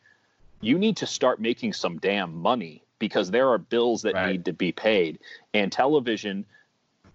you 0.62 0.78
need 0.78 0.98
to 0.98 1.08
start 1.08 1.40
making 1.40 1.74
some 1.74 1.98
damn 2.00 2.36
money 2.36 2.84
because 3.00 3.32
there 3.32 3.50
are 3.50 3.58
bills 3.58 4.04
that 4.04 4.14
right. 4.14 4.32
need 4.32 4.46
to 4.46 4.54
be 4.54 4.72
paid. 4.72 5.20
And 5.54 5.72
television 5.72 6.46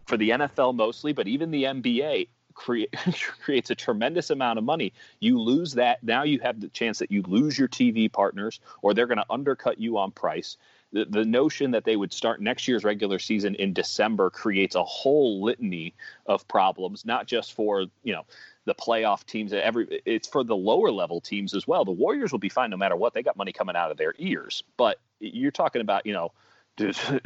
for 0.06 0.16
the 0.16 0.30
NFL 0.30 0.74
mostly, 0.74 1.12
but 1.12 1.28
even 1.28 1.50
the 1.50 1.64
NBA 1.64 2.28
create, 2.54 2.94
creates 3.42 3.70
a 3.70 3.74
tremendous 3.74 4.30
amount 4.30 4.58
of 4.58 4.64
money. 4.64 4.92
You 5.20 5.40
lose 5.40 5.74
that. 5.74 6.02
Now 6.02 6.24
you 6.24 6.40
have 6.40 6.60
the 6.60 6.68
chance 6.68 6.98
that 6.98 7.10
you 7.12 7.22
lose 7.22 7.58
your 7.58 7.68
TV 7.68 8.10
partners 8.10 8.60
or 8.82 8.94
they're 8.94 9.06
going 9.06 9.18
to 9.18 9.26
undercut 9.30 9.78
you 9.78 9.98
on 9.98 10.10
price. 10.10 10.56
The, 10.92 11.04
the 11.04 11.24
notion 11.24 11.72
that 11.72 11.84
they 11.84 11.96
would 11.96 12.12
start 12.12 12.40
next 12.40 12.66
year's 12.68 12.84
regular 12.84 13.18
season 13.18 13.54
in 13.56 13.72
December 13.72 14.30
creates 14.30 14.76
a 14.76 14.84
whole 14.84 15.42
litany 15.42 15.94
of 16.26 16.46
problems, 16.48 17.04
not 17.04 17.26
just 17.26 17.52
for, 17.52 17.86
you 18.02 18.12
know, 18.12 18.24
the 18.64 18.74
playoff 18.74 19.24
teams 19.24 19.52
every 19.52 20.02
it's 20.04 20.26
for 20.26 20.42
the 20.42 20.56
lower 20.56 20.90
level 20.90 21.20
teams 21.20 21.54
as 21.54 21.68
well. 21.68 21.84
The 21.84 21.92
Warriors 21.92 22.32
will 22.32 22.40
be 22.40 22.48
fine 22.48 22.70
no 22.70 22.76
matter 22.76 22.96
what. 22.96 23.14
They 23.14 23.22
got 23.22 23.36
money 23.36 23.52
coming 23.52 23.76
out 23.76 23.90
of 23.90 23.96
their 23.96 24.14
ears. 24.18 24.64
But 24.76 24.98
you're 25.20 25.52
talking 25.52 25.80
about, 25.80 26.04
you 26.04 26.12
know, 26.12 26.32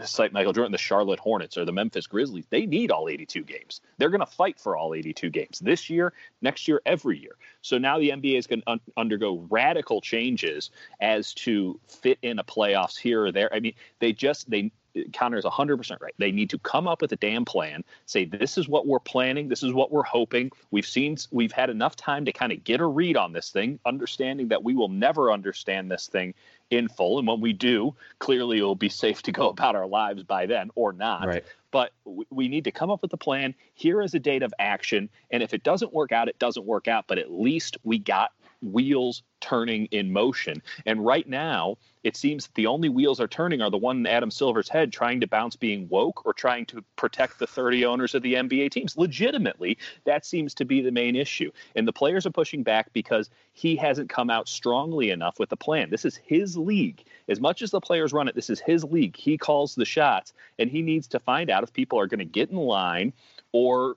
cite 0.04 0.32
Michael 0.32 0.52
Jordan, 0.52 0.72
the 0.72 0.78
Charlotte 0.78 1.18
Hornets 1.18 1.56
or 1.56 1.64
the 1.64 1.72
Memphis 1.72 2.06
Grizzlies, 2.06 2.46
they 2.50 2.66
need 2.66 2.90
all 2.90 3.08
82 3.08 3.42
games. 3.42 3.80
They're 3.98 4.10
going 4.10 4.20
to 4.20 4.26
fight 4.26 4.58
for 4.58 4.76
all 4.76 4.94
82 4.94 5.30
games 5.30 5.58
this 5.58 5.90
year, 5.90 6.12
next 6.40 6.68
year, 6.68 6.80
every 6.86 7.18
year. 7.18 7.36
So 7.62 7.78
now 7.78 7.98
the 7.98 8.10
NBA 8.10 8.38
is 8.38 8.46
going 8.46 8.62
to 8.62 8.70
un- 8.70 8.80
undergo 8.96 9.46
radical 9.50 10.00
changes 10.00 10.70
as 11.00 11.34
to 11.34 11.78
fit 11.88 12.18
in 12.22 12.38
a 12.38 12.44
playoffs 12.44 12.96
here 12.96 13.24
or 13.24 13.32
there. 13.32 13.52
I 13.52 13.60
mean, 13.60 13.74
they 13.98 14.12
just 14.12 14.48
they 14.50 14.72
Connor's 15.12 15.44
100% 15.44 16.00
right. 16.00 16.14
They 16.18 16.32
need 16.32 16.50
to 16.50 16.58
come 16.58 16.86
up 16.88 17.00
with 17.00 17.12
a 17.12 17.16
damn 17.16 17.44
plan, 17.44 17.84
say, 18.06 18.24
this 18.24 18.58
is 18.58 18.68
what 18.68 18.86
we're 18.86 18.98
planning, 19.00 19.48
this 19.48 19.62
is 19.62 19.72
what 19.72 19.90
we're 19.90 20.02
hoping. 20.02 20.50
We've 20.70 20.86
seen, 20.86 21.16
we've 21.30 21.52
had 21.52 21.70
enough 21.70 21.96
time 21.96 22.24
to 22.24 22.32
kind 22.32 22.52
of 22.52 22.64
get 22.64 22.80
a 22.80 22.86
read 22.86 23.16
on 23.16 23.32
this 23.32 23.50
thing, 23.50 23.78
understanding 23.86 24.48
that 24.48 24.64
we 24.64 24.74
will 24.74 24.88
never 24.88 25.32
understand 25.32 25.90
this 25.90 26.08
thing 26.08 26.34
in 26.70 26.88
full. 26.88 27.18
And 27.18 27.26
when 27.26 27.40
we 27.40 27.52
do, 27.52 27.94
clearly 28.18 28.58
it 28.58 28.62
will 28.62 28.74
be 28.74 28.88
safe 28.88 29.22
to 29.22 29.32
go 29.32 29.48
about 29.48 29.76
our 29.76 29.86
lives 29.86 30.22
by 30.22 30.46
then 30.46 30.70
or 30.74 30.92
not. 30.92 31.26
Right. 31.26 31.44
But 31.72 31.92
we 32.30 32.48
need 32.48 32.64
to 32.64 32.72
come 32.72 32.90
up 32.90 33.02
with 33.02 33.12
a 33.12 33.16
plan. 33.16 33.54
Here 33.74 34.02
is 34.02 34.14
a 34.14 34.18
date 34.18 34.42
of 34.42 34.52
action. 34.58 35.08
And 35.30 35.42
if 35.42 35.54
it 35.54 35.62
doesn't 35.62 35.92
work 35.92 36.10
out, 36.10 36.28
it 36.28 36.38
doesn't 36.38 36.66
work 36.66 36.88
out. 36.88 37.04
But 37.06 37.18
at 37.18 37.30
least 37.30 37.76
we 37.84 37.98
got 37.98 38.32
wheels 38.62 39.22
turning 39.40 39.86
in 39.86 40.12
motion. 40.12 40.62
And 40.86 41.04
right 41.04 41.28
now, 41.28 41.76
it 42.02 42.16
seems 42.16 42.46
that 42.46 42.54
the 42.54 42.66
only 42.66 42.88
wheels 42.88 43.20
are 43.20 43.28
turning 43.28 43.60
are 43.60 43.70
the 43.70 43.78
one 43.78 43.98
in 43.98 44.06
Adam 44.06 44.30
Silver's 44.30 44.68
head 44.68 44.92
trying 44.92 45.20
to 45.20 45.26
bounce 45.26 45.56
being 45.56 45.88
woke 45.88 46.24
or 46.24 46.32
trying 46.32 46.66
to 46.66 46.82
protect 46.96 47.38
the 47.38 47.46
30 47.46 47.84
owners 47.84 48.14
of 48.14 48.22
the 48.22 48.34
NBA 48.34 48.70
teams. 48.70 48.96
Legitimately, 48.96 49.78
that 50.04 50.24
seems 50.24 50.54
to 50.54 50.64
be 50.64 50.80
the 50.80 50.90
main 50.90 51.16
issue. 51.16 51.50
And 51.74 51.86
the 51.86 51.92
players 51.92 52.26
are 52.26 52.30
pushing 52.30 52.62
back 52.62 52.92
because 52.92 53.30
he 53.52 53.76
hasn't 53.76 54.08
come 54.08 54.30
out 54.30 54.48
strongly 54.48 55.10
enough 55.10 55.38
with 55.38 55.48
the 55.48 55.56
plan. 55.56 55.90
This 55.90 56.04
is 56.04 56.16
his 56.16 56.56
league. 56.56 57.04
As 57.28 57.40
much 57.40 57.62
as 57.62 57.70
the 57.70 57.80
players 57.80 58.12
run 58.12 58.28
it, 58.28 58.34
this 58.34 58.50
is 58.50 58.60
his 58.60 58.84
league. 58.84 59.16
He 59.16 59.36
calls 59.36 59.74
the 59.74 59.84
shots, 59.84 60.32
and 60.58 60.70
he 60.70 60.82
needs 60.82 61.06
to 61.08 61.18
find 61.18 61.50
out 61.50 61.62
if 61.62 61.72
people 61.72 61.98
are 61.98 62.06
going 62.06 62.18
to 62.18 62.24
get 62.24 62.50
in 62.50 62.56
line 62.56 63.12
or 63.52 63.96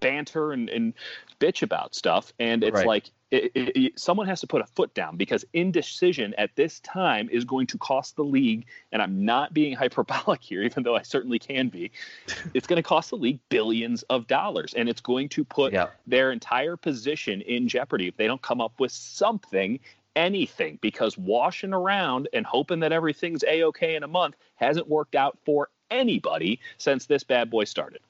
banter 0.00 0.52
and, 0.52 0.68
and 0.68 0.94
bitch 1.38 1.62
about 1.62 1.94
stuff. 1.94 2.32
And 2.38 2.64
it's 2.64 2.74
right. 2.74 2.86
like 2.86 3.10
it, 3.30 3.52
it, 3.54 3.76
it, 3.76 3.98
someone 3.98 4.26
has 4.26 4.40
to 4.40 4.46
put 4.46 4.60
a 4.60 4.66
foot 4.66 4.92
down 4.94 5.16
because 5.16 5.44
indecision 5.52 6.34
at 6.36 6.54
this 6.56 6.80
time 6.80 7.28
is 7.30 7.44
going 7.44 7.66
to 7.68 7.78
cost 7.78 8.16
the 8.16 8.24
league. 8.24 8.66
And 8.92 9.00
I'm 9.00 9.24
not 9.24 9.54
being 9.54 9.74
hyperbolic 9.76 10.42
here, 10.42 10.62
even 10.62 10.82
though 10.82 10.96
I 10.96 11.02
certainly 11.02 11.38
can 11.38 11.68
be. 11.68 11.90
it's 12.54 12.66
going 12.66 12.76
to 12.76 12.82
cost 12.82 13.10
the 13.10 13.16
league 13.16 13.40
billions 13.48 14.02
of 14.04 14.26
dollars, 14.26 14.74
and 14.74 14.88
it's 14.88 15.00
going 15.00 15.28
to 15.30 15.44
put 15.44 15.72
yeah. 15.72 15.88
their 16.06 16.32
entire 16.32 16.76
position 16.76 17.40
in 17.42 17.68
jeopardy 17.68 18.08
if 18.08 18.16
they 18.16 18.26
don't 18.26 18.42
come 18.42 18.60
up 18.60 18.72
with 18.78 18.92
something 18.92 19.78
anything 20.16 20.76
because 20.82 21.16
washing 21.16 21.72
around 21.72 22.28
and 22.32 22.44
hoping 22.44 22.80
that 22.80 22.92
everything's 22.92 23.44
a 23.44 23.62
okay 23.62 23.94
in 23.94 24.02
a 24.02 24.08
month 24.08 24.34
hasn't 24.56 24.88
worked 24.88 25.14
out 25.14 25.38
for 25.44 25.68
anybody 25.90 26.60
since 26.78 27.06
this 27.06 27.24
bad 27.24 27.50
boy 27.50 27.64
started. 27.64 28.00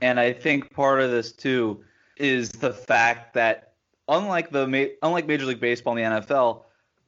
And 0.00 0.20
I 0.20 0.32
think 0.32 0.72
part 0.72 1.00
of 1.00 1.10
this 1.10 1.32
too 1.32 1.84
is 2.16 2.50
the 2.50 2.72
fact 2.72 3.34
that 3.34 3.72
unlike 4.08 4.50
the 4.50 4.96
unlike 5.02 5.26
Major 5.26 5.46
League 5.46 5.60
Baseball 5.60 5.96
and 5.96 6.14
the 6.14 6.26
NFL, 6.26 6.64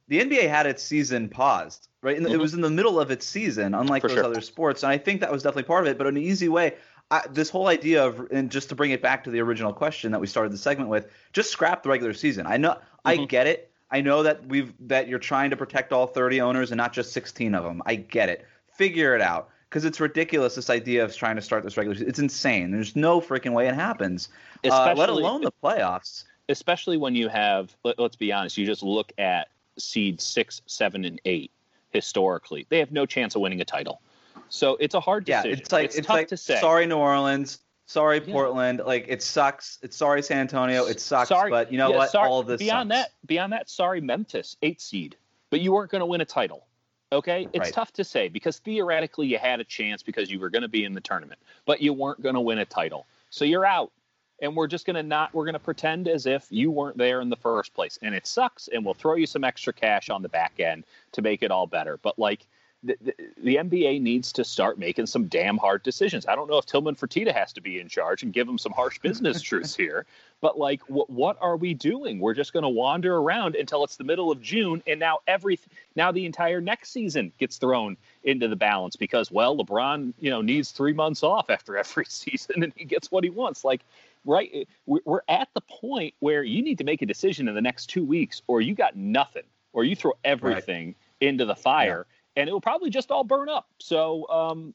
the 0.07 0.21
NBA 0.21 0.49
had 0.49 0.65
its 0.65 0.83
season 0.83 1.29
paused. 1.29 1.87
Right, 2.03 2.17
mm-hmm. 2.17 2.33
it 2.33 2.39
was 2.39 2.55
in 2.55 2.61
the 2.61 2.69
middle 2.69 2.99
of 2.99 3.11
its 3.11 3.27
season, 3.27 3.75
unlike 3.75 4.01
For 4.01 4.07
those 4.07 4.17
sure. 4.17 4.25
other 4.25 4.41
sports, 4.41 4.81
and 4.81 4.91
I 4.91 4.97
think 4.97 5.21
that 5.21 5.31
was 5.31 5.43
definitely 5.43 5.63
part 5.63 5.85
of 5.85 5.91
it. 5.91 5.99
But 5.99 6.07
in 6.07 6.17
an 6.17 6.23
easy 6.23 6.49
way, 6.49 6.73
I, 7.11 7.21
this 7.29 7.51
whole 7.51 7.67
idea 7.67 8.03
of 8.03 8.27
and 8.31 8.49
just 8.49 8.69
to 8.69 8.75
bring 8.75 8.89
it 8.89 9.03
back 9.03 9.23
to 9.25 9.29
the 9.29 9.39
original 9.39 9.71
question 9.71 10.11
that 10.11 10.19
we 10.19 10.25
started 10.25 10.51
the 10.51 10.57
segment 10.57 10.89
with, 10.89 11.11
just 11.31 11.51
scrap 11.51 11.83
the 11.83 11.89
regular 11.89 12.13
season. 12.13 12.47
I 12.47 12.57
know, 12.57 12.71
mm-hmm. 12.71 13.07
I 13.07 13.25
get 13.25 13.45
it. 13.45 13.71
I 13.91 14.01
know 14.01 14.23
that 14.23 14.47
we've 14.47 14.73
that 14.87 15.09
you're 15.09 15.19
trying 15.19 15.51
to 15.51 15.57
protect 15.57 15.93
all 15.93 16.07
30 16.07 16.41
owners 16.41 16.71
and 16.71 16.77
not 16.77 16.91
just 16.91 17.11
16 17.11 17.53
of 17.53 17.63
them. 17.63 17.83
I 17.85 17.95
get 17.95 18.29
it. 18.29 18.47
Figure 18.73 19.13
it 19.13 19.21
out 19.21 19.49
because 19.71 19.85
it's 19.85 20.01
ridiculous. 20.01 20.55
This 20.55 20.69
idea 20.69 21.05
of 21.05 21.15
trying 21.15 21.37
to 21.37 21.41
start 21.41 21.63
this 21.63 21.77
regular 21.77 21.95
season, 21.95 22.09
it's 22.09 22.19
insane. 22.19 22.71
There's 22.71 22.93
no 22.93 23.21
freaking 23.21 23.53
way 23.53 23.69
it 23.69 23.73
happens. 23.73 24.27
Uh, 24.69 24.93
let 24.97 25.07
alone 25.07 25.41
the 25.41 25.51
playoffs. 25.63 26.25
Especially 26.49 26.97
when 26.97 27.15
you 27.15 27.29
have, 27.29 27.73
let, 27.85 27.97
us 27.97 28.17
be 28.17 28.33
honest, 28.33 28.57
you 28.57 28.65
just 28.65 28.83
look 28.83 29.13
at 29.17 29.47
seed 29.77 30.19
six, 30.19 30.61
seven, 30.65 31.05
and 31.05 31.21
eight 31.23 31.51
historically. 31.91 32.67
They 32.67 32.79
have 32.79 32.91
no 32.91 33.05
chance 33.05 33.35
of 33.35 33.41
winning 33.41 33.61
a 33.61 33.65
title. 33.65 34.01
So 34.49 34.75
it's 34.81 34.93
a 34.93 34.99
hard 34.99 35.23
decision. 35.23 35.51
Yeah, 35.51 35.57
it's 35.57 35.71
like 35.71 35.85
it's, 35.85 35.95
it's 35.95 36.09
like 36.09 36.27
to 36.27 36.37
say. 36.37 36.59
sorry 36.59 36.85
New 36.85 36.97
Orleans, 36.97 37.59
sorry 37.85 38.19
Portland. 38.19 38.81
Like 38.85 39.05
it 39.07 39.23
sucks. 39.23 39.79
It's 39.81 39.95
sorry 39.95 40.21
San 40.21 40.39
Antonio. 40.39 40.85
It 40.85 40.99
sucks. 40.99 41.29
Sorry, 41.29 41.49
but 41.49 41.71
you 41.71 41.77
know 41.77 41.91
yeah, 41.91 41.97
what? 41.97 42.11
Sorry, 42.11 42.27
All 42.27 42.41
of 42.41 42.47
this 42.47 42.59
beyond 42.59 42.91
sucks. 42.91 43.03
that, 43.03 43.27
beyond 43.27 43.53
that, 43.53 43.69
sorry 43.69 44.01
Memphis, 44.01 44.57
eight 44.61 44.81
seed. 44.81 45.15
But 45.49 45.61
you 45.61 45.71
weren't 45.71 45.91
going 45.91 46.01
to 46.01 46.05
win 46.05 46.19
a 46.19 46.25
title. 46.25 46.67
Okay, 47.11 47.47
it's 47.53 47.65
right. 47.65 47.73
tough 47.73 47.91
to 47.93 48.03
say 48.03 48.29
because 48.29 48.59
theoretically 48.59 49.27
you 49.27 49.37
had 49.37 49.59
a 49.59 49.65
chance 49.65 50.01
because 50.01 50.31
you 50.31 50.39
were 50.39 50.49
going 50.49 50.61
to 50.61 50.69
be 50.69 50.85
in 50.85 50.93
the 50.93 51.01
tournament, 51.01 51.39
but 51.65 51.81
you 51.81 51.93
weren't 51.93 52.21
going 52.21 52.35
to 52.35 52.41
win 52.41 52.59
a 52.59 52.65
title. 52.65 53.05
So 53.29 53.45
you're 53.45 53.65
out. 53.65 53.91
And 54.43 54.55
we're 54.55 54.67
just 54.67 54.87
going 54.87 54.95
to 54.95 55.03
not, 55.03 55.31
we're 55.35 55.45
going 55.45 55.53
to 55.53 55.59
pretend 55.59 56.07
as 56.07 56.25
if 56.25 56.47
you 56.49 56.71
weren't 56.71 56.97
there 56.97 57.21
in 57.21 57.29
the 57.29 57.35
first 57.35 57.75
place. 57.75 57.99
And 58.01 58.15
it 58.15 58.25
sucks. 58.25 58.69
And 58.69 58.83
we'll 58.83 58.95
throw 58.95 59.13
you 59.13 59.27
some 59.27 59.43
extra 59.43 59.71
cash 59.71 60.09
on 60.09 60.23
the 60.23 60.29
back 60.29 60.59
end 60.59 60.83
to 61.11 61.21
make 61.21 61.43
it 61.43 61.51
all 61.51 61.67
better. 61.67 61.97
But 62.01 62.17
like, 62.17 62.47
the, 62.83 62.97
the, 63.01 63.13
the, 63.43 63.55
NBA 63.57 64.01
needs 64.01 64.31
to 64.33 64.43
start 64.43 64.79
making 64.79 65.05
some 65.05 65.27
damn 65.27 65.57
hard 65.57 65.83
decisions. 65.83 66.25
I 66.25 66.35
don't 66.35 66.49
know 66.49 66.57
if 66.57 66.65
Tillman 66.65 66.95
Fertitta 66.95 67.31
has 67.33 67.53
to 67.53 67.61
be 67.61 67.79
in 67.79 67.87
charge 67.87 68.23
and 68.23 68.33
give 68.33 68.47
him 68.47 68.57
some 68.57 68.71
harsh 68.71 68.97
business 68.99 69.41
truths 69.41 69.75
here, 69.75 70.05
but 70.41 70.57
like, 70.57 70.81
what 70.87 71.09
what 71.09 71.37
are 71.41 71.57
we 71.57 71.75
doing? 71.75 72.19
We're 72.19 72.33
just 72.33 72.53
going 72.53 72.63
to 72.63 72.69
wander 72.69 73.15
around 73.17 73.55
until 73.55 73.83
it's 73.83 73.97
the 73.97 74.03
middle 74.03 74.31
of 74.31 74.41
June, 74.41 74.81
and 74.87 74.99
now 74.99 75.19
every 75.27 75.59
now 75.95 76.11
the 76.11 76.25
entire 76.25 76.59
next 76.59 76.91
season 76.91 77.31
gets 77.37 77.57
thrown 77.57 77.97
into 78.23 78.47
the 78.47 78.55
balance 78.55 78.95
because 78.95 79.29
well, 79.29 79.55
LeBron 79.55 80.13
you 80.19 80.31
know 80.31 80.41
needs 80.41 80.71
three 80.71 80.93
months 80.93 81.21
off 81.21 81.49
after 81.49 81.77
every 81.77 82.05
season, 82.09 82.63
and 82.63 82.73
he 82.75 82.85
gets 82.85 83.11
what 83.11 83.23
he 83.23 83.29
wants. 83.29 83.63
Like, 83.63 83.81
right? 84.25 84.49
Eh, 84.53 84.63
we're 84.87 85.21
at 85.29 85.49
the 85.53 85.61
point 85.61 86.15
where 86.19 86.43
you 86.43 86.63
need 86.63 86.79
to 86.79 86.83
make 86.83 87.03
a 87.03 87.05
decision 87.05 87.47
in 87.47 87.53
the 87.53 87.61
next 87.61 87.87
two 87.87 88.03
weeks, 88.03 88.41
or 88.47 88.59
you 88.59 88.73
got 88.73 88.95
nothing, 88.95 89.43
or 89.71 89.83
you 89.83 89.95
throw 89.95 90.13
everything 90.23 90.87
right. 90.87 91.27
into 91.29 91.45
the 91.45 91.55
fire. 91.55 92.07
Yeah 92.09 92.17
and 92.35 92.49
it 92.49 92.51
will 92.51 92.61
probably 92.61 92.89
just 92.89 93.11
all 93.11 93.23
burn 93.23 93.49
up. 93.49 93.67
So, 93.79 94.27
um, 94.29 94.73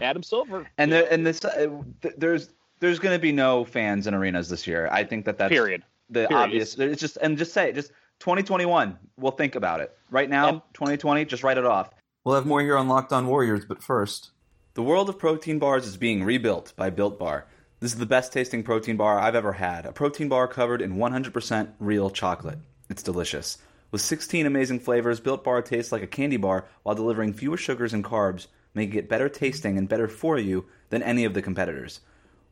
Adam 0.00 0.22
Silver. 0.22 0.68
And 0.78 0.92
there, 0.92 1.12
and 1.12 1.26
this, 1.26 1.44
uh, 1.44 1.68
there's 2.16 2.50
there's 2.80 2.98
going 2.98 3.14
to 3.14 3.20
be 3.20 3.32
no 3.32 3.64
fans 3.64 4.06
in 4.06 4.14
arenas 4.14 4.48
this 4.48 4.66
year. 4.66 4.88
I 4.90 5.04
think 5.04 5.24
that 5.24 5.38
that's 5.38 5.50
period. 5.50 5.82
The 6.10 6.28
period. 6.28 6.44
obvious. 6.44 6.78
It's 6.78 7.00
just 7.00 7.16
and 7.18 7.36
just 7.36 7.52
say 7.52 7.70
it. 7.70 7.74
Just 7.74 7.90
2021. 8.20 8.98
We'll 9.16 9.32
think 9.32 9.54
about 9.54 9.80
it. 9.80 9.96
Right 10.10 10.30
now, 10.30 10.48
and, 10.48 10.62
2020. 10.74 11.24
Just 11.24 11.42
write 11.42 11.58
it 11.58 11.66
off. 11.66 11.90
We'll 12.24 12.34
have 12.34 12.46
more 12.46 12.60
here 12.60 12.76
on 12.76 12.88
Locked 12.88 13.12
On 13.12 13.26
Warriors, 13.26 13.64
but 13.64 13.82
first, 13.82 14.30
the 14.74 14.82
world 14.82 15.08
of 15.08 15.18
protein 15.18 15.58
bars 15.58 15.86
is 15.86 15.96
being 15.96 16.22
rebuilt 16.22 16.72
by 16.76 16.90
Built 16.90 17.18
Bar. 17.18 17.46
This 17.80 17.92
is 17.92 17.98
the 17.98 18.06
best 18.06 18.32
tasting 18.32 18.64
protein 18.64 18.96
bar 18.96 19.20
I've 19.20 19.36
ever 19.36 19.52
had. 19.52 19.86
A 19.86 19.92
protein 19.92 20.28
bar 20.28 20.48
covered 20.48 20.82
in 20.82 20.96
100% 20.96 21.72
real 21.78 22.10
chocolate. 22.10 22.58
It's 22.90 23.02
delicious. 23.02 23.58
With 23.90 24.02
16 24.02 24.44
amazing 24.44 24.80
flavors, 24.80 25.18
Built 25.18 25.42
Bar 25.42 25.62
tastes 25.62 25.92
like 25.92 26.02
a 26.02 26.06
candy 26.06 26.36
bar 26.36 26.66
while 26.82 26.94
delivering 26.94 27.32
fewer 27.32 27.56
sugars 27.56 27.94
and 27.94 28.04
carbs, 28.04 28.46
making 28.74 28.98
it 28.98 29.08
better 29.08 29.30
tasting 29.30 29.78
and 29.78 29.88
better 29.88 30.08
for 30.08 30.38
you 30.38 30.66
than 30.90 31.02
any 31.02 31.24
of 31.24 31.32
the 31.32 31.40
competitors. 31.40 32.00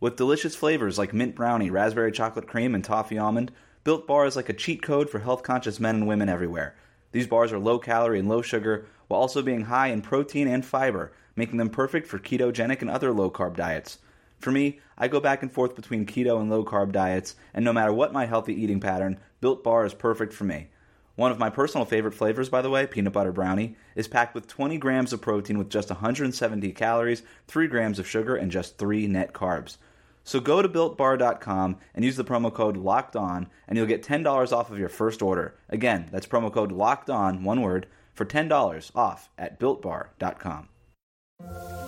With 0.00 0.16
delicious 0.16 0.56
flavors 0.56 0.96
like 0.96 1.12
mint 1.12 1.34
brownie, 1.34 1.68
raspberry 1.68 2.10
chocolate 2.10 2.46
cream, 2.46 2.74
and 2.74 2.82
toffee 2.82 3.18
almond, 3.18 3.52
Built 3.84 4.06
Bar 4.06 4.24
is 4.24 4.34
like 4.34 4.48
a 4.48 4.54
cheat 4.54 4.80
code 4.82 5.10
for 5.10 5.18
health 5.18 5.42
conscious 5.42 5.78
men 5.78 5.96
and 5.96 6.06
women 6.06 6.30
everywhere. 6.30 6.74
These 7.12 7.26
bars 7.26 7.52
are 7.52 7.58
low 7.58 7.78
calorie 7.78 8.18
and 8.18 8.30
low 8.30 8.40
sugar, 8.40 8.86
while 9.08 9.20
also 9.20 9.42
being 9.42 9.62
high 9.64 9.88
in 9.88 10.00
protein 10.00 10.48
and 10.48 10.64
fiber, 10.64 11.12
making 11.36 11.58
them 11.58 11.68
perfect 11.68 12.06
for 12.06 12.18
ketogenic 12.18 12.80
and 12.80 12.88
other 12.88 13.12
low 13.12 13.30
carb 13.30 13.56
diets. 13.56 13.98
For 14.38 14.50
me, 14.50 14.80
I 14.96 15.08
go 15.08 15.20
back 15.20 15.42
and 15.42 15.52
forth 15.52 15.76
between 15.76 16.06
keto 16.06 16.40
and 16.40 16.48
low 16.48 16.64
carb 16.64 16.92
diets, 16.92 17.36
and 17.52 17.62
no 17.62 17.74
matter 17.74 17.92
what 17.92 18.14
my 18.14 18.24
healthy 18.24 18.54
eating 18.54 18.80
pattern, 18.80 19.20
Built 19.42 19.62
Bar 19.62 19.84
is 19.84 19.92
perfect 19.92 20.32
for 20.32 20.44
me. 20.44 20.68
One 21.16 21.32
of 21.32 21.38
my 21.38 21.48
personal 21.48 21.86
favorite 21.86 22.12
flavors, 22.12 22.50
by 22.50 22.60
the 22.60 22.68
way, 22.68 22.86
peanut 22.86 23.14
butter 23.14 23.32
brownie, 23.32 23.76
is 23.94 24.06
packed 24.06 24.34
with 24.34 24.46
20 24.46 24.76
grams 24.76 25.14
of 25.14 25.22
protein 25.22 25.56
with 25.56 25.70
just 25.70 25.88
170 25.88 26.72
calories, 26.72 27.22
3 27.48 27.66
grams 27.68 27.98
of 27.98 28.06
sugar, 28.06 28.36
and 28.36 28.50
just 28.50 28.76
3 28.76 29.06
net 29.06 29.32
carbs. 29.32 29.78
So 30.24 30.40
go 30.40 30.60
to 30.60 30.68
builtbar.com 30.68 31.78
and 31.94 32.04
use 32.04 32.16
the 32.16 32.24
promo 32.24 32.52
code 32.52 32.76
LOCKED 32.76 33.16
ON, 33.16 33.46
and 33.66 33.78
you'll 33.78 33.86
get 33.86 34.02
$10 34.02 34.52
off 34.52 34.70
of 34.70 34.78
your 34.78 34.90
first 34.90 35.22
order. 35.22 35.54
Again, 35.70 36.08
that's 36.12 36.26
promo 36.26 36.52
code 36.52 36.70
LOCKED 36.70 37.08
ON, 37.08 37.44
one 37.44 37.62
word, 37.62 37.86
for 38.12 38.26
$10 38.26 38.90
off 38.94 39.30
at 39.38 39.58
builtbar.com. 39.58 40.68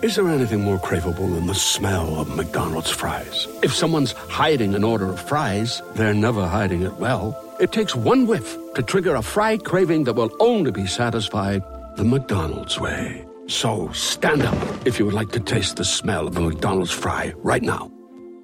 Is 0.01 0.15
there 0.15 0.29
anything 0.29 0.61
more 0.61 0.77
craveable 0.77 1.35
than 1.35 1.45
the 1.45 1.53
smell 1.53 2.19
of 2.19 2.35
McDonald's 2.35 2.89
fries? 2.89 3.47
If 3.61 3.73
someone's 3.75 4.13
hiding 4.13 4.73
an 4.73 4.83
order 4.83 5.07
of 5.09 5.19
fries, 5.19 5.81
they're 5.95 6.13
never 6.13 6.47
hiding 6.47 6.83
it 6.83 6.93
well. 6.93 7.48
It 7.59 7.73
takes 7.73 7.93
one 7.93 8.25
whiff 8.25 8.55
to 8.75 8.81
trigger 8.81 9.15
a 9.15 9.21
fry 9.21 9.57
craving 9.57 10.05
that 10.05 10.13
will 10.13 10.31
only 10.39 10.71
be 10.71 10.87
satisfied 10.87 11.61
the 11.97 12.05
McDonald's 12.05 12.79
way. 12.79 13.25
So 13.47 13.91
stand 13.91 14.43
up 14.43 14.87
if 14.87 14.97
you 14.97 15.05
would 15.05 15.13
like 15.13 15.31
to 15.31 15.41
taste 15.41 15.75
the 15.75 15.83
smell 15.83 16.27
of 16.27 16.37
a 16.37 16.41
McDonald's 16.41 16.91
fry 16.91 17.33
right 17.37 17.61
now. 17.61 17.91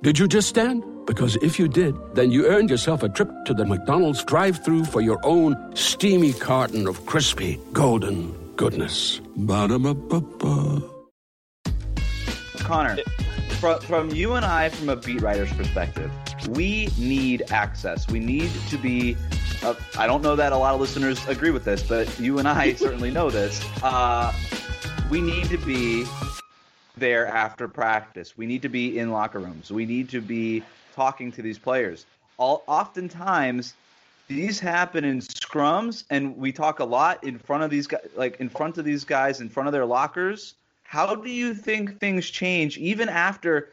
Did 0.01 0.19
you 0.19 0.27
just 0.27 0.49
stand? 0.49 0.83
Because 1.05 1.37
if 1.37 1.57
you 1.57 1.69
did, 1.69 1.95
then 2.15 2.29
you 2.29 2.47
earned 2.47 2.69
yourself 2.69 3.03
a 3.03 3.09
trip 3.09 3.29
to 3.45 3.53
the 3.53 3.63
McDonald's 3.63 4.23
drive 4.23 4.65
through 4.65 4.83
for 4.83 4.99
your 4.99 5.19
own 5.23 5.55
steamy 5.75 6.33
carton 6.33 6.85
of 6.85 7.05
crispy, 7.05 7.57
golden 7.71 8.33
goodness. 8.55 9.21
Ba-da-ba-ba-ba. 9.37 10.81
Connor, 12.57 12.97
from, 13.55 13.79
from 13.81 14.09
you 14.11 14.33
and 14.33 14.45
I, 14.45 14.69
from 14.69 14.89
a 14.89 14.95
beat 14.95 15.21
writer's 15.21 15.51
perspective, 15.53 16.11
we 16.49 16.89
need 16.97 17.51
access. 17.51 18.07
We 18.07 18.19
need 18.19 18.51
to 18.69 18.77
be. 18.77 19.17
Uh, 19.63 19.75
I 19.97 20.07
don't 20.07 20.21
know 20.21 20.35
that 20.35 20.51
a 20.51 20.57
lot 20.57 20.73
of 20.73 20.81
listeners 20.81 21.25
agree 21.27 21.51
with 21.51 21.63
this, 21.63 21.81
but 21.83 22.19
you 22.19 22.39
and 22.39 22.47
I 22.47 22.73
certainly 22.75 23.11
know 23.11 23.29
this. 23.29 23.63
Uh, 23.81 24.33
we 25.09 25.21
need 25.21 25.45
to 25.45 25.57
be 25.57 26.05
there 26.97 27.27
after 27.27 27.67
practice. 27.67 28.37
We 28.37 28.45
need 28.45 28.61
to 28.61 28.69
be 28.69 28.99
in 28.99 29.11
locker 29.11 29.39
rooms. 29.39 29.71
We 29.71 29.85
need 29.85 30.09
to 30.09 30.21
be 30.21 30.63
talking 30.95 31.31
to 31.33 31.41
these 31.41 31.59
players. 31.59 32.05
All 32.37 32.63
oftentimes 32.67 33.73
these 34.27 34.59
happen 34.59 35.03
in 35.03 35.19
scrums 35.19 36.03
and 36.09 36.35
we 36.37 36.51
talk 36.51 36.79
a 36.79 36.85
lot 36.85 37.23
in 37.23 37.37
front 37.37 37.63
of 37.63 37.69
these 37.69 37.87
guys 37.87 38.01
like 38.15 38.39
in 38.39 38.49
front 38.49 38.77
of 38.77 38.85
these 38.85 39.03
guys 39.03 39.39
in 39.41 39.49
front 39.49 39.67
of 39.67 39.73
their 39.73 39.85
lockers. 39.85 40.55
How 40.85 41.15
do 41.15 41.29
you 41.29 41.53
think 41.53 41.99
things 41.99 42.29
change 42.29 42.77
even 42.77 43.09
after 43.09 43.69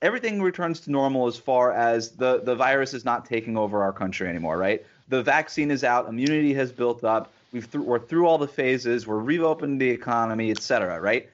everything 0.00 0.40
returns 0.42 0.80
to 0.80 0.90
normal 0.90 1.26
as 1.26 1.36
far 1.36 1.72
as 1.72 2.12
the 2.12 2.40
the 2.40 2.54
virus 2.54 2.94
is 2.94 3.04
not 3.04 3.26
taking 3.26 3.56
over 3.56 3.82
our 3.82 3.92
country 3.92 4.28
anymore, 4.28 4.56
right? 4.56 4.84
The 5.08 5.22
vaccine 5.22 5.70
is 5.70 5.84
out, 5.84 6.08
immunity 6.08 6.54
has 6.54 6.72
built 6.72 7.04
up. 7.04 7.30
We've 7.52 7.70
th- 7.70 7.84
we're 7.84 7.98
through 7.98 8.26
all 8.26 8.38
the 8.38 8.48
phases. 8.48 9.06
We're 9.06 9.18
reopening 9.18 9.78
the 9.78 9.90
economy, 9.90 10.50
et 10.50 10.62
cetera, 10.62 11.00
right? 11.00 11.28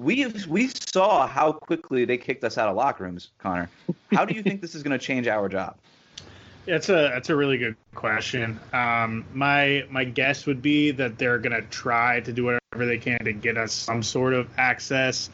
we 0.00 0.26
we 0.48 0.68
saw 0.68 1.26
how 1.26 1.52
quickly 1.52 2.04
they 2.04 2.16
kicked 2.16 2.42
us 2.42 2.56
out 2.56 2.68
of 2.68 2.76
locker 2.76 3.04
rooms, 3.04 3.30
Connor. 3.38 3.68
How 4.12 4.24
do 4.24 4.34
you 4.34 4.42
think 4.42 4.60
this 4.60 4.74
is 4.74 4.82
going 4.82 4.98
to 4.98 5.04
change 5.04 5.28
our 5.28 5.48
job? 5.48 5.76
That's 6.66 6.90
a 6.90 7.10
that's 7.14 7.30
a 7.30 7.36
really 7.36 7.56
good 7.56 7.74
question. 7.94 8.60
Um, 8.72 9.24
my 9.32 9.84
my 9.90 10.04
guess 10.04 10.44
would 10.44 10.60
be 10.60 10.90
that 10.92 11.18
they're 11.18 11.38
going 11.38 11.54
to 11.54 11.62
try 11.68 12.20
to 12.20 12.32
do 12.32 12.44
whatever 12.44 12.59
they 12.78 12.98
can 12.98 13.18
to 13.24 13.32
get 13.32 13.56
us 13.56 13.72
some 13.72 14.02
sort 14.02 14.32
of 14.32 14.48
access. 14.56 15.28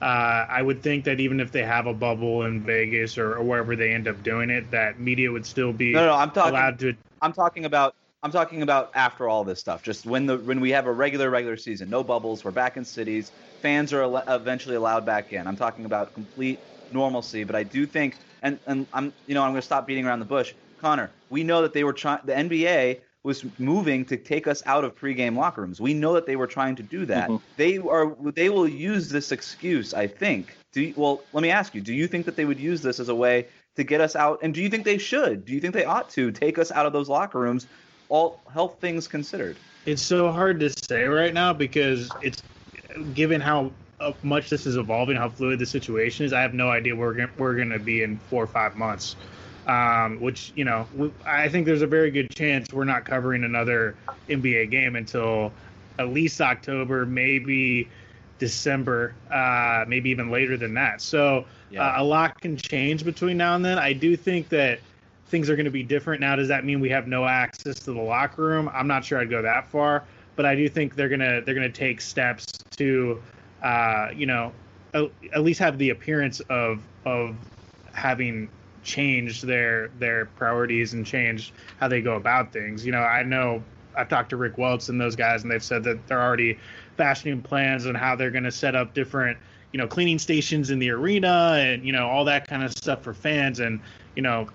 Uh, 0.00 0.46
I 0.48 0.62
would 0.62 0.82
think 0.82 1.04
that 1.04 1.20
even 1.20 1.38
if 1.38 1.52
they 1.52 1.62
have 1.62 1.86
a 1.86 1.94
bubble 1.94 2.46
in 2.46 2.60
Vegas 2.62 3.16
or, 3.16 3.36
or 3.36 3.44
wherever 3.44 3.76
they 3.76 3.92
end 3.92 4.08
up 4.08 4.22
doing 4.22 4.50
it, 4.50 4.70
that 4.70 4.98
media 4.98 5.30
would 5.30 5.46
still 5.46 5.72
be 5.72 5.92
no, 5.92 6.06
no, 6.06 6.14
I'm 6.14 6.30
talking, 6.30 6.54
allowed 6.54 6.78
to. 6.80 6.94
I'm 7.22 7.32
talking 7.32 7.64
about 7.64 7.94
I'm 8.22 8.32
talking 8.32 8.62
about 8.62 8.90
after 8.94 9.28
all 9.28 9.44
this 9.44 9.60
stuff. 9.60 9.82
Just 9.82 10.04
when 10.04 10.26
the 10.26 10.38
when 10.38 10.60
we 10.60 10.70
have 10.70 10.86
a 10.86 10.92
regular 10.92 11.30
regular 11.30 11.56
season, 11.56 11.90
no 11.90 12.02
bubbles, 12.02 12.44
we're 12.44 12.50
back 12.50 12.76
in 12.76 12.84
cities, 12.84 13.30
fans 13.60 13.92
are 13.92 14.02
al- 14.02 14.24
eventually 14.34 14.74
allowed 14.74 15.04
back 15.04 15.32
in. 15.32 15.46
I'm 15.46 15.56
talking 15.56 15.84
about 15.84 16.12
complete 16.14 16.58
normalcy, 16.90 17.44
but 17.44 17.54
I 17.54 17.62
do 17.62 17.86
think, 17.86 18.16
and 18.42 18.58
and 18.66 18.86
I'm 18.92 19.12
you 19.26 19.34
know 19.34 19.42
I'm 19.42 19.50
going 19.52 19.60
to 19.60 19.66
stop 19.66 19.86
beating 19.86 20.06
around 20.06 20.20
the 20.20 20.24
bush. 20.26 20.54
Connor, 20.80 21.10
we 21.28 21.44
know 21.44 21.62
that 21.62 21.72
they 21.74 21.84
were 21.84 21.92
trying. 21.92 22.20
The 22.24 22.32
NBA 22.32 23.00
was 23.22 23.44
moving 23.58 24.04
to 24.06 24.16
take 24.16 24.46
us 24.46 24.62
out 24.64 24.84
of 24.84 24.96
pregame 24.96 25.36
locker 25.36 25.60
rooms. 25.60 25.80
We 25.80 25.92
know 25.92 26.14
that 26.14 26.26
they 26.26 26.36
were 26.36 26.46
trying 26.46 26.76
to 26.76 26.82
do 26.82 27.04
that. 27.06 27.28
Mhm. 27.28 27.40
They 27.56 27.78
are 27.78 28.16
they 28.34 28.48
will 28.48 28.68
use 28.68 29.10
this 29.10 29.30
excuse. 29.32 29.92
I 29.92 30.06
think. 30.06 30.56
Do 30.72 30.82
you, 30.82 30.94
well, 30.96 31.22
let 31.32 31.42
me 31.42 31.50
ask 31.50 31.74
you. 31.74 31.80
Do 31.80 31.92
you 31.92 32.06
think 32.06 32.26
that 32.26 32.36
they 32.36 32.44
would 32.44 32.60
use 32.60 32.80
this 32.80 33.00
as 33.00 33.08
a 33.08 33.14
way 33.14 33.46
to 33.76 33.84
get 33.84 34.00
us 34.00 34.16
out? 34.16 34.40
And 34.42 34.54
do 34.54 34.62
you 34.62 34.68
think 34.68 34.84
they 34.84 34.98
should? 34.98 35.44
Do 35.44 35.52
you 35.52 35.60
think 35.60 35.74
they 35.74 35.84
ought 35.84 36.08
to 36.10 36.30
take 36.30 36.58
us 36.58 36.70
out 36.70 36.86
of 36.86 36.92
those 36.92 37.08
locker 37.08 37.38
rooms? 37.38 37.66
All 38.08 38.40
health 38.52 38.76
things 38.80 39.06
considered. 39.06 39.56
It's 39.86 40.02
so 40.02 40.30
hard 40.30 40.60
to 40.60 40.70
say 40.70 41.04
right 41.04 41.34
now 41.34 41.52
because 41.52 42.10
it's 42.22 42.42
given 43.14 43.40
how 43.40 43.72
uh, 44.00 44.12
much 44.22 44.50
this 44.50 44.66
is 44.66 44.76
evolving, 44.76 45.16
how 45.16 45.28
fluid 45.28 45.58
the 45.58 45.66
situation 45.66 46.24
is. 46.24 46.32
I 46.32 46.40
have 46.40 46.54
no 46.54 46.70
idea 46.70 46.96
where 46.96 47.28
we're 47.36 47.54
going 47.54 47.70
to 47.70 47.78
be 47.78 48.02
in 48.02 48.18
four 48.30 48.42
or 48.42 48.46
five 48.46 48.76
months. 48.76 49.16
Um, 49.70 50.20
which 50.20 50.52
you 50.56 50.64
know, 50.64 50.84
I 51.24 51.48
think 51.48 51.64
there's 51.64 51.82
a 51.82 51.86
very 51.86 52.10
good 52.10 52.28
chance 52.34 52.66
we're 52.72 52.82
not 52.82 53.04
covering 53.04 53.44
another 53.44 53.94
NBA 54.28 54.68
game 54.68 54.96
until 54.96 55.52
at 56.00 56.08
least 56.08 56.40
October, 56.40 57.06
maybe 57.06 57.88
December, 58.40 59.14
uh, 59.30 59.84
maybe 59.86 60.10
even 60.10 60.28
later 60.28 60.56
than 60.56 60.74
that. 60.74 61.00
So 61.00 61.46
Yeah. 61.70 61.86
uh, 61.86 62.02
a 62.02 62.04
lot 62.04 62.40
can 62.40 62.56
change 62.56 63.04
between 63.04 63.36
now 63.36 63.54
and 63.54 63.64
then. 63.64 63.78
I 63.78 63.92
do 63.92 64.16
think 64.16 64.48
that 64.48 64.80
things 65.28 65.48
are 65.48 65.54
going 65.54 65.66
to 65.66 65.70
be 65.70 65.84
different 65.84 66.20
now. 66.20 66.34
Does 66.34 66.48
that 66.48 66.64
mean 66.64 66.80
we 66.80 66.88
have 66.88 67.06
no 67.06 67.24
access 67.26 67.78
to 67.80 67.92
the 67.92 68.00
locker 68.00 68.42
room? 68.42 68.68
I'm 68.74 68.88
not 68.88 69.04
sure 69.04 69.20
I'd 69.20 69.30
go 69.30 69.40
that 69.42 69.68
far, 69.68 70.02
but 70.34 70.46
I 70.46 70.56
do 70.56 70.68
think 70.68 70.96
they're 70.96 71.08
gonna 71.08 71.42
they're 71.42 71.54
gonna 71.54 71.68
take 71.68 72.00
steps 72.00 72.44
to, 72.78 73.22
uh, 73.62 74.08
you 74.16 74.26
know, 74.26 74.52
at, 74.94 75.04
at 75.32 75.42
least 75.44 75.60
have 75.60 75.78
the 75.78 75.90
appearance 75.90 76.40
of 76.48 76.82
of 77.04 77.36
having 77.92 78.48
changed 78.82 79.46
their 79.46 79.88
their 79.98 80.26
priorities 80.26 80.92
and 80.92 81.04
changed 81.06 81.52
how 81.78 81.88
they 81.88 82.00
go 82.00 82.16
about 82.16 82.52
things. 82.52 82.84
You 82.84 82.92
know, 82.92 83.00
I 83.02 83.22
know 83.22 83.62
I've 83.96 84.08
talked 84.08 84.30
to 84.30 84.36
Rick 84.36 84.58
Welts 84.58 84.88
and 84.88 85.00
those 85.00 85.16
guys, 85.16 85.42
and 85.42 85.50
they've 85.50 85.62
said 85.62 85.84
that 85.84 86.06
they're 86.06 86.22
already 86.22 86.58
fashioning 86.96 87.42
plans 87.42 87.86
on 87.86 87.94
how 87.94 88.16
they're 88.16 88.30
going 88.30 88.44
to 88.44 88.52
set 88.52 88.74
up 88.74 88.94
different, 88.94 89.38
you 89.72 89.78
know, 89.78 89.86
cleaning 89.86 90.18
stations 90.18 90.70
in 90.70 90.78
the 90.78 90.90
arena 90.90 91.54
and 91.56 91.84
you 91.84 91.92
know 91.92 92.08
all 92.08 92.24
that 92.24 92.46
kind 92.46 92.62
of 92.62 92.72
stuff 92.72 93.02
for 93.02 93.14
fans, 93.14 93.60
and 93.60 93.80
you 94.16 94.22
know, 94.22 94.48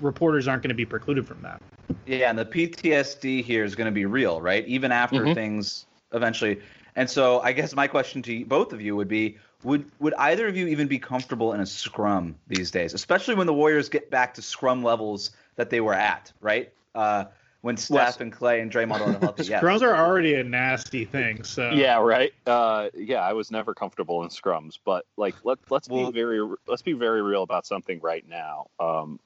reporters 0.00 0.48
aren't 0.48 0.62
going 0.62 0.68
to 0.70 0.74
be 0.74 0.84
precluded 0.86 1.26
from 1.26 1.42
that. 1.42 1.58
Yeah, 2.06 2.30
and 2.30 2.38
the 2.38 2.44
PTSD 2.44 3.42
here 3.44 3.64
is 3.64 3.74
going 3.74 3.86
to 3.86 3.92
be 3.92 4.06
real, 4.06 4.40
right? 4.40 4.66
Even 4.66 4.90
after 4.92 5.26
Mhm. 5.26 5.34
things 5.34 5.86
eventually. 6.12 6.60
And 6.96 7.08
so, 7.08 7.40
I 7.40 7.52
guess 7.52 7.74
my 7.74 7.86
question 7.86 8.20
to 8.22 8.44
both 8.44 8.72
of 8.72 8.82
you 8.82 8.96
would 8.96 9.08
be: 9.08 9.38
Would 9.64 9.90
would 10.00 10.14
either 10.14 10.48
of 10.48 10.56
you 10.56 10.66
even 10.68 10.88
be 10.88 10.98
comfortable 10.98 11.52
in 11.52 11.60
a 11.60 11.66
scrum 11.66 12.36
these 12.48 12.70
days, 12.70 12.94
especially 12.94 13.34
when 13.34 13.46
the 13.46 13.54
Warriors 13.54 13.88
get 13.88 14.10
back 14.10 14.34
to 14.34 14.42
scrum 14.42 14.82
levels 14.82 15.30
that 15.56 15.70
they 15.70 15.80
were 15.80 15.94
at, 15.94 16.32
right? 16.40 16.72
Uh, 16.94 17.24
when 17.62 17.76
Steph 17.76 18.20
and 18.20 18.32
Clay 18.32 18.60
and 18.60 18.72
Draymond 18.72 19.00
are 19.00 19.18
healthy. 19.20 19.44
Yes. 19.44 19.62
Scrums 19.62 19.82
are 19.82 19.94
already 19.94 20.34
a 20.34 20.42
nasty 20.44 21.04
thing, 21.04 21.44
so 21.44 21.70
Yeah, 21.70 21.98
right. 22.00 22.34
Uh, 22.44 22.90
yeah, 22.94 23.20
I 23.20 23.32
was 23.34 23.50
never 23.52 23.72
comfortable 23.72 24.24
in 24.24 24.30
scrums, 24.30 24.78
but 24.84 25.06
like 25.16 25.36
let 25.44 25.58
let's 25.70 25.88
Well- 25.88 26.10
be 26.10 26.20
very 26.20 26.46
let's 26.66 26.82
be 26.82 26.92
very 26.92 27.22
real 27.22 27.42
about 27.42 27.64
something 27.64 28.00
right 28.00 28.28
now. 28.28 28.66
Um, 28.80 29.20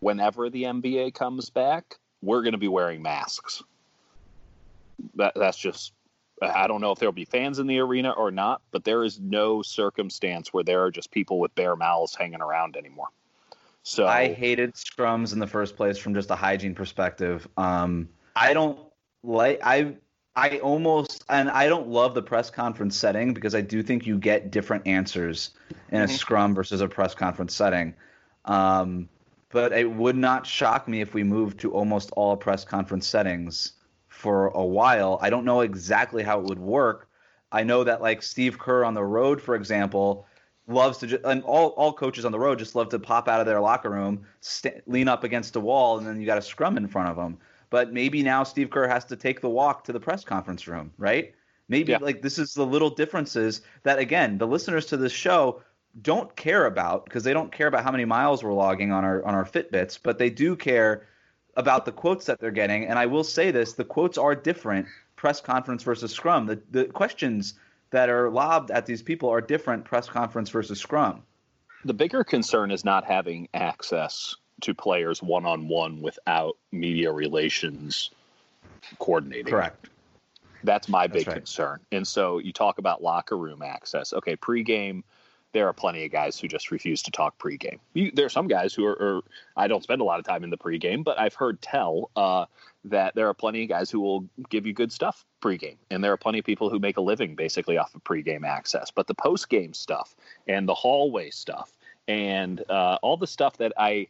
whenever 0.00 0.50
the 0.50 0.64
NBA 0.64 1.14
comes 1.14 1.50
back, 1.50 1.96
we're 2.20 2.42
going 2.42 2.52
to 2.52 2.58
be 2.58 2.68
wearing 2.68 3.00
masks. 3.00 3.62
That 5.14 5.34
that's 5.36 5.56
just 5.56 5.92
I 6.42 6.66
don't 6.66 6.80
know 6.80 6.92
if 6.92 6.98
there'll 6.98 7.12
be 7.12 7.24
fans 7.24 7.58
in 7.58 7.66
the 7.66 7.78
arena 7.80 8.10
or 8.10 8.30
not, 8.30 8.62
but 8.70 8.84
there 8.84 9.04
is 9.04 9.18
no 9.20 9.62
circumstance 9.62 10.52
where 10.52 10.64
there 10.64 10.84
are 10.84 10.90
just 10.90 11.10
people 11.10 11.40
with 11.40 11.54
bare 11.54 11.76
mouths 11.76 12.14
hanging 12.14 12.40
around 12.40 12.76
anymore. 12.76 13.08
So 13.82 14.06
I 14.06 14.32
hated 14.32 14.74
scrums 14.74 15.32
in 15.32 15.38
the 15.38 15.46
first 15.46 15.76
place 15.76 15.98
from 15.98 16.14
just 16.14 16.30
a 16.30 16.36
hygiene 16.36 16.74
perspective. 16.74 17.48
Um, 17.56 18.08
I 18.36 18.52
don't 18.52 18.78
like 19.22 19.60
I 19.62 19.96
I 20.36 20.58
almost 20.58 21.24
and 21.28 21.50
I 21.50 21.68
don't 21.68 21.88
love 21.88 22.14
the 22.14 22.22
press 22.22 22.50
conference 22.50 22.96
setting 22.96 23.34
because 23.34 23.54
I 23.54 23.60
do 23.60 23.82
think 23.82 24.06
you 24.06 24.18
get 24.18 24.50
different 24.50 24.86
answers 24.86 25.50
in 25.90 26.02
a 26.02 26.04
Mhm. 26.04 26.10
scrum 26.10 26.54
versus 26.54 26.80
a 26.80 26.88
press 26.88 27.14
conference 27.14 27.54
setting. 27.54 27.94
Um, 28.44 29.08
but 29.50 29.72
it 29.72 29.90
would 29.90 30.16
not 30.16 30.46
shock 30.46 30.86
me 30.86 31.00
if 31.00 31.14
we 31.14 31.22
moved 31.22 31.58
to 31.60 31.72
almost 31.72 32.10
all 32.12 32.36
press 32.36 32.64
conference 32.64 33.06
settings 33.06 33.72
for 34.18 34.48
a 34.48 34.64
while. 34.64 35.18
I 35.22 35.30
don't 35.30 35.44
know 35.44 35.60
exactly 35.60 36.22
how 36.24 36.40
it 36.40 36.46
would 36.46 36.58
work. 36.58 37.08
I 37.52 37.62
know 37.62 37.84
that 37.84 38.02
like 38.02 38.22
Steve 38.22 38.58
Kerr 38.58 38.84
on 38.84 38.94
the 38.94 39.04
road, 39.04 39.40
for 39.40 39.54
example, 39.54 40.26
loves 40.66 40.98
to 40.98 41.06
just 41.06 41.24
and 41.24 41.42
all 41.44 41.68
all 41.70 41.92
coaches 41.92 42.24
on 42.24 42.32
the 42.32 42.38
road 42.38 42.58
just 42.58 42.74
love 42.74 42.88
to 42.90 42.98
pop 42.98 43.28
out 43.28 43.40
of 43.40 43.46
their 43.46 43.60
locker 43.60 43.90
room, 43.90 44.26
st- 44.40 44.82
lean 44.86 45.08
up 45.08 45.24
against 45.24 45.56
a 45.56 45.60
wall, 45.60 45.98
and 45.98 46.06
then 46.06 46.20
you 46.20 46.26
got 46.26 46.36
a 46.36 46.42
scrum 46.42 46.76
in 46.76 46.88
front 46.88 47.08
of 47.08 47.16
them. 47.16 47.38
But 47.70 47.92
maybe 47.92 48.22
now 48.22 48.42
Steve 48.42 48.70
Kerr 48.70 48.88
has 48.88 49.04
to 49.06 49.16
take 49.16 49.40
the 49.40 49.48
walk 49.48 49.84
to 49.84 49.92
the 49.92 50.00
press 50.00 50.24
conference 50.24 50.66
room, 50.66 50.92
right? 50.98 51.32
Maybe 51.68 51.92
Yeah. 51.92 51.98
like 52.02 52.20
this 52.22 52.38
is 52.38 52.54
the 52.54 52.66
little 52.66 52.90
differences 52.90 53.62
that 53.84 53.98
again 53.98 54.36
the 54.38 54.46
listeners 54.46 54.86
to 54.86 54.96
this 54.96 55.12
show 55.12 55.62
don't 56.02 56.34
care 56.36 56.66
about 56.66 57.04
because 57.04 57.24
they 57.24 57.32
don't 57.32 57.52
care 57.52 57.66
about 57.68 57.84
how 57.84 57.92
many 57.92 58.04
miles 58.04 58.42
we're 58.42 58.52
logging 58.52 58.90
on 58.92 59.04
our 59.04 59.24
on 59.24 59.34
our 59.34 59.44
Fitbits, 59.44 59.98
but 60.02 60.18
they 60.18 60.28
do 60.28 60.54
care 60.56 61.06
about 61.58 61.84
the 61.84 61.92
quotes 61.92 62.24
that 62.26 62.40
they're 62.40 62.50
getting. 62.50 62.86
And 62.86 62.98
I 62.98 63.04
will 63.04 63.24
say 63.24 63.50
this: 63.50 63.74
the 63.74 63.84
quotes 63.84 64.16
are 64.16 64.34
different. 64.34 64.86
Press 65.16 65.40
conference 65.42 65.82
versus 65.82 66.12
scrum. 66.12 66.46
The 66.46 66.62
the 66.70 66.84
questions 66.86 67.54
that 67.90 68.08
are 68.08 68.30
lobbed 68.30 68.70
at 68.70 68.86
these 68.86 69.02
people 69.02 69.28
are 69.28 69.42
different. 69.42 69.84
Press 69.84 70.08
conference 70.08 70.48
versus 70.48 70.78
scrum. 70.80 71.22
the 71.84 71.94
bigger 71.94 72.24
concern 72.24 72.70
is 72.70 72.84
not 72.84 73.04
having 73.04 73.48
access 73.54 74.36
to 74.62 74.74
players 74.74 75.22
one 75.22 75.46
on 75.46 75.68
one 75.68 76.00
without 76.00 76.56
media 76.72 77.12
relations 77.12 78.10
coordinating. 78.98 79.46
Correct. 79.46 79.88
That's 80.64 80.88
my 80.88 81.06
big 81.06 81.28
right. 81.28 81.36
concern. 81.36 81.80
And 81.92 82.06
so 82.06 82.38
you 82.38 82.52
talk 82.52 82.78
about 82.78 83.02
locker 83.02 83.36
room 83.36 83.62
access. 83.62 84.12
Okay, 84.12 84.36
pregame, 84.36 85.02
there 85.52 85.66
are 85.66 85.72
plenty 85.72 86.04
of 86.04 86.12
guys 86.12 86.38
who 86.38 86.46
just 86.46 86.70
refuse 86.70 87.02
to 87.02 87.10
talk 87.10 87.38
pregame. 87.38 87.78
You, 87.94 88.10
there 88.12 88.26
are 88.26 88.30
some 88.30 88.48
guys 88.48 88.74
who 88.74 88.84
are, 88.84 89.00
are, 89.00 89.20
I 89.56 89.66
don't 89.66 89.82
spend 89.82 90.00
a 90.00 90.04
lot 90.04 90.18
of 90.18 90.26
time 90.26 90.44
in 90.44 90.50
the 90.50 90.58
pregame, 90.58 91.02
but 91.02 91.18
I've 91.18 91.34
heard 91.34 91.60
tell 91.62 92.10
uh, 92.16 92.46
that 92.84 93.14
there 93.14 93.28
are 93.28 93.34
plenty 93.34 93.62
of 93.62 93.68
guys 93.68 93.90
who 93.90 94.00
will 94.00 94.28
give 94.50 94.66
you 94.66 94.72
good 94.72 94.92
stuff 94.92 95.24
pregame. 95.40 95.76
And 95.90 96.04
there 96.04 96.12
are 96.12 96.16
plenty 96.16 96.38
of 96.38 96.44
people 96.44 96.68
who 96.68 96.78
make 96.78 96.96
a 96.96 97.00
living 97.00 97.34
basically 97.34 97.78
off 97.78 97.94
of 97.94 98.04
pregame 98.04 98.46
access. 98.46 98.90
But 98.90 99.06
the 99.06 99.14
postgame 99.14 99.74
stuff 99.74 100.14
and 100.46 100.68
the 100.68 100.74
hallway 100.74 101.30
stuff 101.30 101.72
and 102.08 102.62
uh, 102.70 102.98
all 103.02 103.16
the 103.16 103.26
stuff 103.26 103.56
that 103.58 103.72
I 103.76 104.08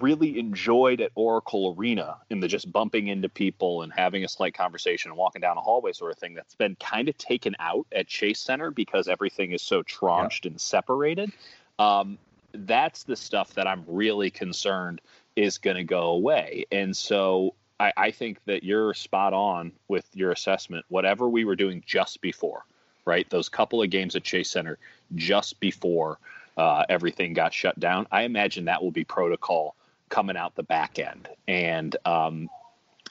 really 0.00 0.38
enjoyed 0.38 1.00
at 1.00 1.10
Oracle 1.14 1.74
Arena 1.76 2.16
in 2.30 2.40
the 2.40 2.48
just 2.48 2.70
bumping 2.72 3.08
into 3.08 3.28
people 3.28 3.82
and 3.82 3.92
having 3.92 4.24
a 4.24 4.28
slight 4.28 4.54
conversation 4.54 5.10
and 5.10 5.18
walking 5.18 5.40
down 5.40 5.56
a 5.56 5.60
hallway 5.60 5.92
sort 5.92 6.12
of 6.12 6.18
thing 6.18 6.34
that's 6.34 6.54
been 6.54 6.76
kind 6.76 7.08
of 7.08 7.16
taken 7.16 7.54
out 7.58 7.86
at 7.92 8.06
Chase 8.06 8.40
Center 8.40 8.70
because 8.70 9.08
everything 9.08 9.52
is 9.52 9.62
so 9.62 9.82
tranched 9.82 10.44
yeah. 10.44 10.52
and 10.52 10.60
separated. 10.60 11.30
Um, 11.78 12.18
that's 12.52 13.04
the 13.04 13.16
stuff 13.16 13.54
that 13.54 13.66
I'm 13.66 13.84
really 13.86 14.30
concerned 14.30 15.00
is 15.36 15.58
going 15.58 15.76
to 15.76 15.84
go 15.84 16.10
away. 16.10 16.66
And 16.70 16.96
so 16.96 17.54
I, 17.80 17.92
I 17.96 18.10
think 18.10 18.38
that 18.46 18.62
you're 18.62 18.94
spot 18.94 19.32
on 19.32 19.72
with 19.88 20.06
your 20.14 20.30
assessment. 20.30 20.84
Whatever 20.88 21.28
we 21.28 21.44
were 21.44 21.56
doing 21.56 21.82
just 21.86 22.20
before, 22.20 22.64
right? 23.04 23.28
Those 23.30 23.48
couple 23.48 23.82
of 23.82 23.90
games 23.90 24.14
at 24.16 24.22
Chase 24.22 24.50
Center 24.50 24.78
just 25.14 25.58
before 25.60 26.18
uh, 26.56 26.84
everything 26.88 27.32
got 27.32 27.52
shut 27.52 27.78
down. 27.80 28.06
I 28.12 28.22
imagine 28.22 28.66
that 28.66 28.82
will 28.82 28.92
be 28.92 29.04
protocol 29.04 29.74
coming 30.08 30.36
out 30.36 30.54
the 30.54 30.62
back 30.62 30.98
end. 30.98 31.28
And 31.48 31.96
um, 32.04 32.48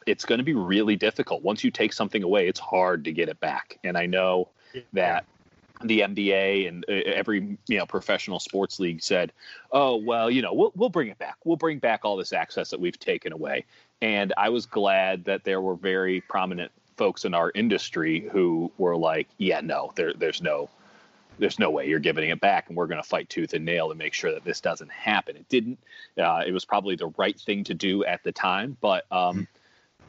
it's 0.05 0.25
going 0.25 0.39
to 0.39 0.43
be 0.43 0.53
really 0.53 0.95
difficult. 0.95 1.43
Once 1.43 1.63
you 1.63 1.71
take 1.71 1.93
something 1.93 2.23
away, 2.23 2.47
it's 2.47 2.59
hard 2.59 3.05
to 3.05 3.11
get 3.11 3.29
it 3.29 3.39
back. 3.39 3.79
And 3.83 3.97
I 3.97 4.05
know 4.05 4.49
that 4.93 5.25
the 5.83 6.01
NBA 6.01 6.67
and 6.67 6.85
uh, 6.87 6.93
every 6.93 7.57
you 7.67 7.77
know 7.77 7.85
professional 7.85 8.39
sports 8.39 8.79
league 8.79 9.01
said, 9.01 9.31
"Oh 9.71 9.97
well, 9.97 10.29
you 10.29 10.41
know 10.41 10.53
we'll 10.53 10.71
we'll 10.75 10.89
bring 10.89 11.09
it 11.09 11.17
back. 11.17 11.37
We'll 11.43 11.57
bring 11.57 11.79
back 11.79 12.01
all 12.03 12.15
this 12.15 12.33
access 12.33 12.69
that 12.71 12.79
we've 12.79 12.99
taken 12.99 13.33
away." 13.33 13.65
And 14.01 14.33
I 14.37 14.49
was 14.49 14.65
glad 14.65 15.25
that 15.25 15.43
there 15.43 15.61
were 15.61 15.75
very 15.75 16.21
prominent 16.21 16.71
folks 16.97 17.25
in 17.25 17.33
our 17.33 17.51
industry 17.53 18.27
who 18.31 18.71
were 18.77 18.95
like, 18.95 19.27
"Yeah, 19.37 19.61
no, 19.61 19.91
there 19.95 20.13
there's 20.13 20.41
no 20.41 20.69
there's 21.39 21.59
no 21.59 21.69
way 21.69 21.87
you're 21.87 21.99
giving 21.99 22.29
it 22.29 22.39
back 22.39 22.67
and 22.67 22.77
we're 22.77 22.87
going 22.87 23.01
to 23.01 23.07
fight 23.07 23.29
tooth 23.29 23.53
and 23.53 23.65
nail 23.65 23.89
to 23.89 23.95
make 23.95 24.13
sure 24.13 24.31
that 24.31 24.43
this 24.43 24.61
doesn't 24.61 24.91
happen 24.91 25.35
it 25.35 25.47
didn't 25.49 25.79
uh, 26.17 26.43
it 26.45 26.51
was 26.51 26.65
probably 26.65 26.95
the 26.95 27.11
right 27.17 27.39
thing 27.39 27.63
to 27.63 27.73
do 27.73 28.03
at 28.05 28.23
the 28.23 28.31
time 28.31 28.77
but 28.81 29.05
um, 29.11 29.35
mm-hmm. 29.35 29.43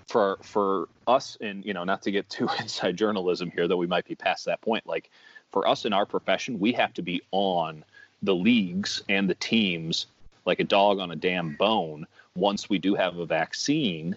for 0.08 0.38
for 0.42 0.88
us 1.06 1.36
and 1.40 1.64
you 1.64 1.74
know 1.74 1.84
not 1.84 2.02
to 2.02 2.10
get 2.10 2.28
too 2.30 2.48
inside 2.60 2.96
journalism 2.96 3.50
here 3.50 3.68
though 3.68 3.76
we 3.76 3.86
might 3.86 4.06
be 4.06 4.14
past 4.14 4.44
that 4.44 4.60
point 4.60 4.86
like 4.86 5.10
for 5.50 5.66
us 5.66 5.84
in 5.84 5.92
our 5.92 6.06
profession 6.06 6.58
we 6.58 6.72
have 6.72 6.92
to 6.92 7.02
be 7.02 7.22
on 7.30 7.84
the 8.22 8.34
leagues 8.34 9.02
and 9.08 9.28
the 9.28 9.34
teams 9.34 10.06
like 10.46 10.60
a 10.60 10.64
dog 10.64 10.98
on 10.98 11.10
a 11.10 11.16
damn 11.16 11.54
bone 11.56 12.06
once 12.36 12.68
we 12.68 12.78
do 12.78 12.94
have 12.94 13.16
a 13.16 13.26
vaccine 13.26 14.16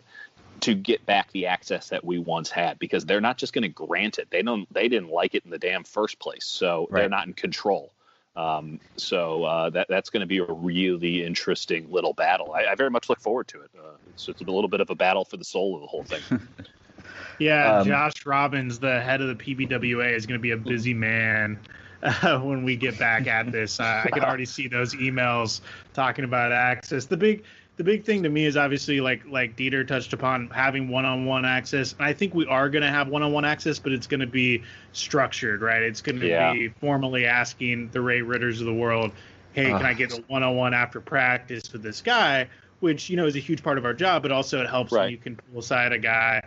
to 0.62 0.74
get 0.74 1.06
back 1.06 1.32
the 1.32 1.48
access 1.48 1.90
that 1.90 2.04
we 2.04 2.18
once 2.20 2.50
had 2.50 2.80
because 2.80 3.06
they're 3.06 3.22
not 3.22 3.38
just 3.38 3.54
going 3.54 3.64
to 3.64 3.70
grant 3.70 4.18
it. 4.18 4.30
They 4.30 4.42
don't. 4.42 4.72
They 4.74 4.88
didn't 4.88 5.10
like 5.10 5.36
it 5.36 5.44
in 5.46 5.52
the 5.52 5.60
damn 5.60 5.84
first 5.84 6.20
place, 6.20 6.46
so 6.46 6.88
right. 6.90 7.02
they're 7.02 7.10
not 7.10 7.28
in 7.28 7.34
control. 7.34 7.92
Um, 8.38 8.80
so 8.98 9.44
uh, 9.46 9.70
that 9.72 9.88
that's 9.90 10.12
going 10.12 10.22
to 10.22 10.28
be 10.28 10.38
a 10.38 10.46
really 10.46 11.26
interesting 11.26 11.92
little 11.92 12.14
battle. 12.14 12.54
I, 12.54 12.66
I 12.66 12.76
very 12.76 12.92
much 12.92 13.10
look 13.10 13.20
forward 13.20 13.48
to 13.50 13.62
it. 13.62 13.72
Uh, 13.78 13.96
it's, 14.10 14.30
it's 14.30 14.42
a 14.42 14.46
little 14.46 14.68
bit 14.68 14.80
of 14.80 14.92
a 14.92 14.96
battle 14.96 15.26
for 15.26 15.38
the 15.38 15.44
soul 15.44 15.76
of 15.76 15.82
the 15.82 15.88
whole 15.88 16.04
thing. 16.04 16.22
yeah, 17.40 17.80
um, 17.80 17.88
Josh 17.88 18.26
Robbins, 18.28 18.78
the 18.78 19.02
head 19.02 19.22
of 19.22 19.28
the 19.28 19.36
PBWA, 19.36 20.14
is 20.14 20.28
going 20.28 20.40
to 20.40 20.42
be 20.42 20.52
a 20.52 20.58
busy 20.58 20.94
man. 20.94 21.60
Uh, 22.04 22.40
when 22.44 22.64
we 22.64 22.76
get 22.76 23.00
back 23.00 23.26
at 23.26 23.52
this, 23.52 23.80
uh, 23.80 24.04
I 24.06 24.10
can 24.12 24.24
already 24.24 24.46
see 24.46 24.68
those 24.68 24.94
emails 24.94 25.62
talking 25.94 26.24
about 26.24 26.52
access. 26.52 27.06
The 27.06 27.18
big, 27.18 27.44
the 27.78 27.84
big 27.84 28.04
thing 28.04 28.24
to 28.24 28.30
me 28.30 28.46
is 28.46 28.58
obviously 28.58 29.00
like 29.00 29.24
like 29.28 29.56
Dieter 29.56 29.88
touched 29.88 30.12
upon 30.12 30.50
having 30.50 30.90
one-on-one 30.90 31.46
access. 31.46 31.94
And 31.94 32.02
I 32.02 32.12
think 32.12 32.34
we 32.34 32.46
are 32.48 32.70
going 32.70 32.82
to 32.82 32.90
have 32.90 33.08
one-on-one 33.08 33.46
access, 33.46 33.78
but 33.78 33.92
it's 33.92 34.08
going 34.08 34.20
to 34.20 34.28
be 34.28 34.64
structured, 34.94 35.62
right? 35.62 35.84
It's 35.84 36.02
going 36.02 36.20
to 36.20 36.28
yeah. 36.28 36.54
be 36.54 36.70
formally 36.70 37.28
asking 37.28 37.90
the 37.90 38.02
Ray 38.02 38.22
Ridders 38.22 38.60
of 38.60 38.66
the 38.66 38.74
world, 38.74 39.12
"Hey, 39.54 39.72
uh, 39.72 39.78
can 39.78 39.86
I 39.86 39.94
get 39.94 40.12
a 40.12 40.24
one-on-one 40.28 40.74
after 40.74 41.00
practice 41.00 41.72
with 41.72 41.84
this 41.84 42.02
guy?" 42.02 42.50
Which 42.80 43.10
you 43.10 43.16
know 43.16 43.28
is 43.28 43.36
a 43.36 43.40
huge 43.40 43.64
part 43.64 43.78
of 43.78 43.86
our 43.86 43.94
job, 43.94 44.24
but 44.24 44.32
also 44.32 44.60
it 44.62 44.70
helps 44.70 44.92
right. 44.92 45.04
when 45.04 45.12
you 45.12 45.18
can 45.18 45.36
pull 45.36 45.60
aside 45.60 45.94
a 45.94 46.00
guy 46.00 46.42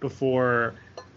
before 0.00 0.74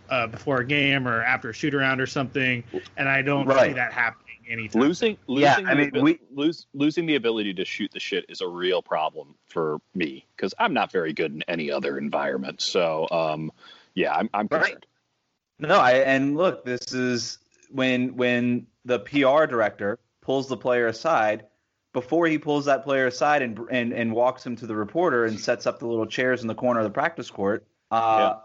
uh, 0.10 0.28
before 0.28 0.58
a 0.58 0.65
game 0.65 1.08
or 1.08 1.23
after 1.23 1.49
a 1.49 1.54
shoot 1.54 1.73
around 1.73 2.02
or 2.02 2.08
something. 2.08 2.63
And 2.97 3.08
I 3.08 3.21
don't 3.21 3.45
right. 3.45 3.69
see 3.69 3.73
that 3.73 3.93
happening 3.93 4.22
anytime. 4.49 4.82
Losing, 4.82 5.17
losing, 5.27 5.65
yeah, 5.65 5.69
I 5.69 5.73
mean, 5.73 5.91
we 6.01 6.19
lose, 6.32 6.67
losing 6.73 7.06
the 7.06 7.15
ability 7.15 7.53
to 7.56 7.65
shoot 7.65 7.91
the 7.91 7.99
shit 7.99 8.25
is 8.29 8.41
a 8.41 8.47
real 8.47 8.82
problem 8.82 9.36
for 9.47 9.79
me 9.95 10.25
because 10.36 10.53
I'm 10.60 10.73
not 10.73 10.91
very 10.91 11.13
good 11.13 11.34
in 11.34 11.43
any 11.47 11.71
other 11.71 11.97
environment. 11.97 12.62
So, 12.62 13.08
um, 13.12 13.51
yeah, 13.95 14.13
I'm, 14.13 14.29
I'm 14.34 14.47
concerned. 14.47 14.73
Right. 14.73 15.69
No, 15.69 15.79
I 15.79 15.91
and 15.93 16.36
look, 16.36 16.65
this 16.65 16.93
is 16.93 17.38
when 17.69 18.15
when 18.15 18.67
the 18.86 18.99
PR 18.99 19.45
director 19.45 19.99
pulls 20.21 20.47
the 20.47 20.58
player 20.58 20.88
aside. 20.88 21.45
Before 21.93 22.25
he 22.25 22.39
pulls 22.39 22.65
that 22.65 22.84
player 22.84 23.06
aside 23.06 23.43
and 23.43 23.60
and 23.69 23.93
and 23.93 24.13
walks 24.13 24.45
him 24.45 24.56
to 24.58 24.67
the 24.67 24.75
reporter 24.75 25.25
and 25.25 25.39
sets 25.39 25.67
up 25.67 25.79
the 25.79 25.88
little 25.88 26.08
chairs 26.08 26.41
in 26.41 26.47
the 26.47 26.56
corner 26.56 26.79
of 26.79 26.86
the 26.86 26.89
practice 26.89 27.29
court, 27.29 27.67
uh, 27.91 28.34
yeah. 28.34 28.39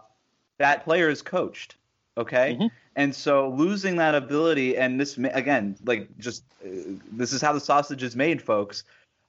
that 0.59 0.83
player 0.83 1.09
is 1.09 1.21
coached. 1.23 1.75
Okay, 2.15 2.55
mm-hmm. 2.59 2.67
And 2.99 3.15
so 3.15 3.47
losing 3.47 3.95
that 3.95 4.13
ability, 4.13 4.75
and 4.75 4.99
this 4.99 5.17
again, 5.17 5.77
like 5.85 6.09
just 6.17 6.43
uh, 6.61 6.67
this 7.13 7.31
is 7.31 7.41
how 7.41 7.53
the 7.53 7.59
sausage 7.61 8.03
is 8.03 8.13
made, 8.13 8.41
folks. 8.41 8.83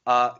Uh, 0.06 0.30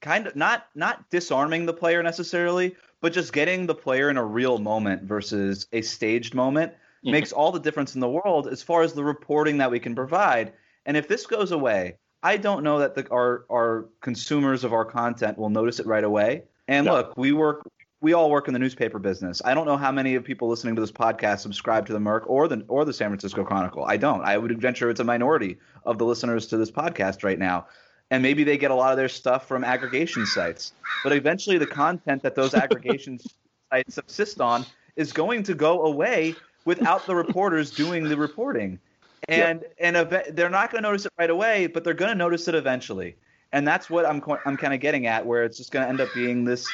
kind 0.00 0.26
of 0.26 0.34
not 0.34 0.66
not 0.74 1.08
disarming 1.08 1.64
the 1.64 1.72
player 1.72 2.02
necessarily, 2.02 2.74
but 3.00 3.12
just 3.12 3.32
getting 3.32 3.66
the 3.66 3.74
player 3.76 4.10
in 4.10 4.16
a 4.16 4.24
real 4.24 4.58
moment 4.58 5.02
versus 5.04 5.68
a 5.72 5.80
staged 5.80 6.34
moment 6.34 6.72
makes 7.04 7.30
all 7.30 7.52
the 7.52 7.60
difference 7.60 7.94
in 7.94 8.00
the 8.00 8.08
world 8.08 8.48
as 8.48 8.64
far 8.64 8.82
as 8.82 8.94
the 8.94 9.04
reporting 9.04 9.58
that 9.58 9.70
we 9.70 9.78
can 9.78 9.94
provide. 9.94 10.52
And 10.84 10.96
if 10.96 11.06
this 11.06 11.24
goes 11.24 11.52
away, 11.52 11.98
I 12.24 12.36
don't 12.36 12.64
know 12.64 12.80
that 12.80 12.96
the, 12.96 13.08
our 13.10 13.44
our 13.48 13.86
consumers 14.00 14.64
of 14.64 14.72
our 14.72 14.84
content 14.84 15.38
will 15.38 15.50
notice 15.50 15.78
it 15.78 15.86
right 15.86 16.02
away. 16.02 16.42
And 16.66 16.86
no. 16.86 16.94
look, 16.94 17.16
we 17.16 17.30
work 17.30 17.62
we 18.02 18.12
all 18.12 18.30
work 18.30 18.48
in 18.48 18.52
the 18.52 18.58
newspaper 18.58 18.98
business. 18.98 19.40
I 19.44 19.54
don't 19.54 19.64
know 19.64 19.76
how 19.76 19.92
many 19.92 20.16
of 20.16 20.24
people 20.24 20.48
listening 20.48 20.74
to 20.74 20.80
this 20.80 20.90
podcast 20.90 21.38
subscribe 21.38 21.86
to 21.86 21.92
the 21.92 22.00
Merc 22.00 22.28
or 22.28 22.48
the 22.48 22.64
or 22.66 22.84
the 22.84 22.92
San 22.92 23.08
Francisco 23.08 23.44
Chronicle. 23.44 23.84
I 23.84 23.96
don't. 23.96 24.22
I 24.22 24.36
would 24.36 24.60
venture 24.60 24.90
it's 24.90 24.98
a 25.00 25.04
minority 25.04 25.56
of 25.86 25.98
the 25.98 26.04
listeners 26.04 26.48
to 26.48 26.56
this 26.56 26.70
podcast 26.70 27.22
right 27.22 27.38
now. 27.38 27.66
And 28.10 28.20
maybe 28.20 28.42
they 28.42 28.58
get 28.58 28.72
a 28.72 28.74
lot 28.74 28.90
of 28.90 28.98
their 28.98 29.08
stuff 29.08 29.46
from 29.46 29.62
aggregation 29.62 30.26
sites. 30.26 30.72
But 31.04 31.12
eventually 31.12 31.58
the 31.58 31.66
content 31.66 32.22
that 32.24 32.34
those 32.34 32.54
aggregation 32.54 33.20
sites 33.72 33.94
subsist 33.94 34.40
on 34.40 34.66
is 34.96 35.12
going 35.12 35.44
to 35.44 35.54
go 35.54 35.84
away 35.84 36.34
without 36.64 37.06
the 37.06 37.14
reporters 37.14 37.70
doing 37.70 38.08
the 38.08 38.16
reporting. 38.16 38.80
And 39.28 39.60
yep. 39.60 39.74
and 39.78 39.96
ev- 39.96 40.34
they're 40.34 40.50
not 40.50 40.72
going 40.72 40.82
to 40.82 40.88
notice 40.88 41.06
it 41.06 41.12
right 41.20 41.30
away, 41.30 41.68
but 41.68 41.84
they're 41.84 41.94
going 41.94 42.10
to 42.10 42.18
notice 42.18 42.48
it 42.48 42.56
eventually. 42.56 43.14
And 43.52 43.66
that's 43.66 43.88
what 43.88 44.04
I'm 44.04 44.20
I'm 44.44 44.56
kind 44.56 44.74
of 44.74 44.80
getting 44.80 45.06
at 45.06 45.24
where 45.24 45.44
it's 45.44 45.56
just 45.56 45.70
going 45.70 45.84
to 45.84 45.88
end 45.88 46.00
up 46.00 46.08
being 46.16 46.44
this 46.44 46.68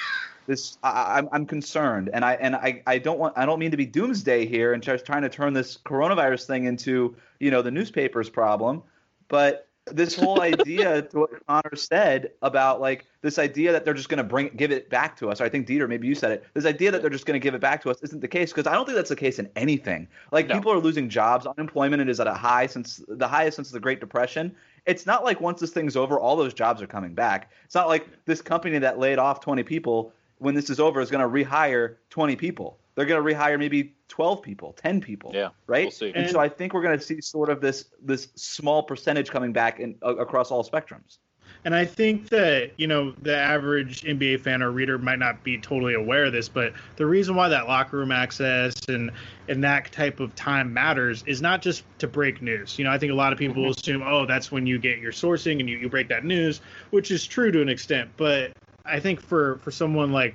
this 0.48 0.78
I, 0.82 1.18
am 1.18 1.28
I'm 1.30 1.46
concerned, 1.46 2.10
and 2.12 2.24
I 2.24 2.32
and 2.34 2.56
I, 2.56 2.82
I 2.86 2.98
don't 2.98 3.18
want 3.18 3.36
I 3.36 3.46
don't 3.46 3.58
mean 3.58 3.70
to 3.70 3.76
be 3.76 3.86
doomsday 3.86 4.46
here 4.46 4.72
and 4.72 4.82
just 4.82 5.04
trying 5.04 5.22
to 5.22 5.28
turn 5.28 5.52
this 5.52 5.76
coronavirus 5.76 6.46
thing 6.46 6.64
into 6.64 7.14
you 7.38 7.50
know 7.50 7.62
the 7.62 7.70
newspapers 7.70 8.30
problem, 8.30 8.82
but 9.28 9.68
this 9.92 10.14
whole 10.20 10.40
idea 10.40 11.02
to 11.02 11.18
what 11.18 11.46
Connor 11.46 11.76
said 11.76 12.30
about 12.40 12.80
like 12.80 13.06
this 13.20 13.38
idea 13.38 13.72
that 13.72 13.84
they're 13.84 13.94
just 13.94 14.08
going 14.08 14.18
to 14.18 14.24
bring 14.24 14.48
give 14.56 14.70
it 14.70 14.88
back 14.88 15.18
to 15.18 15.30
us. 15.30 15.40
Or 15.40 15.44
I 15.44 15.50
think 15.50 15.66
Dieter, 15.66 15.86
maybe 15.86 16.08
you 16.08 16.14
said 16.14 16.32
it. 16.32 16.44
This 16.54 16.64
idea 16.64 16.90
that 16.92 17.02
they're 17.02 17.10
just 17.10 17.26
going 17.26 17.38
to 17.38 17.44
give 17.44 17.54
it 17.54 17.60
back 17.60 17.82
to 17.82 17.90
us 17.90 17.98
isn't 18.02 18.20
the 18.20 18.28
case 18.28 18.50
because 18.50 18.66
I 18.66 18.72
don't 18.72 18.86
think 18.86 18.96
that's 18.96 19.10
the 19.10 19.16
case 19.16 19.38
in 19.38 19.50
anything. 19.54 20.08
Like 20.32 20.48
no. 20.48 20.54
people 20.54 20.72
are 20.72 20.78
losing 20.78 21.10
jobs, 21.10 21.46
unemployment 21.46 22.08
is 22.08 22.20
at 22.20 22.26
a 22.26 22.34
high 22.34 22.66
since 22.66 23.02
the 23.06 23.28
highest 23.28 23.56
since 23.56 23.70
the 23.70 23.80
Great 23.80 24.00
Depression. 24.00 24.56
It's 24.86 25.04
not 25.04 25.24
like 25.24 25.42
once 25.42 25.60
this 25.60 25.72
thing's 25.72 25.96
over, 25.96 26.18
all 26.18 26.36
those 26.36 26.54
jobs 26.54 26.80
are 26.80 26.86
coming 26.86 27.12
back. 27.12 27.50
It's 27.66 27.74
not 27.74 27.88
like 27.88 28.08
this 28.24 28.40
company 28.40 28.78
that 28.78 28.98
laid 28.98 29.18
off 29.18 29.40
20 29.40 29.62
people 29.64 30.14
when 30.38 30.54
this 30.54 30.70
is 30.70 30.80
over 30.80 31.00
is 31.00 31.10
going 31.10 31.22
to 31.22 31.28
rehire 31.28 31.96
20 32.10 32.36
people. 32.36 32.78
They're 32.94 33.06
going 33.06 33.24
to 33.24 33.34
rehire 33.34 33.58
maybe 33.58 33.94
12 34.08 34.42
people, 34.42 34.72
10 34.72 35.00
people. 35.00 35.30
Yeah, 35.32 35.50
right. 35.68 35.84
We'll 35.84 35.90
see. 35.92 36.08
And, 36.08 36.16
and 36.16 36.30
so 36.30 36.40
I 36.40 36.48
think 36.48 36.74
we're 36.74 36.82
going 36.82 36.98
to 36.98 37.04
see 37.04 37.20
sort 37.20 37.48
of 37.48 37.60
this 37.60 37.84
this 38.02 38.28
small 38.34 38.82
percentage 38.82 39.30
coming 39.30 39.52
back 39.52 39.78
in, 39.78 39.96
uh, 40.02 40.16
across 40.16 40.50
all 40.50 40.64
spectrums. 40.64 41.18
And 41.64 41.74
I 41.74 41.84
think 41.84 42.28
that, 42.28 42.72
you 42.76 42.86
know, 42.86 43.12
the 43.22 43.36
average 43.36 44.02
NBA 44.02 44.40
fan 44.40 44.62
or 44.62 44.70
reader 44.70 44.98
might 44.98 45.18
not 45.18 45.42
be 45.42 45.58
totally 45.58 45.94
aware 45.94 46.26
of 46.26 46.32
this, 46.32 46.48
but 46.48 46.72
the 46.96 47.06
reason 47.06 47.34
why 47.34 47.48
that 47.48 47.66
locker 47.66 47.98
room 47.98 48.12
access 48.12 48.74
and 48.88 49.10
and 49.48 49.64
that 49.64 49.90
type 49.90 50.20
of 50.20 50.34
time 50.34 50.72
matters 50.72 51.24
is 51.26 51.42
not 51.42 51.62
just 51.62 51.84
to 51.98 52.06
break 52.06 52.42
news. 52.42 52.78
You 52.78 52.84
know, 52.84 52.90
I 52.90 52.98
think 52.98 53.12
a 53.12 53.14
lot 53.14 53.32
of 53.32 53.38
people 53.38 53.62
mm-hmm. 53.62 53.70
assume, 53.70 54.02
oh, 54.02 54.26
that's 54.26 54.52
when 54.52 54.66
you 54.66 54.78
get 54.78 54.98
your 54.98 55.12
sourcing 55.12 55.58
and 55.60 55.68
you, 55.68 55.78
you 55.78 55.88
break 55.88 56.08
that 56.08 56.24
news, 56.24 56.60
which 56.90 57.10
is 57.10 57.26
true 57.26 57.50
to 57.50 57.60
an 57.60 57.68
extent. 57.68 58.10
But 58.16 58.52
I 58.88 59.00
think 59.00 59.20
for 59.20 59.58
for 59.58 59.70
someone 59.70 60.12
like 60.12 60.34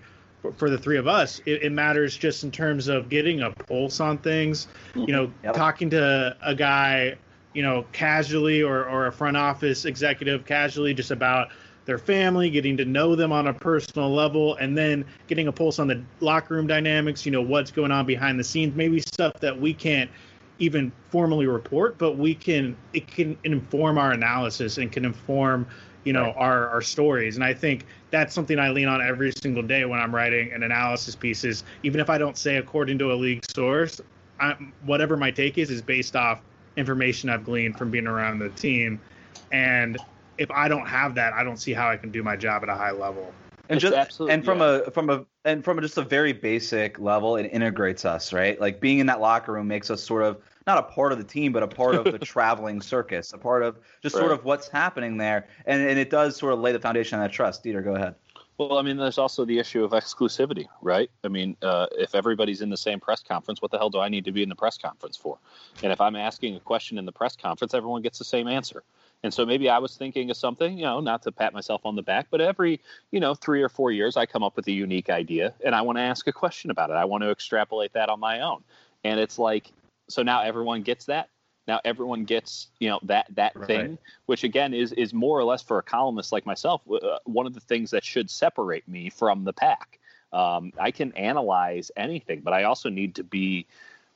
for 0.58 0.70
the 0.70 0.78
three 0.78 0.98
of 0.98 1.08
us, 1.08 1.42
it, 1.46 1.64
it, 1.64 1.72
matters 1.72 2.18
just 2.18 2.44
in 2.44 2.52
terms 2.52 2.90
of 2.90 3.08
getting 3.08 3.42
a 3.42 3.52
pulse 3.52 4.00
on 4.00 4.18
things. 4.18 4.68
You 4.94 5.08
know, 5.08 5.28
mm-hmm. 5.28 5.46
yep. 5.46 5.56
talking 5.56 5.90
to 5.92 6.36
a 6.42 6.54
guy, 6.54 7.16
you 7.54 7.64
know, 7.64 7.86
casually 7.92 8.62
or 8.62 8.88
or 8.88 9.08
a 9.08 9.12
front 9.12 9.38
office 9.38 9.86
executive 9.86 10.46
casually, 10.46 10.94
just 10.94 11.12
about 11.12 11.50
their 11.86 11.98
family, 11.98 12.50
getting 12.50 12.78
to 12.78 12.86
know 12.86 13.16
them 13.16 13.32
on 13.32 13.48
a 13.48 13.54
personal 13.54 14.14
level, 14.14 14.56
and 14.56 14.78
then 14.78 15.06
getting 15.28 15.48
a 15.48 15.52
pulse 15.52 15.80
on 15.80 15.88
the 15.88 16.02
locker 16.20 16.56
room 16.56 16.68
dynamics. 16.68 17.26
You 17.26 17.32
know, 17.32 17.42
what's 17.42 17.72
going 17.72 17.92
on 17.92 18.06
behind 18.06 18.40
the 18.40 18.44
scenes, 18.44 18.76
maybe 18.76 19.00
stuff 19.00 19.34
that 19.40 19.60
we 19.60 19.74
can't 19.74 20.10
even 20.60 20.92
formally 21.10 21.48
report, 21.48 21.98
but 21.98 22.18
we 22.18 22.36
can 22.36 22.76
it 22.94 23.08
can 23.08 23.38
inform 23.44 23.98
our 23.98 24.12
analysis 24.12 24.78
and 24.78 24.92
can 24.92 25.06
inform 25.06 25.68
you 26.04 26.14
know 26.14 26.26
right. 26.26 26.36
our 26.36 26.70
our 26.70 26.82
stories 26.82 27.36
and 27.36 27.44
i 27.44 27.54
think 27.54 27.86
that's 28.14 28.32
something 28.32 28.60
I 28.60 28.70
lean 28.70 28.88
on 28.88 29.02
every 29.02 29.32
single 29.32 29.64
day 29.64 29.86
when 29.86 30.00
I'm 30.00 30.14
writing 30.14 30.54
an 30.54 30.62
analysis 30.62 31.16
pieces. 31.16 31.64
Even 31.82 32.00
if 32.00 32.12
I 32.12 32.20
don't 32.20 32.38
say 32.38 32.58
according 32.58 33.00
to 33.00 33.12
a 33.12 33.16
league 33.16 33.44
source, 33.52 34.00
I'm, 34.40 34.72
whatever 34.86 35.18
my 35.18 35.32
take 35.32 35.58
is 35.58 35.72
is 35.72 35.82
based 35.82 36.16
off 36.16 36.40
information 36.78 37.32
I've 37.32 37.44
gleaned 37.44 37.76
from 37.76 37.90
being 37.90 38.06
around 38.06 38.38
the 38.38 38.50
team. 38.50 39.02
And 39.52 39.98
if 40.38 40.52
I 40.52 40.68
don't 40.68 40.86
have 40.86 41.16
that, 41.16 41.34
I 41.34 41.44
don't 41.44 41.58
see 41.58 41.74
how 41.74 41.90
I 41.90 41.98
can 41.98 42.12
do 42.12 42.22
my 42.22 42.36
job 42.36 42.62
at 42.62 42.70
a 42.70 42.76
high 42.76 42.92
level. 42.92 43.34
And 43.68 43.82
it's 43.82 43.92
just 43.92 44.20
and 44.20 44.46
from 44.46 44.60
yeah. 44.60 44.82
a 44.86 44.92
from 44.92 45.10
a 45.10 45.26
and 45.44 45.64
from 45.64 45.80
a, 45.80 45.82
just 45.82 45.98
a 45.98 46.04
very 46.04 46.34
basic 46.34 47.00
level, 47.00 47.38
it 47.38 47.50
integrates 47.52 48.06
us, 48.06 48.32
right? 48.32 48.62
Like 48.62 48.80
being 48.80 49.00
in 49.00 49.08
that 49.08 49.22
locker 49.22 49.54
room 49.54 49.68
makes 49.68 49.90
us 49.90 50.04
sort 50.04 50.22
of 50.22 50.38
not 50.66 50.78
a 50.78 50.84
part 50.84 51.12
of 51.12 51.18
the 51.18 51.24
team, 51.24 51.52
but 51.52 51.64
a 51.64 51.68
part 51.68 51.96
of 51.96 52.06
the 52.06 52.20
traveling 52.20 52.82
circus, 52.82 53.34
a 53.34 53.38
part 53.38 53.64
of 53.64 53.80
just 54.02 54.16
right. 54.16 54.22
sort 54.22 54.32
of 54.32 54.46
what's 54.46 54.68
happening 54.68 55.18
there, 55.18 55.48
and 55.66 55.82
and 55.82 56.00
it 56.00 56.10
does 56.10 56.36
sort 56.38 56.54
of 56.54 56.60
lay 56.60 56.72
the 56.72 56.80
foundation 56.80 57.20
of 57.20 57.24
that 57.24 57.32
trust. 57.32 57.64
Dieter, 57.64 57.84
go 57.84 57.96
ahead. 57.96 58.16
Well, 58.58 58.78
I 58.78 58.84
mean, 58.84 58.98
there's 58.98 59.18
also 59.18 59.46
the 59.46 59.58
issue 59.58 59.84
of 59.84 59.92
exclusivity, 59.92 60.68
right? 60.82 61.10
I 61.24 61.28
mean, 61.28 61.58
uh, 61.64 61.88
if 61.94 62.14
everybody's 62.14 62.62
in 62.62 62.70
the 62.70 62.78
same 62.78 63.00
press 63.00 63.24
conference, 63.24 63.64
what 63.64 63.72
the 63.72 63.80
hell 63.80 63.90
do 63.90 64.00
I 64.00 64.10
need 64.10 64.26
to 64.26 64.32
be 64.32 64.44
in 64.44 64.50
the 64.50 64.56
press 64.56 64.78
conference 64.78 65.18
for? 65.18 65.40
And 65.82 65.92
if 65.92 66.00
I'm 66.00 66.16
asking 66.16 66.56
a 66.56 66.60
question 66.60 67.00
in 67.00 67.06
the 67.06 67.12
press 67.12 67.36
conference, 67.36 67.74
everyone 67.74 68.04
gets 68.04 68.20
the 68.20 68.26
same 68.26 68.48
answer. 68.48 68.84
And 69.24 69.34
so 69.34 69.46
maybe 69.46 69.70
I 69.70 69.80
was 69.80 69.96
thinking 69.96 70.30
of 70.30 70.38
something, 70.38 70.78
you 70.78 70.84
know, 70.84 71.00
not 71.00 71.24
to 71.24 71.32
pat 71.32 71.54
myself 71.54 71.82
on 71.86 71.96
the 71.96 72.04
back, 72.04 72.28
but 72.30 72.42
every, 72.42 72.80
you 73.10 73.20
know, 73.20 73.34
three 73.34 73.64
or 73.64 73.70
four 73.70 73.92
years, 73.92 74.18
I 74.18 74.26
come 74.26 74.44
up 74.44 74.56
with 74.56 74.68
a 74.68 74.72
unique 74.72 75.10
idea 75.10 75.54
and 75.66 75.74
I 75.74 75.82
want 75.82 75.98
to 75.98 76.02
ask 76.02 76.28
a 76.28 76.34
question 76.34 76.70
about 76.70 76.90
it. 76.90 76.94
I 76.94 77.06
want 77.06 77.24
to 77.24 77.32
extrapolate 77.32 77.94
that 77.94 78.10
on 78.10 78.20
my 78.20 78.42
own. 78.42 78.64
And 79.04 79.20
it's 79.20 79.40
like, 79.40 79.72
so 80.14 80.24
now 80.24 80.42
everyone 80.42 80.84
gets 80.84 81.06
that. 81.06 81.30
Now 81.68 81.80
everyone 81.86 82.26
gets 82.26 82.68
you 82.80 82.90
know 82.90 83.00
that 83.04 83.28
that 83.36 83.56
right. 83.56 83.68
thing 83.68 83.98
which 84.26 84.44
again 84.44 84.74
is 84.74 84.92
is 84.94 85.14
more 85.14 85.40
or 85.40 85.44
less 85.44 85.62
for 85.62 85.80
a 85.80 85.84
columnist 85.84 86.32
like 86.32 86.46
myself 86.46 86.82
uh, 86.92 87.20
one 87.24 87.46
of 87.46 87.54
the 87.54 87.62
things 87.62 87.92
that 87.92 88.04
should 88.04 88.30
separate 88.30 88.88
me 88.88 89.10
from 89.10 89.44
the 89.44 89.54
pack. 89.54 90.00
Um, 90.34 90.74
i 90.80 90.92
can 90.92 91.14
analyze 91.14 91.92
anything 91.96 92.42
but 92.42 92.54
i 92.54 92.64
also 92.64 92.90
need 92.90 93.16
to 93.16 93.24
be 93.24 93.68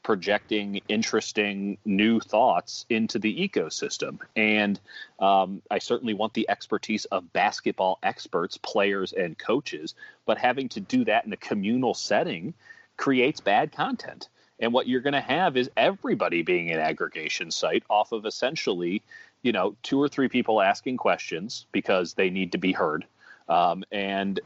projecting 0.03 0.81
interesting 0.87 1.77
new 1.85 2.19
thoughts 2.19 2.85
into 2.89 3.19
the 3.19 3.47
ecosystem. 3.47 4.19
And 4.35 4.79
um, 5.19 5.61
i 5.69 5.79
certainly 5.79 6.15
want 6.15 6.33
the 6.33 6.49
expertise 6.49 7.05
of 7.05 7.31
basketball 7.33 7.99
experts 8.03 8.57
players 8.57 9.13
and 9.13 9.37
coaches 9.37 9.95
but 10.25 10.37
having 10.37 10.69
to 10.69 10.79
do 10.79 11.05
that 11.05 11.25
in 11.25 11.31
a 11.31 11.37
communal 11.37 11.93
setting 11.93 12.55
creates 12.97 13.39
bad 13.39 13.71
content 13.71 14.27
and 14.59 14.73
what 14.73 14.87
you're 14.87 15.01
going 15.01 15.13
to 15.13 15.21
have 15.21 15.55
is 15.57 15.69
everybody 15.77 16.41
being 16.41 16.71
an 16.71 16.79
aggregation 16.79 17.51
site 17.51 17.83
off 17.89 18.11
of 18.11 18.25
essentially, 18.25 19.03
you 19.43 19.51
know, 19.51 19.75
two 19.83 20.01
or 20.01 20.07
three 20.07 20.27
people 20.27 20.61
asking 20.61 20.97
questions 20.97 21.67
because 21.71 22.13
they 22.13 22.29
need 22.29 22.51
to 22.51 22.57
be 22.57 22.71
heard, 22.71 23.05
um, 23.49 23.83
and 23.91 24.39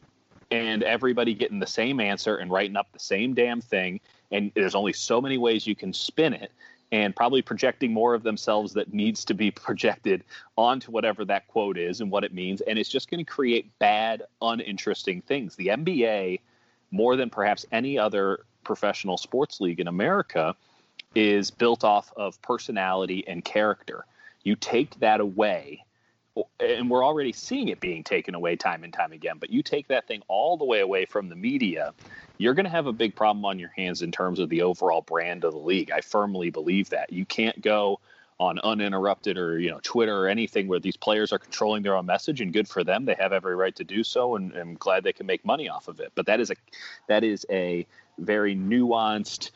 and 0.50 0.82
everybody 0.82 1.32
getting 1.32 1.58
the 1.58 1.66
same 1.66 1.98
answer 1.98 2.36
and 2.36 2.50
writing 2.50 2.76
up 2.76 2.92
the 2.92 2.98
same 2.98 3.32
damn 3.32 3.62
thing. 3.62 4.00
And 4.30 4.52
there's 4.54 4.74
only 4.74 4.92
so 4.92 5.18
many 5.18 5.38
ways 5.38 5.66
you 5.66 5.74
can 5.74 5.94
spin 5.94 6.34
it, 6.34 6.52
and 6.90 7.16
probably 7.16 7.40
projecting 7.40 7.90
more 7.90 8.12
of 8.12 8.22
themselves 8.22 8.74
that 8.74 8.92
needs 8.92 9.24
to 9.24 9.34
be 9.34 9.50
projected 9.50 10.24
onto 10.58 10.92
whatever 10.92 11.24
that 11.24 11.48
quote 11.48 11.78
is 11.78 12.02
and 12.02 12.10
what 12.10 12.22
it 12.22 12.34
means. 12.34 12.60
And 12.60 12.78
it's 12.78 12.90
just 12.90 13.10
going 13.10 13.24
to 13.24 13.30
create 13.30 13.76
bad, 13.78 14.22
uninteresting 14.42 15.22
things. 15.22 15.56
The 15.56 15.68
NBA, 15.68 16.40
more 16.90 17.16
than 17.16 17.30
perhaps 17.30 17.64
any 17.72 17.98
other 17.98 18.44
professional 18.64 19.16
sports 19.16 19.60
league 19.60 19.80
in 19.80 19.88
America 19.88 20.54
is 21.14 21.50
built 21.50 21.84
off 21.84 22.12
of 22.16 22.40
personality 22.42 23.24
and 23.26 23.44
character. 23.44 24.06
You 24.44 24.56
take 24.56 24.98
that 25.00 25.20
away, 25.20 25.84
and 26.58 26.90
we're 26.90 27.04
already 27.04 27.32
seeing 27.32 27.68
it 27.68 27.80
being 27.80 28.02
taken 28.02 28.34
away 28.34 28.56
time 28.56 28.84
and 28.84 28.92
time 28.92 29.12
again, 29.12 29.36
but 29.38 29.50
you 29.50 29.62
take 29.62 29.88
that 29.88 30.06
thing 30.06 30.22
all 30.28 30.56
the 30.56 30.64
way 30.64 30.80
away 30.80 31.04
from 31.04 31.28
the 31.28 31.36
media, 31.36 31.92
you're 32.38 32.54
going 32.54 32.64
to 32.64 32.70
have 32.70 32.86
a 32.86 32.92
big 32.92 33.14
problem 33.14 33.44
on 33.44 33.58
your 33.58 33.72
hands 33.76 34.02
in 34.02 34.10
terms 34.10 34.38
of 34.38 34.48
the 34.48 34.62
overall 34.62 35.02
brand 35.02 35.44
of 35.44 35.52
the 35.52 35.58
league. 35.58 35.90
I 35.90 36.00
firmly 36.00 36.50
believe 36.50 36.90
that. 36.90 37.12
You 37.12 37.26
can't 37.26 37.60
go 37.60 38.00
on 38.42 38.58
uninterrupted 38.58 39.38
or 39.38 39.58
you 39.58 39.70
know 39.70 39.78
Twitter 39.82 40.16
or 40.16 40.28
anything 40.28 40.66
where 40.66 40.80
these 40.80 40.96
players 40.96 41.32
are 41.32 41.38
controlling 41.38 41.82
their 41.82 41.96
own 41.96 42.06
message 42.06 42.40
and 42.40 42.52
good 42.52 42.66
for 42.66 42.82
them 42.82 43.04
they 43.04 43.14
have 43.14 43.32
every 43.32 43.54
right 43.54 43.76
to 43.76 43.84
do 43.84 44.02
so 44.02 44.34
and 44.34 44.52
I'm 44.56 44.74
glad 44.74 45.04
they 45.04 45.12
can 45.12 45.26
make 45.26 45.44
money 45.44 45.68
off 45.68 45.86
of 45.86 46.00
it 46.00 46.10
but 46.16 46.26
that 46.26 46.40
is 46.40 46.50
a 46.50 46.54
that 47.06 47.22
is 47.22 47.46
a 47.50 47.86
very 48.18 48.54
nuanced, 48.54 49.50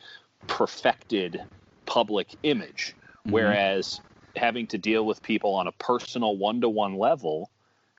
perfected 0.47 1.41
public 1.85 2.35
image. 2.43 2.95
Mm-hmm. 3.19 3.31
Whereas 3.31 4.01
having 4.35 4.67
to 4.67 4.77
deal 4.77 5.05
with 5.05 5.21
people 5.23 5.53
on 5.55 5.67
a 5.67 5.71
personal 5.73 6.37
one 6.37 6.61
to 6.61 6.69
one 6.69 6.97
level, 6.97 7.49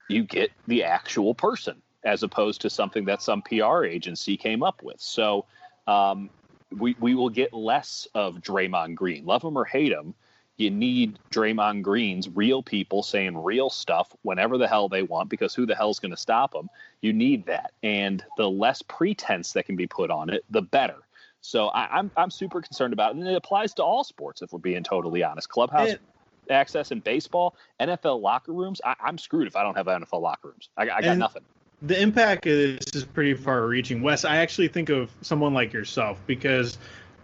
you 0.07 0.23
get 0.23 0.51
the 0.67 0.83
actual 0.83 1.33
person 1.33 1.81
as 2.03 2.23
opposed 2.23 2.61
to 2.61 2.69
something 2.69 3.05
that 3.05 3.21
some 3.21 3.41
PR 3.41 3.83
agency 3.83 4.37
came 4.37 4.63
up 4.63 4.81
with. 4.81 4.99
So 5.01 5.45
um, 5.87 6.29
we, 6.77 6.95
we 6.99 7.13
will 7.15 7.29
get 7.29 7.53
less 7.53 8.07
of 8.15 8.35
Draymond 8.35 8.95
Green. 8.95 9.25
Love 9.25 9.43
him 9.43 9.57
or 9.57 9.65
hate 9.65 9.91
him, 9.91 10.13
you 10.59 10.69
need 10.69 11.17
Draymond 11.31 11.83
Green's 11.83 12.27
real 12.27 12.61
people 12.61 13.01
saying 13.01 13.41
real 13.41 13.69
stuff 13.69 14.13
whenever 14.23 14.57
the 14.57 14.67
hell 14.67 14.89
they 14.89 15.03
want 15.03 15.29
because 15.29 15.55
who 15.55 15.65
the 15.65 15.73
hell's 15.73 15.99
going 15.99 16.11
to 16.11 16.17
stop 16.17 16.51
them? 16.51 16.69
You 17.01 17.13
need 17.13 17.45
that. 17.45 17.71
And 17.81 18.23
the 18.35 18.49
less 18.49 18.81
pretense 18.81 19.53
that 19.53 19.65
can 19.65 19.77
be 19.77 19.87
put 19.87 20.11
on 20.11 20.29
it, 20.29 20.43
the 20.49 20.61
better. 20.61 20.97
So 21.39 21.69
I, 21.69 21.85
am 21.85 21.89
I'm, 21.93 22.11
I'm 22.17 22.31
super 22.31 22.61
concerned 22.61 22.91
about 22.91 23.11
it. 23.11 23.19
And 23.19 23.27
it 23.27 23.35
applies 23.35 23.73
to 23.75 23.83
all 23.83 24.03
sports, 24.03 24.41
if 24.41 24.51
we're 24.51 24.59
being 24.59 24.83
totally 24.83 25.23
honest. 25.23 25.47
Clubhouse 25.47 25.91
it, 25.91 26.01
access 26.49 26.91
in 26.91 26.99
baseball, 26.99 27.55
NFL 27.79 28.21
locker 28.21 28.51
rooms. 28.51 28.81
I, 28.83 28.95
am 29.07 29.17
screwed 29.17 29.47
if 29.47 29.55
I 29.55 29.63
don't 29.63 29.77
have 29.77 29.85
NFL 29.85 30.21
locker 30.21 30.49
rooms. 30.49 30.67
I, 30.75 30.89
I 30.89 31.01
got 31.01 31.17
nothing. 31.17 31.43
The 31.83 32.01
impact 32.01 32.45
of 32.47 32.57
this 32.57 32.93
is 32.93 33.05
pretty 33.05 33.33
far 33.33 33.65
reaching. 33.65 34.01
Wes, 34.01 34.25
I 34.25 34.37
actually 34.37 34.67
think 34.67 34.89
of 34.89 35.09
someone 35.21 35.53
like 35.53 35.71
yourself 35.71 36.19
because 36.27 36.77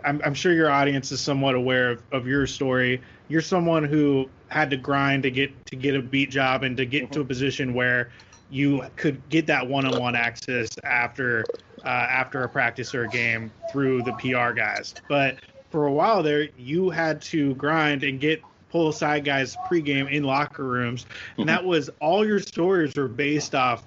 I'm, 0.06 0.22
I'm 0.24 0.34
sure 0.34 0.54
your 0.54 0.70
audience 0.70 1.12
is 1.12 1.20
somewhat 1.20 1.56
aware 1.56 1.92
of, 1.92 2.04
of 2.12 2.28
your 2.28 2.46
story 2.48 3.02
you're 3.28 3.42
someone 3.42 3.84
who 3.84 4.30
had 4.48 4.70
to 4.70 4.78
grind 4.78 5.24
to 5.24 5.32
get 5.32 5.66
to 5.68 5.76
get 5.76 5.96
a 5.96 6.02
beat 6.02 6.30
job 6.30 6.64
and 6.64 6.78
to 6.78 6.86
get 6.86 7.04
mm-hmm. 7.04 7.14
to 7.14 7.22
a 7.22 7.26
position 7.26 7.74
where 7.74 8.10
you 8.50 8.84
could 8.96 9.28
get 9.30 9.48
that 9.48 9.68
one-on-one 9.68 10.16
access 10.16 10.70
after 10.84 11.44
uh, 11.84 11.88
after 11.88 12.44
a 12.44 12.50
practice 12.50 12.94
or 12.94 13.06
a 13.06 13.08
game 13.08 13.52
through 13.72 14.02
the 14.04 14.14
PR 14.14 14.52
guys. 14.52 14.94
But 15.10 15.40
for 15.70 15.88
a 15.88 15.92
while 15.92 16.24
there, 16.24 16.50
you 16.58 16.90
had 16.90 17.22
to 17.24 17.56
grind 17.56 18.04
and 18.04 18.20
get 18.20 18.42
pull 18.70 18.90
aside 18.90 19.24
guys 19.24 19.56
pregame 19.70 20.12
in 20.12 20.24
locker 20.24 20.64
rooms, 20.64 21.06
and 21.38 21.48
mm-hmm. 21.48 21.48
that 21.48 21.66
was 21.66 21.90
all 22.00 22.26
your 22.26 22.40
stories 22.40 22.96
were 22.96 23.08
based 23.08 23.56
off 23.56 23.84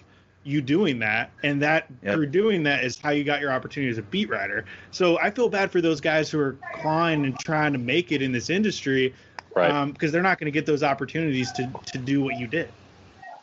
you 0.49 0.61
doing 0.61 0.99
that, 1.01 1.31
and 1.43 1.63
that 1.63 1.87
yep. 2.03 2.15
through 2.15 2.27
doing 2.27 2.63
that 2.65 2.83
is 2.83 2.99
how 2.99 3.11
you 3.11 3.23
got 3.23 3.41
your 3.41 3.53
opportunity 3.53 3.91
as 3.91 3.99
a 3.99 4.03
beat 4.03 4.29
writer. 4.29 4.65
So 4.91 5.19
I 5.21 5.31
feel 5.31 5.49
bad 5.49 5.71
for 5.71 5.81
those 5.81 6.01
guys 6.01 6.31
who 6.31 6.41
are 6.41 6.57
clawing 6.75 7.25
and 7.25 7.39
trying 7.41 7.73
to 7.73 7.79
make 7.79 8.13
it 8.13 8.23
in 8.23 8.33
this 8.33 8.51
industry 8.51 9.15
right? 9.59 9.93
Because 9.93 10.09
um, 10.09 10.13
they're 10.13 10.23
not 10.23 10.39
going 10.39 10.47
to 10.47 10.53
get 10.53 10.67
those 10.67 10.83
opportunities 10.83 11.53
to 11.53 11.71
to 11.87 11.99
do 11.99 12.23
what 12.23 12.39
you 12.39 12.47
did. 12.47 12.71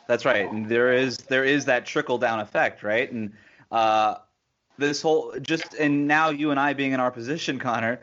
That's 0.06 0.24
right, 0.24 0.50
and 0.50 0.68
there 0.68 0.92
is 0.92 1.18
there 1.18 1.44
is 1.44 1.64
that 1.66 1.86
trickle 1.86 2.18
down 2.18 2.40
effect, 2.40 2.82
right? 2.82 3.10
And 3.10 3.32
uh, 3.70 4.16
this 4.78 5.02
whole 5.02 5.34
just 5.40 5.74
and 5.74 6.06
now 6.06 6.30
you 6.30 6.50
and 6.50 6.60
I 6.60 6.72
being 6.72 6.92
in 6.92 7.00
our 7.00 7.10
position, 7.10 7.58
Connor, 7.58 8.00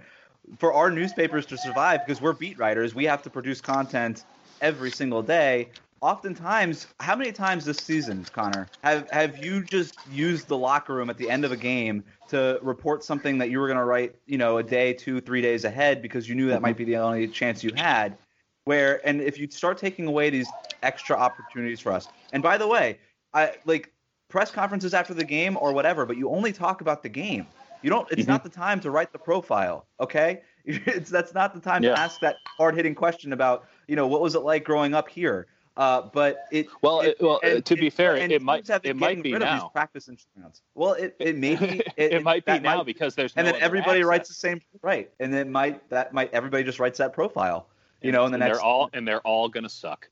for 0.58 0.74
our 0.74 0.90
newspapers 0.90 1.46
to 1.48 1.58
survive 1.58 2.02
because 2.06 2.22
we're 2.22 2.34
beat 2.34 2.58
writers, 2.58 2.94
we 2.94 3.06
have 3.06 3.22
to 3.24 3.30
produce 3.30 3.62
content 3.62 4.26
every 4.62 4.92
single 4.92 5.22
day 5.22 5.70
oftentimes, 6.04 6.88
how 7.00 7.16
many 7.16 7.32
times 7.32 7.64
this 7.64 7.78
season, 7.78 8.26
Connor, 8.34 8.68
have 8.84 9.10
have 9.12 9.44
you 9.44 9.64
just 9.64 9.98
used 10.12 10.50
the 10.50 10.58
locker 10.58 10.94
room 10.94 11.10
at 11.10 11.18
the 11.18 11.30
end 11.30 11.46
of 11.46 11.54
a 11.54 11.58
game 11.58 12.04
to 12.28 12.60
report 12.62 13.06
something 13.06 13.38
that 13.38 13.50
you 13.50 13.60
were 13.60 13.68
going 13.68 13.80
to 13.80 13.86
write, 13.86 14.16
you 14.26 14.38
know, 14.38 14.58
a 14.58 14.64
day, 14.64 14.94
two, 14.94 15.22
three 15.22 15.42
days 15.42 15.64
ahead 15.64 16.02
because 16.02 16.28
you 16.28 16.36
knew 16.36 16.50
that 16.50 16.62
might 16.62 16.76
be 16.76 16.84
the 16.84 16.98
only 16.98 17.28
chance 17.28 17.64
you 17.64 17.72
had? 17.76 18.18
Where 18.66 19.06
and 19.08 19.22
if 19.22 19.40
you 19.40 19.50
start 19.50 19.78
taking 19.78 20.06
away 20.06 20.30
these 20.30 20.48
extra 20.84 21.16
opportunities 21.16 21.80
for 21.80 21.94
us, 21.94 22.10
and 22.34 22.44
by 22.44 22.58
the 22.58 22.68
way, 22.68 23.00
I 23.34 23.56
like 23.66 23.92
press 24.28 24.52
conferences 24.52 24.94
after 24.94 25.14
the 25.14 25.24
game 25.24 25.58
or 25.60 25.74
whatever, 25.74 26.06
but 26.06 26.18
you 26.18 26.30
only 26.30 26.52
talk 26.52 26.82
about 26.82 27.02
the 27.02 27.10
game. 27.10 27.48
You 27.82 27.90
don't. 27.90 28.12
It's 28.12 28.22
mm-hmm. 28.22 28.32
not 28.32 28.44
the 28.44 28.50
time 28.50 28.82
to 28.82 28.92
write 28.92 29.14
the 29.14 29.20
profile. 29.20 29.86
Okay, 30.02 30.42
it's 30.66 31.10
that's 31.10 31.34
not 31.34 31.54
the 31.54 31.62
time 31.62 31.82
yeah. 31.82 31.92
to 31.92 32.00
ask 32.00 32.20
that 32.20 32.36
hard 32.58 32.76
hitting 32.76 32.94
question 32.94 33.32
about 33.32 33.66
you 33.88 33.96
know 33.96 34.08
what 34.08 34.20
was 34.20 34.36
it 34.36 34.42
like 34.42 34.66
growing 34.66 34.94
up 34.94 35.08
here 35.08 35.48
uh, 35.76 36.04
but 36.14 36.46
it 36.52 36.68
well, 36.82 37.02
it, 37.02 37.18
well 37.20 37.40
and, 37.44 37.66
to 37.66 37.76
be 37.76 37.90
fair, 37.90 38.16
it 38.16 38.42
might 38.42 38.70
it 38.84 38.96
might 38.96 39.24
be 39.24 39.32
now. 39.32 39.70
Practice 39.70 40.08
instruments. 40.08 40.62
Well, 40.76 40.94
it, 40.94 41.16
it 41.20 41.38
may 41.38 41.56
be. 41.56 41.82
It, 41.96 42.14
it 42.14 42.24
might 42.24 42.46
be 42.46 42.60
now 42.60 42.78
might, 42.78 42.86
because 42.86 43.14
there's 43.14 43.34
and 43.36 43.46
no 43.46 43.54
then 43.54 43.62
everybody 43.62 44.00
access. 44.00 44.08
writes 44.08 44.28
the 44.30 44.36
same 44.36 44.62
right, 44.82 45.12
and 45.20 45.34
then 45.34 45.52
might 45.52 45.88
that 45.90 46.14
might 46.14 46.34
everybody 46.34 46.64
just 46.64 46.80
writes 46.80 46.98
that 47.00 47.14
profile. 47.14 47.68
You 48.02 48.12
know, 48.12 48.26
and, 48.26 48.34
and 48.34 48.42
the 48.42 48.46
next 48.46 48.58
they're 48.58 48.66
all 48.66 48.90
and 48.94 49.08
they're 49.08 49.22
all 49.22 49.50
gonna 49.50 49.70
suck. 49.70 50.10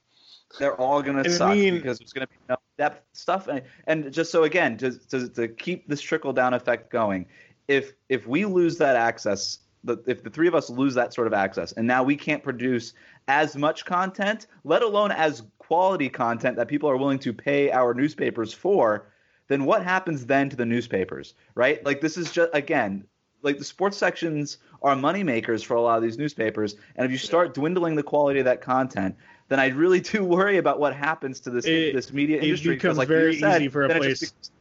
They're 0.59 0.75
all 0.75 1.01
gonna 1.01 1.29
suck 1.29 1.55
mean, 1.55 1.75
because 1.75 1.99
there's 1.99 2.13
gonna 2.13 2.27
be 2.27 2.35
no 2.49 2.57
depth 2.77 3.03
stuff, 3.13 3.47
and, 3.47 3.61
and 3.87 4.11
just 4.11 4.31
so 4.31 4.43
again 4.43 4.77
to, 4.77 4.91
to 5.09 5.29
to 5.29 5.47
keep 5.47 5.87
this 5.87 6.01
trickle 6.01 6.33
down 6.33 6.53
effect 6.53 6.91
going, 6.91 7.25
if 7.67 7.93
if 8.09 8.27
we 8.27 8.45
lose 8.45 8.77
that 8.77 8.95
access 8.95 9.59
the, 9.83 9.97
if 10.07 10.23
the 10.23 10.29
three 10.29 10.47
of 10.47 10.55
us 10.55 10.69
lose 10.69 10.93
that 10.95 11.13
sort 11.13 11.27
of 11.27 11.33
access 11.33 11.71
and 11.73 11.87
now 11.87 12.03
we 12.03 12.15
can't 12.15 12.43
produce 12.43 12.93
as 13.27 13.55
much 13.55 13.83
content 13.85 14.47
let 14.63 14.81
alone 14.83 15.11
as 15.11 15.43
quality 15.57 16.09
content 16.09 16.55
that 16.57 16.67
people 16.67 16.89
are 16.89 16.97
willing 16.97 17.17
to 17.19 17.33
pay 17.33 17.71
our 17.71 17.93
newspapers 17.93 18.53
for, 18.53 19.07
then 19.47 19.65
what 19.65 19.83
happens 19.83 20.25
then 20.25 20.49
to 20.49 20.55
the 20.55 20.65
newspapers, 20.65 21.33
right? 21.55 21.83
Like 21.85 21.99
this 22.01 22.17
is 22.17 22.31
just 22.31 22.49
again, 22.53 23.05
like 23.41 23.57
the 23.57 23.63
sports 23.63 23.97
sections 23.97 24.57
are 24.83 24.95
money 24.95 25.23
makers 25.23 25.63
for 25.63 25.75
a 25.75 25.81
lot 25.81 25.97
of 25.97 26.03
these 26.03 26.17
newspapers, 26.17 26.75
and 26.95 27.05
if 27.05 27.11
you 27.11 27.17
start 27.17 27.53
dwindling 27.55 27.95
the 27.95 28.03
quality 28.03 28.39
of 28.39 28.45
that 28.45 28.61
content, 28.61 29.15
then 29.49 29.59
I 29.59 29.67
really 29.69 29.99
do 30.13 30.23
worry 30.23 30.57
about 30.57 30.79
what 30.79 30.93
happens 30.95 31.39
to 31.41 31.49
this 31.49 31.65
It- 31.65 31.93
this 31.93 32.13
media 32.13 32.37
industry. 32.37 32.47
it 32.47 32.49
industry. 32.49 32.75
'cause 32.75 32.81
becomes 32.81 32.97
like 32.99 33.07
very 33.07 33.33
you 33.33 33.39
said, 33.39 33.61
easy 33.61 33.69
for 33.69 33.83
a 33.85 33.89
place- 33.89 34.19
just 34.19 34.51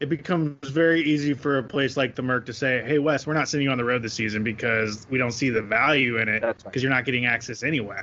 it 0.00 0.08
becomes 0.08 0.68
very 0.68 1.00
easy 1.02 1.32
for 1.32 1.58
a 1.58 1.62
place 1.62 1.96
like 1.96 2.14
the 2.14 2.22
Merc 2.22 2.46
to 2.46 2.52
say, 2.52 2.82
"Hey, 2.84 2.98
Wes, 2.98 3.26
we're 3.26 3.34
not 3.34 3.48
sending 3.48 3.66
you 3.66 3.72
on 3.72 3.78
the 3.78 3.84
road 3.84 4.02
this 4.02 4.14
season 4.14 4.44
because 4.44 5.06
we 5.10 5.18
don't 5.18 5.32
see 5.32 5.50
the 5.50 5.62
value 5.62 6.18
in 6.18 6.28
it 6.28 6.40
That's 6.40 6.64
right. 6.64 6.70
because 6.70 6.82
you're 6.82 6.92
not 6.92 7.04
getting 7.04 7.26
access 7.26 7.62
anyway." 7.62 8.02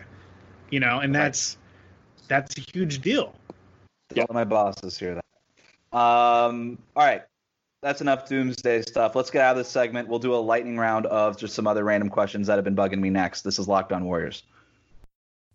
You 0.71 0.79
know, 0.79 0.99
and 0.99 1.13
that's 1.13 1.57
that's 2.27 2.57
a 2.57 2.61
huge 2.73 3.01
deal. 3.01 3.35
Don't 4.09 4.31
my 4.33 4.43
bosses 4.43 4.97
hear 4.97 5.15
that. 5.15 5.97
Um, 5.97 6.77
all 6.95 7.05
right. 7.05 7.23
That's 7.81 7.99
enough 7.99 8.27
doomsday 8.29 8.81
stuff. 8.83 9.15
Let's 9.15 9.29
get 9.29 9.41
out 9.41 9.51
of 9.51 9.57
this 9.57 9.67
segment. 9.67 10.07
We'll 10.07 10.19
do 10.19 10.33
a 10.33 10.37
lightning 10.37 10.77
round 10.77 11.05
of 11.07 11.37
just 11.37 11.53
some 11.53 11.67
other 11.67 11.83
random 11.83 12.09
questions 12.09 12.47
that 12.47 12.55
have 12.55 12.63
been 12.63 12.77
bugging 12.77 12.99
me 12.99 13.09
next. 13.09 13.41
This 13.41 13.59
is 13.59 13.67
Locked 13.67 13.91
On 13.91 14.05
Warriors. 14.05 14.43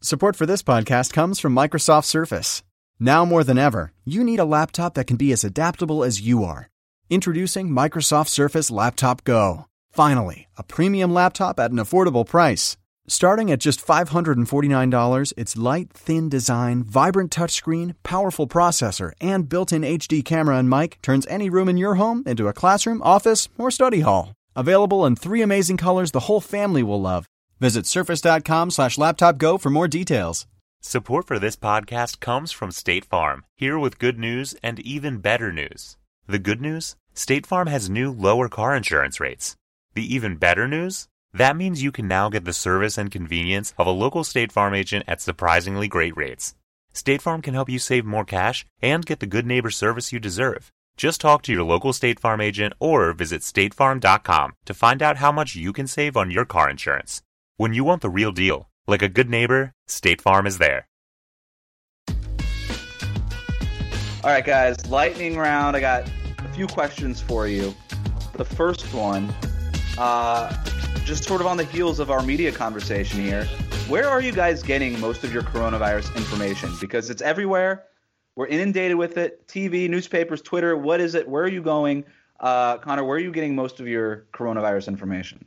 Support 0.02 0.36
for 0.36 0.44
this 0.44 0.62
podcast 0.62 1.12
comes 1.12 1.40
from 1.40 1.54
Microsoft 1.54 2.04
Surface. 2.04 2.62
Now 3.00 3.24
more 3.24 3.44
than 3.44 3.58
ever, 3.58 3.92
you 4.04 4.24
need 4.24 4.40
a 4.40 4.44
laptop 4.44 4.94
that 4.94 5.06
can 5.06 5.16
be 5.16 5.30
as 5.30 5.44
adaptable 5.44 6.02
as 6.02 6.20
you 6.20 6.42
are. 6.42 6.68
Introducing 7.08 7.68
Microsoft 7.68 8.28
Surface 8.28 8.70
Laptop 8.70 9.22
Go. 9.22 9.66
Finally, 9.92 10.48
a 10.56 10.64
premium 10.64 11.14
laptop 11.14 11.60
at 11.60 11.70
an 11.70 11.78
affordable 11.78 12.26
price. 12.26 12.76
Starting 13.06 13.50
at 13.50 13.60
just 13.60 13.84
$549, 13.84 15.32
its 15.36 15.56
light, 15.56 15.92
thin 15.92 16.28
design, 16.28 16.82
vibrant 16.82 17.30
touchscreen, 17.30 17.94
powerful 18.02 18.46
processor, 18.46 19.12
and 19.20 19.48
built 19.48 19.72
in 19.72 19.82
HD 19.82 20.22
camera 20.22 20.58
and 20.58 20.68
mic 20.68 21.00
turns 21.00 21.26
any 21.28 21.48
room 21.48 21.68
in 21.68 21.76
your 21.78 21.94
home 21.94 22.22
into 22.26 22.48
a 22.48 22.52
classroom, 22.52 23.00
office, 23.02 23.48
or 23.56 23.70
study 23.70 24.00
hall. 24.00 24.34
Available 24.56 25.06
in 25.06 25.16
three 25.16 25.40
amazing 25.40 25.76
colors 25.76 26.10
the 26.10 26.26
whole 26.26 26.40
family 26.40 26.82
will 26.82 27.00
love. 27.00 27.26
Visit 27.60 27.86
surface.com 27.86 28.70
slash 28.70 28.98
laptop 28.98 29.38
go 29.38 29.56
for 29.56 29.70
more 29.70 29.88
details. 29.88 30.46
Support 30.80 31.26
for 31.26 31.38
this 31.38 31.56
podcast 31.56 32.20
comes 32.20 32.52
from 32.52 32.70
State 32.70 33.04
Farm, 33.04 33.44
here 33.56 33.78
with 33.78 33.98
good 33.98 34.18
news 34.18 34.54
and 34.62 34.78
even 34.80 35.18
better 35.18 35.52
news. 35.52 35.96
The 36.26 36.38
good 36.38 36.60
news? 36.60 36.94
State 37.12 37.46
Farm 37.46 37.66
has 37.66 37.90
new 37.90 38.12
lower 38.12 38.48
car 38.48 38.76
insurance 38.76 39.18
rates. 39.18 39.56
The 39.94 40.14
even 40.14 40.36
better 40.36 40.68
news? 40.68 41.08
That 41.34 41.56
means 41.56 41.82
you 41.82 41.90
can 41.90 42.06
now 42.06 42.28
get 42.28 42.44
the 42.44 42.52
service 42.52 42.96
and 42.96 43.10
convenience 43.10 43.74
of 43.76 43.88
a 43.88 43.90
local 43.90 44.22
State 44.22 44.52
Farm 44.52 44.72
agent 44.72 45.04
at 45.08 45.20
surprisingly 45.20 45.88
great 45.88 46.16
rates. 46.16 46.54
State 46.92 47.22
Farm 47.22 47.42
can 47.42 47.54
help 47.54 47.68
you 47.68 47.80
save 47.80 48.04
more 48.04 48.24
cash 48.24 48.64
and 48.80 49.04
get 49.04 49.18
the 49.18 49.26
good 49.26 49.46
neighbor 49.46 49.70
service 49.70 50.12
you 50.12 50.20
deserve. 50.20 50.70
Just 50.96 51.20
talk 51.20 51.42
to 51.42 51.52
your 51.52 51.64
local 51.64 51.92
State 51.92 52.20
Farm 52.20 52.40
agent 52.40 52.72
or 52.78 53.12
visit 53.12 53.42
statefarm.com 53.42 54.52
to 54.64 54.74
find 54.74 55.02
out 55.02 55.16
how 55.16 55.32
much 55.32 55.56
you 55.56 55.72
can 55.72 55.88
save 55.88 56.16
on 56.16 56.30
your 56.30 56.44
car 56.44 56.70
insurance. 56.70 57.20
When 57.56 57.74
you 57.74 57.82
want 57.82 58.00
the 58.00 58.10
real 58.10 58.32
deal, 58.32 58.68
like 58.88 59.02
a 59.02 59.08
good 59.08 59.28
neighbor, 59.28 59.74
State 59.86 60.20
Farm 60.20 60.46
is 60.46 60.58
there. 60.58 60.88
All 64.24 64.30
right, 64.34 64.44
guys. 64.44 64.84
Lightning 64.90 65.36
round. 65.36 65.76
I 65.76 65.80
got 65.80 66.10
a 66.38 66.48
few 66.52 66.66
questions 66.66 67.20
for 67.20 67.46
you. 67.46 67.74
The 68.34 68.44
first 68.44 68.92
one, 68.92 69.32
uh, 69.96 70.52
just 71.04 71.24
sort 71.24 71.40
of 71.40 71.46
on 71.46 71.56
the 71.56 71.64
heels 71.64 72.00
of 72.00 72.10
our 72.10 72.22
media 72.22 72.50
conversation 72.50 73.20
here. 73.20 73.44
Where 73.88 74.08
are 74.08 74.20
you 74.20 74.32
guys 74.32 74.62
getting 74.62 74.98
most 75.00 75.22
of 75.22 75.32
your 75.32 75.42
coronavirus 75.42 76.16
information? 76.16 76.70
Because 76.80 77.10
it's 77.10 77.22
everywhere. 77.22 77.84
We're 78.36 78.46
inundated 78.46 78.96
with 78.96 79.16
it. 79.18 79.46
TV, 79.48 79.88
newspapers, 79.88 80.42
Twitter. 80.42 80.76
What 80.76 81.00
is 81.00 81.14
it? 81.14 81.28
Where 81.28 81.44
are 81.44 81.48
you 81.48 81.62
going? 81.62 82.04
Uh, 82.40 82.78
Connor, 82.78 83.04
where 83.04 83.16
are 83.16 83.20
you 83.20 83.32
getting 83.32 83.54
most 83.54 83.80
of 83.80 83.88
your 83.88 84.26
coronavirus 84.32 84.88
information? 84.88 85.44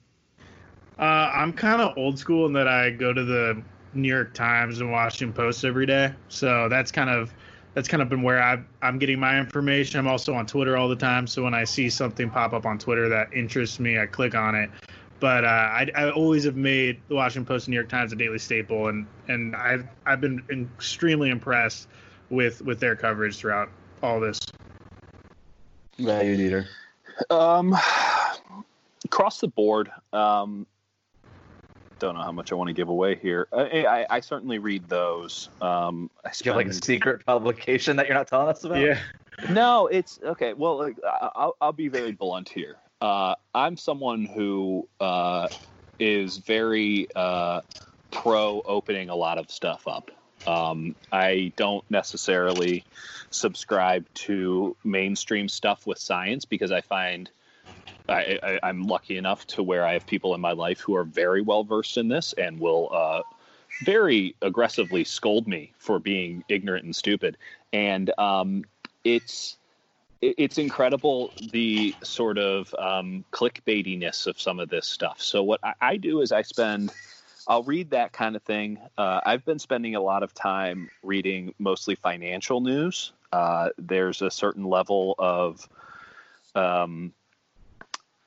Uh, 1.01 1.31
I'm 1.33 1.51
kind 1.51 1.81
of 1.81 1.97
old 1.97 2.19
school 2.19 2.45
in 2.45 2.53
that 2.53 2.67
I 2.67 2.91
go 2.91 3.11
to 3.11 3.25
the 3.25 3.61
New 3.93 4.07
York 4.07 4.35
Times 4.35 4.81
and 4.81 4.91
Washington 4.91 5.33
Post 5.33 5.65
every 5.65 5.87
day. 5.87 6.13
So 6.29 6.69
that's 6.69 6.91
kind 6.91 7.09
of 7.09 7.33
that's 7.73 7.87
kind 7.87 8.03
of 8.03 8.09
been 8.09 8.21
where 8.21 8.41
I, 8.41 8.59
I'm 8.81 8.99
getting 8.99 9.19
my 9.19 9.39
information. 9.39 9.99
I'm 9.99 10.07
also 10.07 10.33
on 10.33 10.45
Twitter 10.45 10.77
all 10.77 10.87
the 10.87 10.95
time. 10.95 11.25
So 11.25 11.43
when 11.43 11.53
I 11.53 11.63
see 11.63 11.89
something 11.89 12.29
pop 12.29 12.53
up 12.53 12.65
on 12.65 12.77
Twitter 12.77 13.09
that 13.09 13.33
interests 13.33 13.79
me, 13.79 13.97
I 13.97 14.05
click 14.05 14.35
on 14.35 14.55
it. 14.55 14.69
But 15.19 15.45
uh, 15.45 15.47
I, 15.47 15.89
I 15.95 16.11
always 16.11 16.43
have 16.43 16.55
made 16.55 16.99
the 17.07 17.15
Washington 17.15 17.45
Post 17.45 17.67
and 17.67 17.71
New 17.71 17.77
York 17.77 17.89
Times 17.89 18.11
a 18.11 18.15
daily 18.15 18.39
staple, 18.39 18.87
and 18.87 19.07
and 19.27 19.55
I've 19.55 19.87
I've 20.05 20.21
been 20.21 20.43
extremely 20.49 21.29
impressed 21.29 21.87
with 22.29 22.61
with 22.61 22.79
their 22.79 22.95
coverage 22.95 23.37
throughout 23.37 23.69
all 24.03 24.19
this. 24.19 24.39
About 25.99 26.25
you, 26.25 26.37
Dieter? 26.37 26.67
Um, 27.29 27.75
across 29.05 29.39
the 29.39 29.47
board, 29.47 29.91
um, 30.11 30.65
don't 32.01 32.15
know 32.15 32.23
how 32.23 32.31
much 32.31 32.51
I 32.51 32.55
want 32.55 32.67
to 32.67 32.73
give 32.73 32.89
away 32.89 33.15
here. 33.15 33.47
I, 33.53 33.85
I, 33.85 34.05
I 34.09 34.19
certainly 34.19 34.59
read 34.59 34.89
those. 34.89 35.49
Um, 35.61 36.09
I 36.25 36.29
Do 36.29 36.35
you 36.45 36.51
have 36.51 36.57
like 36.57 36.67
a 36.67 36.73
secret 36.73 37.25
publication 37.25 37.95
that 37.95 38.07
you're 38.07 38.15
not 38.15 38.27
telling 38.27 38.49
us 38.49 38.63
about? 38.63 38.81
Yeah. 38.81 38.99
no, 39.49 39.87
it's 39.87 40.19
okay. 40.23 40.53
Well, 40.53 40.79
like, 40.79 40.97
I- 41.05 41.29
I'll, 41.35 41.55
I'll 41.61 41.71
be 41.71 41.87
very 41.87 42.11
blunt 42.11 42.49
here. 42.49 42.77
Uh, 42.99 43.35
I'm 43.55 43.77
someone 43.77 44.25
who 44.25 44.87
uh, 44.99 45.47
is 45.99 46.37
very 46.37 47.07
uh, 47.15 47.61
pro 48.11 48.61
opening 48.65 49.09
a 49.09 49.15
lot 49.15 49.37
of 49.37 49.49
stuff 49.49 49.87
up. 49.87 50.11
Um, 50.47 50.95
I 51.11 51.53
don't 51.55 51.83
necessarily 51.89 52.83
subscribe 53.29 54.05
to 54.13 54.75
mainstream 54.83 55.47
stuff 55.47 55.85
with 55.85 55.99
science 55.99 56.45
because 56.45 56.71
I 56.71 56.81
find 56.81 57.29
I, 58.11 58.59
I'm 58.63 58.83
lucky 58.83 59.17
enough 59.17 59.47
to 59.47 59.63
where 59.63 59.85
I 59.85 59.93
have 59.93 60.05
people 60.05 60.35
in 60.35 60.41
my 60.41 60.51
life 60.51 60.79
who 60.79 60.95
are 60.95 61.03
very 61.03 61.41
well 61.41 61.63
versed 61.63 61.97
in 61.97 62.07
this 62.07 62.33
and 62.33 62.59
will 62.59 62.89
uh, 62.91 63.21
very 63.83 64.35
aggressively 64.41 65.03
scold 65.03 65.47
me 65.47 65.73
for 65.77 65.99
being 65.99 66.43
ignorant 66.49 66.85
and 66.85 66.95
stupid. 66.95 67.37
And 67.73 68.11
um, 68.17 68.65
it's 69.03 69.57
it's 70.21 70.59
incredible 70.59 71.33
the 71.51 71.95
sort 72.03 72.37
of 72.37 72.75
um, 72.77 73.25
clickbaitiness 73.31 74.27
of 74.27 74.39
some 74.39 74.59
of 74.59 74.69
this 74.69 74.87
stuff. 74.87 75.19
So 75.19 75.41
what 75.41 75.59
I, 75.63 75.73
I 75.81 75.97
do 75.97 76.21
is 76.21 76.31
I 76.31 76.43
spend, 76.43 76.91
I'll 77.47 77.63
read 77.63 77.89
that 77.89 78.11
kind 78.13 78.35
of 78.35 78.43
thing. 78.43 78.77
Uh, 78.99 79.21
I've 79.25 79.43
been 79.45 79.57
spending 79.57 79.95
a 79.95 80.01
lot 80.01 80.21
of 80.21 80.31
time 80.33 80.91
reading 81.01 81.55
mostly 81.57 81.95
financial 81.95 82.61
news. 82.61 83.13
Uh, 83.33 83.69
there's 83.79 84.21
a 84.21 84.29
certain 84.29 84.65
level 84.65 85.15
of 85.17 85.67
um, 86.53 87.13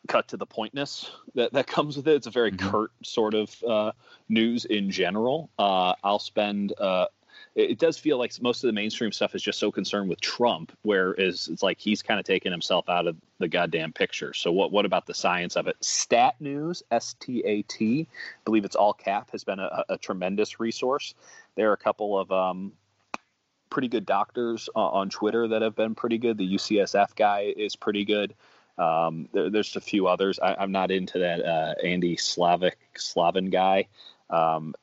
cut 0.07 0.29
to 0.29 0.37
the 0.37 0.47
pointness 0.47 1.11
that, 1.35 1.53
that 1.53 1.67
comes 1.67 1.97
with 1.97 2.07
it. 2.09 2.15
It's 2.15 2.27
a 2.27 2.31
very 2.31 2.53
curt 2.53 2.93
sort 3.03 3.35
of 3.35 3.63
uh, 3.65 3.93
news 4.29 4.65
in 4.65 4.91
general. 4.91 5.51
Uh, 5.59 5.95
I'll 6.03 6.19
spend. 6.19 6.73
Uh, 6.79 7.07
it 7.55 7.71
it 7.71 7.79
does 7.79 7.99
feel 7.99 8.19
like 8.19 8.33
most 8.43 8.63
of 8.63 8.69
the 8.69 8.73
mainstream 8.73 9.13
stuff 9.13 9.35
is 9.35 9.43
just 9.43 9.59
so 9.59 9.71
concerned 9.71 10.09
with 10.09 10.21
Trump, 10.21 10.73
whereas 10.83 11.49
it's 11.51 11.63
like 11.63 11.79
he's 11.79 12.03
kind 12.03 12.21
of 12.21 12.27
taken 12.27 12.53
himself 12.53 12.89
out 12.89 13.07
of 13.07 13.17
the 13.39 13.49
goddamn 13.49 13.93
picture. 13.93 14.35
So 14.35 14.53
what 14.53 14.73
what 14.73 14.85
about 14.85 15.07
the 15.07 15.15
science 15.15 15.57
of 15.57 15.67
it? 15.67 15.77
Stat 15.81 16.37
News, 16.41 16.83
S 16.91 17.15
T 17.21 17.43
A 17.45 17.63
T, 17.63 18.09
believe 18.45 18.65
it's 18.65 18.77
all 18.77 18.93
cap, 18.93 19.31
has 19.31 19.45
been 19.45 19.61
a, 19.61 19.85
a 19.89 19.99
tremendous 19.99 20.61
resource. 20.61 21.15
There 21.57 21.71
are 21.71 21.75
a 21.75 21.79
couple 21.79 22.19
of 22.19 22.31
um, 22.33 22.73
pretty 23.71 23.89
good 23.89 24.07
doctors 24.07 24.69
uh, 24.75 24.79
on 24.79 25.11
Twitter 25.11 25.49
that 25.49 25.63
have 25.63 25.75
been 25.75 25.95
pretty 25.95 26.19
good. 26.19 26.39
The 26.39 26.55
UCSF 26.55 27.17
guy 27.17 27.53
is 27.57 27.75
pretty 27.75 28.05
good. 28.05 28.35
Um, 28.79 29.29
there, 29.33 29.51
there's 29.51 29.77
a 29.77 29.81
few 29.81 30.07
others. 30.07 30.39
I, 30.41 30.57
I'm 30.59 30.73
not 30.73 30.91
into 30.91 31.19
that 31.21 31.45
uh, 31.45 31.75
Andy 31.83 32.17
Slavic 32.17 32.79
Slavin 32.97 33.51
guy. 33.51 33.87
Um, 34.31 34.75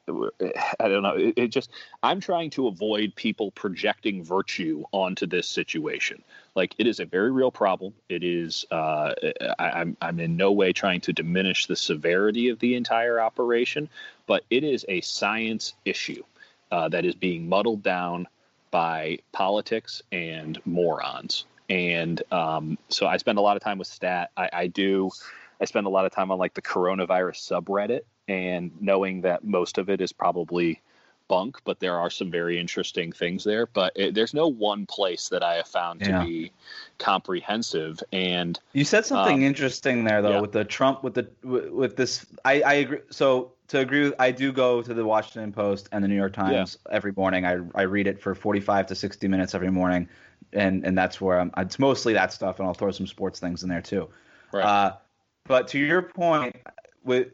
I 0.79 0.87
don't 0.87 1.03
know. 1.03 1.15
It, 1.15 1.33
it 1.35 1.47
just 1.47 1.71
I'm 2.03 2.19
trying 2.19 2.51
to 2.51 2.67
avoid 2.67 3.15
people 3.15 3.51
projecting 3.51 4.23
virtue 4.23 4.83
onto 4.91 5.25
this 5.25 5.47
situation. 5.47 6.23
Like 6.55 6.75
it 6.77 6.87
is 6.87 6.99
a 6.99 7.05
very 7.05 7.31
real 7.31 7.51
problem. 7.51 7.93
It 8.07 8.23
is. 8.23 8.65
Uh, 8.71 9.13
I, 9.59 9.71
I'm 9.71 9.97
I'm 10.01 10.19
in 10.19 10.37
no 10.37 10.51
way 10.51 10.71
trying 10.73 11.01
to 11.01 11.13
diminish 11.13 11.65
the 11.65 11.75
severity 11.75 12.49
of 12.49 12.59
the 12.59 12.75
entire 12.75 13.19
operation, 13.19 13.89
but 14.27 14.43
it 14.49 14.63
is 14.63 14.85
a 14.87 15.01
science 15.01 15.73
issue 15.85 16.23
uh, 16.71 16.87
that 16.89 17.03
is 17.03 17.15
being 17.15 17.49
muddled 17.49 17.83
down 17.83 18.27
by 18.69 19.19
politics 19.33 20.01
and 20.11 20.61
morons. 20.65 21.45
And 21.71 22.21
um, 22.33 22.77
so 22.89 23.07
I 23.07 23.15
spend 23.15 23.37
a 23.37 23.41
lot 23.41 23.55
of 23.55 23.63
time 23.63 23.77
with 23.77 23.87
stat. 23.87 24.31
I, 24.35 24.49
I 24.51 24.67
do. 24.67 25.09
I 25.61 25.65
spend 25.65 25.87
a 25.87 25.89
lot 25.89 26.05
of 26.05 26.11
time 26.11 26.29
on 26.29 26.37
like 26.37 26.53
the 26.53 26.61
coronavirus 26.61 27.49
subreddit 27.49 28.01
and 28.27 28.71
knowing 28.81 29.21
that 29.21 29.45
most 29.45 29.77
of 29.77 29.89
it 29.89 30.01
is 30.01 30.11
probably 30.11 30.81
bunk, 31.29 31.59
but 31.63 31.79
there 31.79 31.97
are 31.97 32.09
some 32.09 32.29
very 32.29 32.59
interesting 32.59 33.13
things 33.13 33.45
there. 33.45 33.65
But 33.67 33.93
it, 33.95 34.13
there's 34.13 34.33
no 34.33 34.47
one 34.47 34.85
place 34.85 35.29
that 35.29 35.43
I 35.43 35.53
have 35.55 35.67
found 35.67 36.01
Yeah. 36.01 36.19
to 36.19 36.25
be 36.25 36.51
comprehensive. 36.97 38.03
And 38.11 38.59
You 38.73 38.83
said 38.83 39.05
something 39.05 39.37
Um, 39.37 39.43
interesting 39.43 40.03
there, 40.03 40.21
though, 40.21 40.31
yeah. 40.31 40.41
with 40.41 40.51
the 40.51 40.65
Trump, 40.65 41.03
with 41.03 41.13
the 41.13 41.29
with, 41.41 41.69
with 41.69 41.95
this. 41.95 42.25
I, 42.43 42.61
I 42.61 42.73
agree. 42.73 42.99
So 43.11 43.53
to 43.69 43.79
agree, 43.79 44.03
with, 44.09 44.15
I 44.19 44.31
do 44.31 44.51
go 44.51 44.81
to 44.81 44.93
the 44.93 45.05
Washington 45.05 45.53
Post 45.53 45.87
and 45.93 46.03
the 46.03 46.09
New 46.09 46.17
York 46.17 46.33
Times 46.33 46.77
every 46.91 47.13
morning. 47.15 47.45
I 47.45 47.59
I 47.75 47.83
read 47.83 48.07
it 48.07 48.21
for 48.21 48.35
forty 48.35 48.59
five 48.59 48.87
to 48.87 48.95
sixty 48.95 49.29
minutes 49.29 49.55
every 49.55 49.71
morning. 49.71 50.09
And 50.53 50.85
and 50.85 50.97
that's 50.97 51.19
where 51.21 51.39
I'm. 51.39 51.51
It's 51.57 51.79
mostly 51.79 52.13
that 52.13 52.33
stuff, 52.33 52.59
and 52.59 52.67
I'll 52.67 52.73
throw 52.73 52.91
some 52.91 53.07
sports 53.07 53.39
things 53.39 53.63
in 53.63 53.69
there 53.69 53.81
too. 53.81 54.09
Right. 54.53 54.63
Uh, 54.65 54.97
but 55.45 55.67
to 55.69 55.79
your 55.79 56.01
point, 56.01 56.55
with 57.03 57.29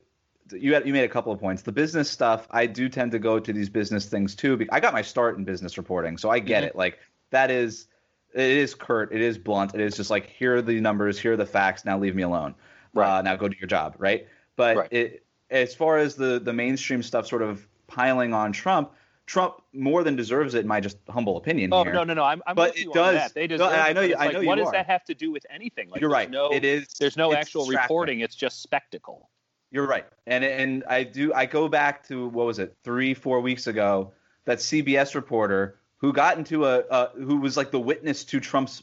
you 0.54 0.74
had, 0.74 0.88
you 0.88 0.94
made 0.94 1.04
a 1.04 1.10
couple 1.10 1.32
of 1.32 1.40
points. 1.40 1.62
The 1.64 1.72
business 1.72 2.10
stuff, 2.10 2.48
I 2.52 2.66
do 2.68 2.88
tend 2.90 3.12
to 3.12 3.20
go 3.20 3.40
to 3.40 3.52
these 3.52 3.70
business 3.70 4.06
things 4.06 4.36
too. 4.36 4.66
I 4.72 4.80
got 4.80 4.94
my 4.94 5.02
start 5.02 5.38
in 5.38 5.44
business 5.44 5.78
reporting, 5.78 6.18
so 6.18 6.30
I 6.30 6.40
get 6.40 6.64
Mhm. 6.64 6.68
it. 6.68 6.76
Like 6.76 7.00
that 7.32 7.52
is 7.52 7.88
it 8.34 8.44
is 8.44 8.76
curt, 8.76 9.14
it 9.14 9.22
is 9.22 9.38
blunt, 9.38 9.74
it 9.74 9.82
is 9.82 9.96
just 9.96 10.10
like 10.10 10.28
here 10.28 10.58
are 10.58 10.62
the 10.62 10.80
numbers, 10.80 11.20
here 11.20 11.34
are 11.34 11.38
the 11.38 11.46
facts. 11.46 11.86
Now 11.86 11.98
leave 11.98 12.16
me 12.16 12.24
alone. 12.24 12.56
Right. 12.94 13.18
Uh, 13.18 13.22
now 13.22 13.36
go 13.36 13.48
do 13.48 13.58
your 13.60 13.68
job, 13.68 13.96
right? 13.98 14.28
But 14.56 14.78
Right. 14.78 14.94
it 14.94 15.24
as 15.50 15.74
far 15.76 15.98
as 15.98 16.16
the 16.16 16.40
the 16.40 16.54
mainstream 16.54 17.04
stuff, 17.04 17.28
sort 17.28 17.42
of 17.42 17.68
piling 17.88 18.34
on 18.34 18.52
Trump. 18.52 18.94
Trump 19.28 19.62
more 19.74 20.04
than 20.04 20.16
deserves 20.16 20.56
it, 20.56 20.62
in 20.62 20.68
my 20.68 20.80
just 20.80 20.98
humble 21.10 21.38
opinion. 21.38 21.72
Oh 21.74 21.84
here. 21.84 21.94
no, 21.94 22.04
no, 22.06 22.14
no! 22.16 22.24
I'm, 22.24 22.42
I'm 22.48 22.56
But 22.56 22.70
with 22.72 22.78
it 22.80 22.84
you 22.86 22.94
does- 22.94 23.08
on 23.10 23.14
that. 23.16 23.34
They 23.34 23.46
No, 23.48 23.68
I 23.70 23.92
know 23.94 24.02
but 24.02 24.10
you- 24.10 24.16
I 24.16 24.26
like, 24.26 24.34
know 24.34 24.40
you 24.40 24.48
What 24.48 24.56
does 24.58 24.68
are. 24.68 24.72
that 24.72 24.86
have 24.88 25.04
to 25.06 25.14
do 25.14 25.32
with 25.32 25.46
anything? 25.50 25.90
Like, 25.90 26.00
You're 26.02 26.10
right. 26.10 26.32
No, 26.32 26.50
it 26.52 26.64
is. 26.66 26.88
there's 27.00 27.18
no 27.18 27.34
actual 27.34 27.66
distracting. 27.66 27.84
reporting. 27.84 28.20
It's 28.22 28.36
just 28.36 28.62
spectacle. 28.64 29.30
You're 29.70 29.86
right, 29.86 30.06
and 30.26 30.44
and 30.46 30.84
I 30.88 31.04
do. 31.04 31.34
I 31.34 31.46
go 31.46 31.68
back 31.68 32.08
to 32.08 32.28
what 32.30 32.46
was 32.48 32.58
it, 32.58 32.76
three, 32.86 33.14
four 33.14 33.42
weeks 33.42 33.68
ago? 33.68 34.14
That 34.46 34.60
CBS 34.60 35.14
reporter 35.14 35.78
who 35.98 36.14
got 36.14 36.38
into 36.38 36.66
a, 36.66 36.84
a 36.90 37.10
who 37.18 37.36
was 37.38 37.58
like 37.58 37.70
the 37.72 37.80
witness 37.82 38.24
to 38.24 38.40
Trump's, 38.40 38.82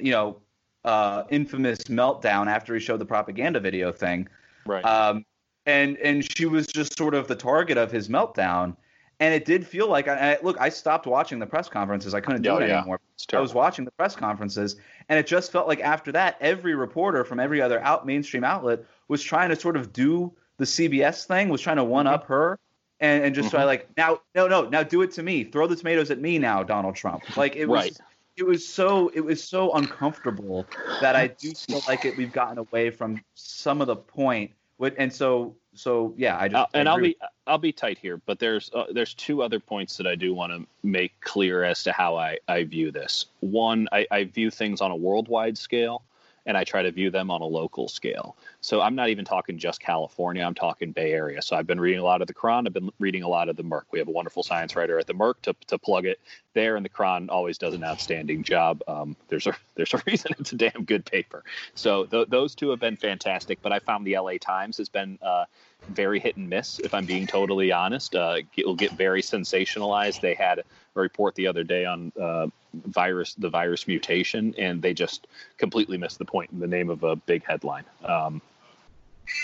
you 0.00 0.12
know, 0.12 0.38
uh, 0.86 1.24
infamous 1.28 1.78
meltdown 1.84 2.46
after 2.46 2.72
he 2.72 2.80
showed 2.80 3.00
the 3.00 3.04
propaganda 3.04 3.60
video 3.60 3.92
thing, 3.92 4.28
Right. 4.64 4.82
um, 4.82 5.26
and 5.66 5.98
and 5.98 6.24
she 6.38 6.46
was 6.46 6.66
just 6.68 6.96
sort 6.96 7.14
of 7.14 7.28
the 7.28 7.36
target 7.36 7.76
of 7.76 7.92
his 7.92 8.08
meltdown, 8.08 8.76
and 9.20 9.32
it 9.34 9.44
did 9.44 9.66
feel 9.66 9.88
like. 9.88 10.08
I, 10.08 10.32
I 10.34 10.38
look, 10.42 10.56
I 10.60 10.68
stopped 10.68 11.06
watching 11.06 11.38
the 11.38 11.46
press 11.46 11.68
conferences. 11.68 12.14
I 12.14 12.20
couldn't 12.20 12.42
do 12.42 12.50
Oh, 12.50 12.58
it 12.58 12.68
yeah. 12.68 12.78
anymore. 12.78 13.00
I 13.32 13.40
was 13.40 13.54
watching 13.54 13.84
the 13.84 13.90
press 13.92 14.14
conferences, 14.16 14.76
and 15.08 15.18
it 15.18 15.26
just 15.26 15.52
felt 15.52 15.68
like 15.68 15.80
after 15.80 16.12
that, 16.12 16.36
every 16.40 16.74
reporter 16.74 17.24
from 17.24 17.40
every 17.40 17.60
other 17.62 17.80
out 17.80 18.06
mainstream 18.06 18.44
outlet 18.44 18.80
was 19.08 19.22
trying 19.22 19.50
to 19.50 19.56
sort 19.56 19.76
of 19.76 19.92
do 19.92 20.32
the 20.56 20.64
CBS 20.64 21.26
thing, 21.26 21.48
was 21.48 21.60
trying 21.60 21.76
to 21.76 21.84
one 21.84 22.06
Mm-hmm. 22.06 22.14
up 22.14 22.26
her, 22.26 22.58
and, 23.00 23.24
and 23.24 23.34
just 23.34 23.50
try 23.50 23.64
like 23.64 23.88
now, 23.96 24.20
no, 24.34 24.46
no, 24.48 24.68
now 24.68 24.82
do 24.82 25.02
it 25.02 25.10
to 25.12 25.22
me, 25.22 25.44
throw 25.44 25.66
the 25.66 25.76
tomatoes 25.76 26.10
at 26.10 26.20
me 26.20 26.38
now, 26.38 26.62
Donald 26.62 26.94
Trump. 26.96 27.36
Like 27.36 27.56
it 27.56 27.66
was, 27.66 28.00
it 28.36 28.44
was 28.44 28.66
so, 28.66 29.08
it 29.14 29.20
was 29.20 29.42
so 29.42 29.72
uncomfortable 29.74 30.66
that 31.00 31.16
I 31.16 31.28
do 31.28 31.52
feel 31.68 31.82
like 31.88 32.04
it. 32.04 32.16
We've 32.16 32.32
gotten 32.32 32.58
away 32.58 32.90
from 32.90 33.20
some 33.34 33.80
of 33.80 33.86
the 33.86 33.96
point, 33.96 34.52
with, 34.78 34.94
and 34.98 35.12
so, 35.12 35.54
so 35.74 36.14
yeah, 36.16 36.38
I 36.38 36.48
just 36.48 36.56
Uh, 36.56 36.66
and 36.74 36.88
I 36.88 36.92
I'll 36.92 37.00
be 37.00 37.16
I'll 37.46 37.58
be 37.58 37.72
tight 37.72 37.98
here, 37.98 38.20
but 38.26 38.38
there's 38.38 38.70
uh, 38.74 38.84
there's 38.92 39.14
two 39.14 39.42
other 39.42 39.60
points 39.60 39.96
that 39.96 40.06
I 40.06 40.14
do 40.14 40.32
want 40.34 40.52
to 40.52 40.66
make 40.82 41.20
clear 41.20 41.64
as 41.64 41.82
to 41.84 41.92
how 41.92 42.16
I, 42.16 42.38
I 42.48 42.64
view 42.64 42.90
this. 42.90 43.26
One, 43.40 43.88
I, 43.92 44.06
I 44.10 44.24
view 44.24 44.50
things 44.50 44.80
on 44.80 44.90
a 44.90 44.96
worldwide 44.96 45.58
scale, 45.58 46.02
and 46.46 46.56
I 46.56 46.64
try 46.64 46.82
to 46.82 46.90
view 46.90 47.10
them 47.10 47.30
on 47.30 47.40
a 47.40 47.46
local 47.46 47.88
scale. 47.88 48.36
So 48.60 48.80
I'm 48.80 48.94
not 48.94 49.08
even 49.08 49.24
talking 49.24 49.58
just 49.58 49.80
California. 49.80 50.42
I'm 50.42 50.54
talking 50.54 50.92
Bay 50.92 51.12
Area. 51.12 51.42
So 51.42 51.56
I've 51.56 51.66
been 51.66 51.80
reading 51.80 52.00
a 52.00 52.04
lot 52.04 52.20
of 52.20 52.26
the 52.26 52.34
Chron. 52.34 52.66
I've 52.66 52.72
been 52.72 52.90
reading 52.98 53.22
a 53.22 53.28
lot 53.28 53.48
of 53.48 53.56
the 53.56 53.62
Merc. 53.62 53.86
We 53.90 53.98
have 53.98 54.08
a 54.08 54.12
wonderful 54.12 54.42
science 54.42 54.76
writer 54.76 54.98
at 54.98 55.06
the 55.06 55.14
Merc 55.14 55.40
to, 55.42 55.54
to 55.68 55.78
plug 55.78 56.06
it 56.06 56.20
there, 56.52 56.76
and 56.76 56.84
the 56.84 56.88
Chron 56.88 57.30
always 57.30 57.58
does 57.58 57.74
an 57.74 57.84
outstanding 57.84 58.42
job. 58.42 58.82
Um, 58.86 59.16
there's 59.28 59.46
a 59.46 59.56
there's 59.74 59.94
a 59.94 60.02
reason 60.06 60.32
it's 60.38 60.52
a 60.52 60.56
damn 60.56 60.84
good 60.84 61.04
paper. 61.04 61.44
So 61.74 62.04
th- 62.04 62.28
those 62.28 62.54
two 62.54 62.70
have 62.70 62.80
been 62.80 62.96
fantastic. 62.96 63.60
But 63.62 63.72
I 63.72 63.78
found 63.78 64.06
the 64.06 64.18
LA 64.18 64.38
Times 64.40 64.78
has 64.78 64.88
been 64.88 65.18
uh, 65.22 65.44
very 65.88 66.20
hit 66.20 66.36
and 66.36 66.48
miss, 66.48 66.78
if 66.80 66.94
I'm 66.94 67.06
being 67.06 67.26
totally 67.26 67.72
honest. 67.72 68.14
Uh, 68.14 68.38
it'll 68.56 68.74
get 68.74 68.92
very 68.92 69.22
sensationalized. 69.22 70.20
They 70.20 70.34
had 70.34 70.60
a 70.60 70.64
report 70.94 71.34
the 71.34 71.46
other 71.46 71.64
day 71.64 71.84
on 71.84 72.12
uh, 72.20 72.46
virus, 72.72 73.34
the 73.34 73.48
virus 73.48 73.86
mutation, 73.86 74.54
and 74.58 74.80
they 74.82 74.94
just 74.94 75.26
completely 75.58 75.98
missed 75.98 76.18
the 76.18 76.24
point 76.24 76.50
in 76.50 76.58
the 76.58 76.66
name 76.66 76.90
of 76.90 77.02
a 77.02 77.16
big 77.16 77.44
headline. 77.44 77.84
Um, 78.04 78.40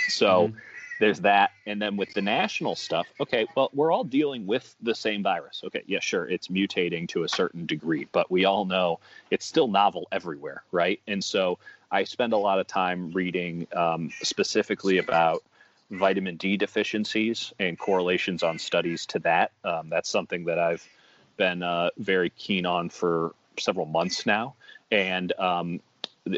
so 0.09 0.53
there's 1.01 1.21
that, 1.21 1.51
and 1.67 1.81
then 1.81 1.97
with 1.97 2.13
the 2.13 2.23
national 2.23 2.77
stuff, 2.77 3.07
okay, 3.21 3.47
well, 3.57 3.71
we're 3.73 3.91
all 3.91 4.05
dealing 4.05 4.47
with 4.47 4.77
the 4.83 4.95
same 4.95 5.23
virus. 5.23 5.63
Okay, 5.65 5.83
yeah, 5.87 6.01
sure, 6.01 6.29
it's 6.29 6.49
mutating 6.49 7.09
to 7.09 7.25
a 7.25 7.29
certain 7.29 7.67
degree, 7.67 8.07
but 8.13 8.31
we 8.31 8.45
all 8.45 8.65
know 8.67 9.01
it's 9.31 9.47
still 9.47 9.67
novel 9.67 10.07
everywhere, 10.13 10.63
right? 10.71 11.01
And 11.09 11.25
so 11.25 11.59
I 11.91 12.05
spend 12.05 12.33
a 12.33 12.37
lot 12.37 12.61
of 12.61 12.67
time 12.67 13.13
reading 13.13 13.67
um, 13.75 14.11
specifically 14.23 14.99
about 14.99 15.43
vitamin 15.91 16.37
D 16.37 16.57
deficiencies 16.57 17.53
and 17.59 17.79
correlations 17.79 18.43
on 18.43 18.59
studies 18.59 19.07
to 19.07 19.19
that. 19.21 19.53
Um, 19.65 19.89
that's 19.89 20.09
something 20.09 20.45
that 20.45 20.59
I've 20.59 20.87
been 21.37 21.63
uh, 21.63 21.91
very 21.99 22.31
keen 22.31 22.67
on 22.67 22.91
for 22.91 23.35
several 23.59 23.87
months 23.87 24.27
now. 24.27 24.55
And 24.91 25.33
um, 25.39 25.81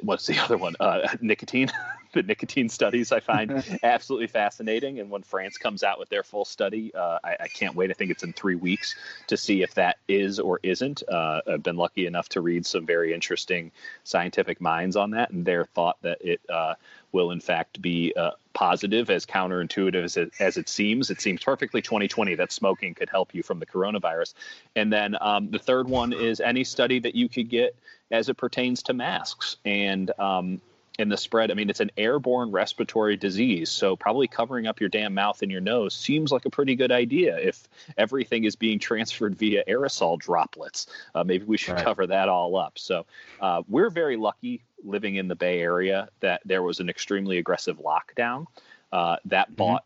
what's 0.03 0.27
the 0.27 0.39
other 0.45 0.57
one? 0.57 0.75
Uh, 0.81 1.09
nicotine. 1.21 1.71
the 2.13 2.23
nicotine 2.23 2.69
studies 2.69 3.11
I 3.11 3.21
find 3.21 3.65
absolutely 3.83 4.27
fascinating. 4.27 5.01
And 5.01 5.11
when 5.11 5.23
France 5.23 5.57
comes 5.57 5.83
out 5.83 5.99
with 5.99 6.09
their 6.09 6.23
full 6.23 6.45
study, 6.45 6.95
uh, 6.95 7.19
I, 7.25 7.37
I 7.41 7.49
can't 7.49 7.75
wait. 7.75 7.91
I 7.91 7.95
think 7.95 8.11
it's 8.11 8.23
in 8.23 8.33
three 8.33 8.55
weeks 8.55 8.95
to 9.29 9.37
see 9.37 9.63
if 9.63 9.75
that 9.75 9.97
is 10.09 10.39
or 10.39 10.61
isn't. 10.63 11.03
Uh, 11.09 11.41
I've 11.47 11.63
been 11.63 11.77
lucky 11.77 12.07
enough 12.07 12.29
to 12.31 12.41
read 12.41 12.67
some 12.67 12.87
very 12.87 13.15
interesting 13.15 13.73
scientific 14.05 14.61
minds 14.61 14.97
on 14.97 15.13
that 15.13 15.31
and 15.31 15.45
their 15.45 15.65
thought 15.65 15.97
that 16.03 16.19
it 16.21 16.41
uh, 16.51 16.75
will 17.13 17.31
in 17.31 17.41
fact 17.41 17.81
be 17.81 18.13
uh, 18.17 18.33
positive 18.55 19.11
as 19.11 19.25
counterintuitive 19.25 20.03
as 20.03 20.17
it, 20.17 20.33
as 20.41 20.57
it 20.57 20.69
seems. 20.69 21.11
It 21.11 21.21
seems 21.21 21.43
perfectly 21.43 21.83
2020 21.83 22.35
that 22.37 22.53
smoking 22.53 22.95
could 22.95 23.11
help 23.11 23.35
you 23.35 23.43
from 23.43 23.59
the 23.59 23.67
coronavirus. 23.67 24.35
And 24.77 24.93
then 24.93 25.17
um, 25.21 25.51
the 25.51 25.59
third 25.59 25.89
one 25.89 26.13
is 26.13 26.41
any 26.41 26.65
study 26.65 26.99
that 27.01 27.15
you 27.15 27.29
could 27.29 27.49
get 27.49 27.77
as 28.11 28.29
it 28.29 28.35
pertains 28.35 28.83
to 28.85 28.93
masks. 28.93 29.57
And 29.65 30.11
um, 30.19 30.61
and 30.99 31.11
the 31.11 31.17
spread 31.17 31.51
i 31.51 31.55
mean 31.55 31.71
it's 31.71 31.81
an 31.81 31.91
airborne 31.97 32.51
respiratory 32.51 33.17
disease 33.17 33.71
so 33.71 33.97
probably 33.97 34.29
covering 34.29 34.67
up 34.67 34.81
your 34.81 34.89
damn 34.89 35.15
mouth 35.15 35.41
and 35.43 35.51
your 35.51 35.61
nose 35.61 35.95
seems 35.95 36.31
like 36.31 36.45
a 36.45 36.51
pretty 36.51 36.75
good 36.75 36.93
idea 36.93 37.39
if 37.39 37.69
everything 37.97 38.45
is 38.45 38.57
being 38.57 38.79
transferred 38.89 39.35
via 39.37 39.65
aerosol 39.67 40.19
droplets 40.19 40.87
uh, 41.15 41.25
maybe 41.25 41.45
we 41.45 41.57
should 41.57 41.75
Right. 41.75 41.85
cover 41.85 42.07
that 42.07 42.29
all 42.29 42.57
up 42.57 42.79
so 42.79 43.07
uh, 43.41 43.63
we're 43.69 43.91
very 43.91 44.17
lucky 44.17 44.63
living 44.85 45.17
in 45.17 45.29
the 45.29 45.35
Bay 45.37 45.61
Area 45.61 46.09
that 46.21 46.41
there 46.45 46.63
was 46.63 46.81
an 46.81 46.89
extremely 46.89 47.39
aggressive 47.39 47.79
lockdown 47.79 48.47
uh, 48.93 49.17
that 49.27 49.55
bought, 49.57 49.85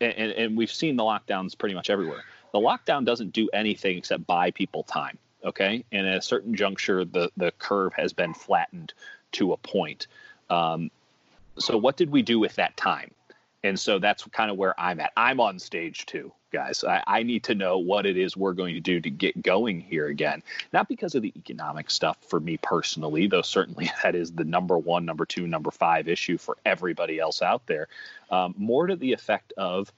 and, 0.00 0.12
and 0.32 0.56
we've 0.56 0.70
seen 0.70 0.96
the 0.96 1.02
lockdowns 1.02 1.58
pretty 1.58 1.74
much 1.74 1.90
everywhere. 1.90 2.22
The 2.52 2.60
lockdown 2.60 3.04
doesn't 3.04 3.32
do 3.32 3.48
anything 3.52 3.98
except 3.98 4.26
buy 4.26 4.52
people 4.52 4.84
time. 4.84 5.18
Okay, 5.44 5.84
and 5.92 6.06
at 6.06 6.18
a 6.18 6.22
certain 6.22 6.54
juncture, 6.54 7.04
the 7.04 7.30
the 7.36 7.50
curve 7.58 7.92
has 7.94 8.12
been 8.12 8.34
flattened 8.34 8.92
to 9.32 9.52
a 9.52 9.56
point. 9.56 10.06
Um, 10.50 10.90
so 11.58 11.76
what 11.76 11.96
did 11.96 12.10
we 12.10 12.22
do 12.22 12.38
with 12.38 12.56
that 12.56 12.76
time? 12.76 13.10
And 13.64 13.78
so 13.78 13.98
that's 13.98 14.24
kind 14.24 14.50
of 14.50 14.56
where 14.56 14.78
I'm 14.78 15.00
at. 15.00 15.12
I'm 15.16 15.40
on 15.40 15.58
stage 15.58 16.06
two, 16.06 16.32
guys. 16.52 16.84
I, 16.84 17.02
I 17.06 17.22
need 17.24 17.44
to 17.44 17.54
know 17.54 17.78
what 17.78 18.06
it 18.06 18.16
is 18.16 18.36
we're 18.36 18.52
going 18.52 18.74
to 18.74 18.80
do 18.80 19.00
to 19.00 19.10
get 19.10 19.42
going 19.42 19.80
here 19.80 20.06
again. 20.06 20.42
Not 20.72 20.88
because 20.88 21.14
of 21.14 21.22
the 21.22 21.32
economic 21.36 21.90
stuff 21.90 22.16
for 22.28 22.38
me 22.38 22.58
personally, 22.58 23.26
though 23.26 23.42
certainly 23.42 23.90
that 24.02 24.14
is 24.14 24.32
the 24.32 24.44
number 24.44 24.78
one, 24.78 25.04
number 25.04 25.26
two, 25.26 25.46
number 25.46 25.70
five 25.70 26.06
issue 26.06 26.38
for 26.38 26.56
everybody 26.64 27.18
else 27.18 27.42
out 27.42 27.66
there. 27.66 27.88
Um, 28.30 28.54
more 28.56 28.86
to 28.86 28.94
the 28.94 29.12
effect 29.12 29.52
of, 29.56 29.92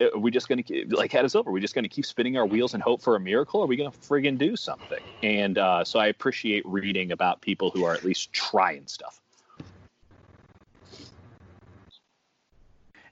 uh, 0.00 0.06
are 0.14 0.18
we 0.18 0.30
just 0.30 0.48
going 0.48 0.62
to 0.62 0.86
like 0.88 1.12
head 1.12 1.24
us 1.26 1.34
over? 1.34 1.50
Are 1.50 1.52
we 1.52 1.60
just 1.60 1.74
going 1.74 1.84
to 1.84 1.90
keep 1.90 2.06
spinning 2.06 2.38
our 2.38 2.46
wheels 2.46 2.72
and 2.72 2.82
hope 2.82 3.02
for 3.02 3.16
a 3.16 3.20
miracle? 3.20 3.62
Are 3.62 3.66
we 3.66 3.76
going 3.76 3.90
to 3.90 3.98
friggin' 3.98 4.38
do 4.38 4.56
something? 4.56 5.02
And 5.22 5.58
uh, 5.58 5.84
so 5.84 5.98
I 5.98 6.06
appreciate 6.06 6.64
reading 6.64 7.12
about 7.12 7.42
people 7.42 7.70
who 7.70 7.84
are 7.84 7.92
at 7.92 8.04
least 8.04 8.32
trying 8.32 8.86
stuff. 8.86 9.20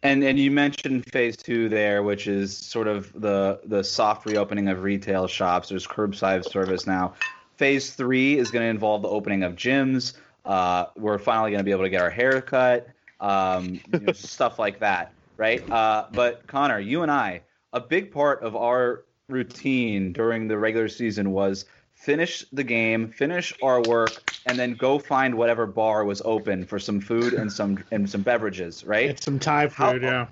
And 0.02 0.22
and 0.22 0.38
you 0.38 0.50
mentioned 0.50 1.10
phase 1.10 1.36
two 1.36 1.68
there, 1.68 2.02
which 2.02 2.28
is 2.28 2.56
sort 2.56 2.86
of 2.86 3.12
the 3.20 3.60
the 3.64 3.82
soft 3.82 4.26
reopening 4.26 4.68
of 4.68 4.82
retail 4.82 5.26
shops. 5.26 5.70
There's 5.70 5.86
curbside 5.86 6.48
service 6.48 6.86
now. 6.86 7.14
Phase 7.56 7.90
three 7.90 8.38
is 8.38 8.50
going 8.52 8.64
to 8.64 8.70
involve 8.70 9.02
the 9.02 9.08
opening 9.08 9.42
of 9.42 9.56
gyms. 9.56 10.14
Uh, 10.44 10.86
we're 10.96 11.18
finally 11.18 11.50
going 11.50 11.58
to 11.58 11.64
be 11.64 11.72
able 11.72 11.82
to 11.82 11.90
get 11.90 12.00
our 12.00 12.10
hair 12.10 12.40
cut, 12.40 12.88
um, 13.20 13.80
you 13.92 13.98
know, 13.98 14.12
stuff 14.14 14.58
like 14.58 14.78
that, 14.78 15.12
right? 15.36 15.68
Uh, 15.70 16.06
but 16.12 16.46
Connor, 16.46 16.78
you 16.78 17.02
and 17.02 17.10
I, 17.10 17.42
a 17.72 17.80
big 17.80 18.12
part 18.12 18.42
of 18.42 18.54
our 18.54 19.04
routine 19.28 20.12
during 20.12 20.48
the 20.48 20.56
regular 20.56 20.88
season 20.88 21.32
was 21.32 21.66
finish 21.98 22.44
the 22.52 22.64
game, 22.64 23.10
finish 23.10 23.52
our 23.62 23.80
work, 23.82 24.22
and 24.46 24.58
then 24.58 24.74
go 24.74 24.98
find 24.98 25.34
whatever 25.34 25.66
bar 25.66 26.04
was 26.04 26.22
open 26.24 26.64
for 26.64 26.78
some 26.78 27.00
food 27.00 27.34
and 27.34 27.52
some 27.52 27.84
and 27.90 28.08
some 28.08 28.22
beverages, 28.22 28.84
right? 28.84 29.10
It's 29.10 29.24
some 29.24 29.38
Thai 29.38 29.68
How- 29.68 29.92
food, 29.92 30.02
yeah. 30.02 30.26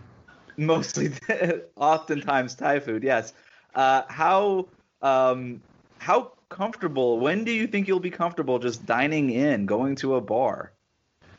mostly 0.59 1.11
oftentimes 1.77 2.55
thai 2.55 2.81
food 2.81 3.03
yes 3.03 3.35
uh, 3.75 4.03
how 4.09 4.67
um, 5.03 5.61
how 6.01 6.33
comfortable 6.49 7.19
when 7.21 7.45
do 7.45 7.53
you 7.53 7.67
think 7.67 7.87
you'll 7.87 8.01
be 8.01 8.11
comfortable 8.11 8.59
just 8.59 8.87
dining 8.87 9.31
in 9.31 9.67
going 9.67 9.95
to 9.97 10.15
a 10.15 10.21
bar 10.21 10.73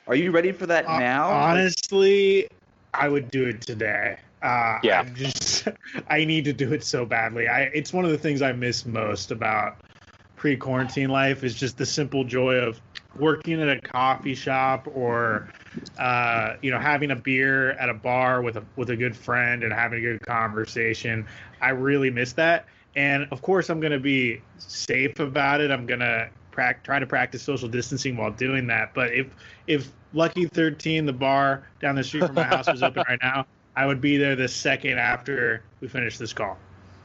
are 0.07 0.15
you 0.15 0.32
ready 0.32 0.51
for 0.51 0.67
that 0.67 0.86
Uh, 0.86 0.99
now 0.99 1.30
Honestly, 1.32 2.47
I 2.93 3.09
would 3.09 3.30
do 3.32 3.45
it 3.45 3.61
today. 3.61 4.19
Uh, 4.41 4.80
Yeah. 4.84 5.01
I'm 5.01 5.15
just 5.15 5.67
I 6.09 6.23
need 6.25 6.45
to 6.45 6.53
do 6.53 6.71
it 6.73 6.84
so 6.84 7.05
badly. 7.05 7.47
I 7.47 7.63
it's 7.73 7.91
one 7.91 8.05
of 8.05 8.11
the 8.11 8.17
things 8.17 8.41
I 8.41 8.51
miss 8.53 8.86
most 8.86 9.32
about 9.32 9.78
pre-quarantine 10.38 11.10
life 11.10 11.44
is 11.44 11.54
just 11.54 11.78
the 11.78 11.86
simple 11.86 12.24
joy 12.24 12.56
of 12.56 12.80
working 13.20 13.62
at 13.62 13.68
a 13.68 13.82
coffee 13.82 14.36
shop 14.36 14.88
or 14.94 15.50
uh, 15.98 16.54
you 16.62 16.72
know 16.72 16.80
having 16.80 17.12
a 17.12 17.16
beer 17.16 17.72
at 17.72 17.90
a 17.90 17.94
bar 17.94 18.42
with 18.42 18.56
a 18.56 18.64
with 18.76 18.92
a 18.92 18.96
good 18.96 19.16
friend 19.16 19.64
and 19.64 19.74
having 19.74 20.00
a 20.00 20.02
good 20.02 20.26
conversation. 20.26 21.26
I 21.60 21.70
really 21.70 22.10
miss 22.10 22.34
that, 22.34 22.68
and 22.96 23.28
of 23.32 23.42
course 23.42 23.70
I'm 23.70 23.80
going 23.80 23.92
to 23.92 24.00
be 24.00 24.42
safe 24.60 25.20
about 25.20 25.60
it. 25.60 25.72
I'm 25.72 25.86
going 25.86 26.00
to 26.00 26.30
pra- 26.52 26.80
try 26.84 27.00
to 27.00 27.08
practice 27.08 27.42
social 27.42 27.68
distancing 27.68 28.16
while 28.16 28.32
doing 28.32 28.68
that. 28.68 28.94
But 28.94 29.14
if 29.14 29.28
if 29.66 29.92
Lucky 30.14 30.46
13, 30.46 31.06
the 31.06 31.14
bar 31.14 31.68
down 31.82 31.96
the 31.96 32.04
street 32.04 32.26
from 32.26 32.36
my 32.36 32.44
house, 32.44 32.68
was 32.68 32.84
open 32.84 33.04
right 33.10 33.20
now, 33.22 33.46
I 33.76 33.86
would 33.86 34.02
be 34.02 34.18
there 34.18 34.36
the 34.36 34.48
second 34.48 35.00
after 35.00 35.64
we 35.82 35.88
finish 35.88 36.18
this 36.18 36.32
call. 36.32 36.58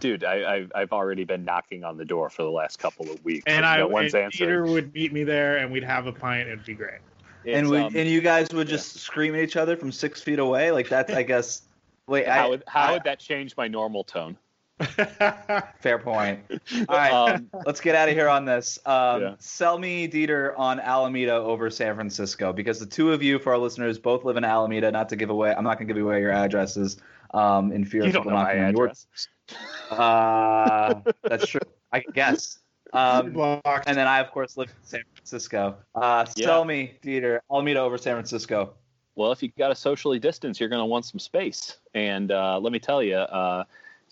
Dude, 0.03 0.25
I, 0.25 0.55
I've, 0.57 0.73
I've 0.75 0.93
already 0.93 1.23
been 1.23 1.45
knocking 1.45 1.85
on 1.85 1.97
the 1.97 2.05
door 2.05 2.29
for 2.29 2.43
the 2.43 2.51
last 2.51 2.81
couple 2.81 3.09
of 3.09 3.25
weeks. 3.25 3.45
And 3.47 3.63
no 3.63 3.69
I 3.69 3.85
one's 3.85 4.15
and 4.15 4.25
answering. 4.25 4.49
Peter 4.49 4.65
would 4.65 4.93
meet 4.93 5.13
me 5.13 5.23
there, 5.23 5.59
and 5.59 5.71
we'd 5.73 5.85
have 5.85 6.07
a 6.09 6.13
pint. 6.13 6.49
It'd 6.49 6.65
be 6.65 6.75
great. 6.75 6.99
and 7.47 7.71
we, 7.71 7.79
um, 7.79 7.95
and 7.95 8.09
you 8.09 8.21
guys 8.21 8.49
would 8.53 8.67
just 8.67 8.97
scream 8.99 9.37
at 9.37 9.41
each 9.43 9.57
other 9.57 9.77
from 9.77 9.93
six 9.93 10.21
feet 10.21 10.41
away. 10.41 10.73
Like 10.73 10.89
that's, 10.89 11.13
I 11.13 11.23
guess. 11.33 11.63
Wait, 12.09 12.27
I, 12.27 12.37
how 12.39 12.49
would 12.51 12.65
how 12.67 12.89
I- 12.89 12.93
would 12.95 13.05
that 13.05 13.21
change 13.21 13.57
my 13.57 13.69
normal 13.69 14.03
tone? 14.03 14.37
Fair 15.81 15.99
point. 15.99 16.41
All 16.89 16.97
right, 16.97 17.13
Um, 17.13 17.49
let's 17.65 17.81
get 17.81 17.95
out 17.95 18.09
of 18.09 18.15
here 18.17 18.29
on 18.29 18.45
this. 18.45 18.81
Um, 18.85 19.23
Yeah. 19.23 19.35
Sell 19.39 19.79
me 19.79 20.09
Dieter 20.09 20.59
on 20.59 20.81
Alameda 20.81 21.35
over 21.35 21.71
San 21.71 21.95
Francisco 21.95 22.53
because 22.53 22.81
the 22.81 22.87
two 22.87 23.13
of 23.13 23.23
you, 23.23 23.39
for 23.39 23.53
our 23.53 23.59
listeners, 23.59 23.99
both 24.01 24.25
live 24.25 24.37
in 24.37 24.45
Alameda. 24.45 24.91
Not 24.91 25.09
to 25.11 25.17
give 25.17 25.31
away, 25.31 25.55
I'm 25.55 25.63
not 25.63 25.79
going 25.79 25.87
to 25.87 25.95
give 25.95 26.03
away 26.03 26.21
your 26.21 26.33
addresses 26.33 26.97
um, 27.33 27.73
in 27.73 27.85
fear 27.85 28.03
You 28.03 28.09
of 28.09 28.13
don't 28.15 28.23
people 28.25 28.33
know 28.33 28.45
my 28.45 28.55
knocking 28.55 28.65
on 28.65 28.77
your. 28.77 28.85
address. 28.87 29.07
Uh, 29.91 30.95
that's 31.23 31.47
true. 31.47 31.61
I 31.93 32.01
guess. 32.15 32.59
Um, 32.93 33.37
and 33.37 33.97
then 33.97 34.07
I, 34.07 34.21
of 34.21 34.31
course, 34.31 34.57
live 34.57 34.69
in 34.69 34.75
San 34.83 35.03
Francisco. 35.15 35.77
Uh, 35.95 36.27
Yeah. 36.37 36.47
Sell 36.47 36.65
me 36.65 36.99
Dieter 37.03 37.41
Alameda 37.51 37.81
over 37.81 37.97
San 37.99 38.15
Francisco. 38.15 38.75
Well, 39.15 39.33
if 39.33 39.43
you've 39.43 39.55
got 39.57 39.69
to 39.69 39.75
socially 39.75 40.19
distance, 40.19 40.59
you're 40.59 40.69
going 40.71 40.81
to 40.81 40.87
want 40.87 41.05
some 41.05 41.19
space. 41.19 41.77
And 41.95 42.33
uh, 42.33 42.59
let 42.59 42.73
me 42.73 42.79
tell 42.79 43.03
you, 43.03 43.17
uh, 43.17 43.65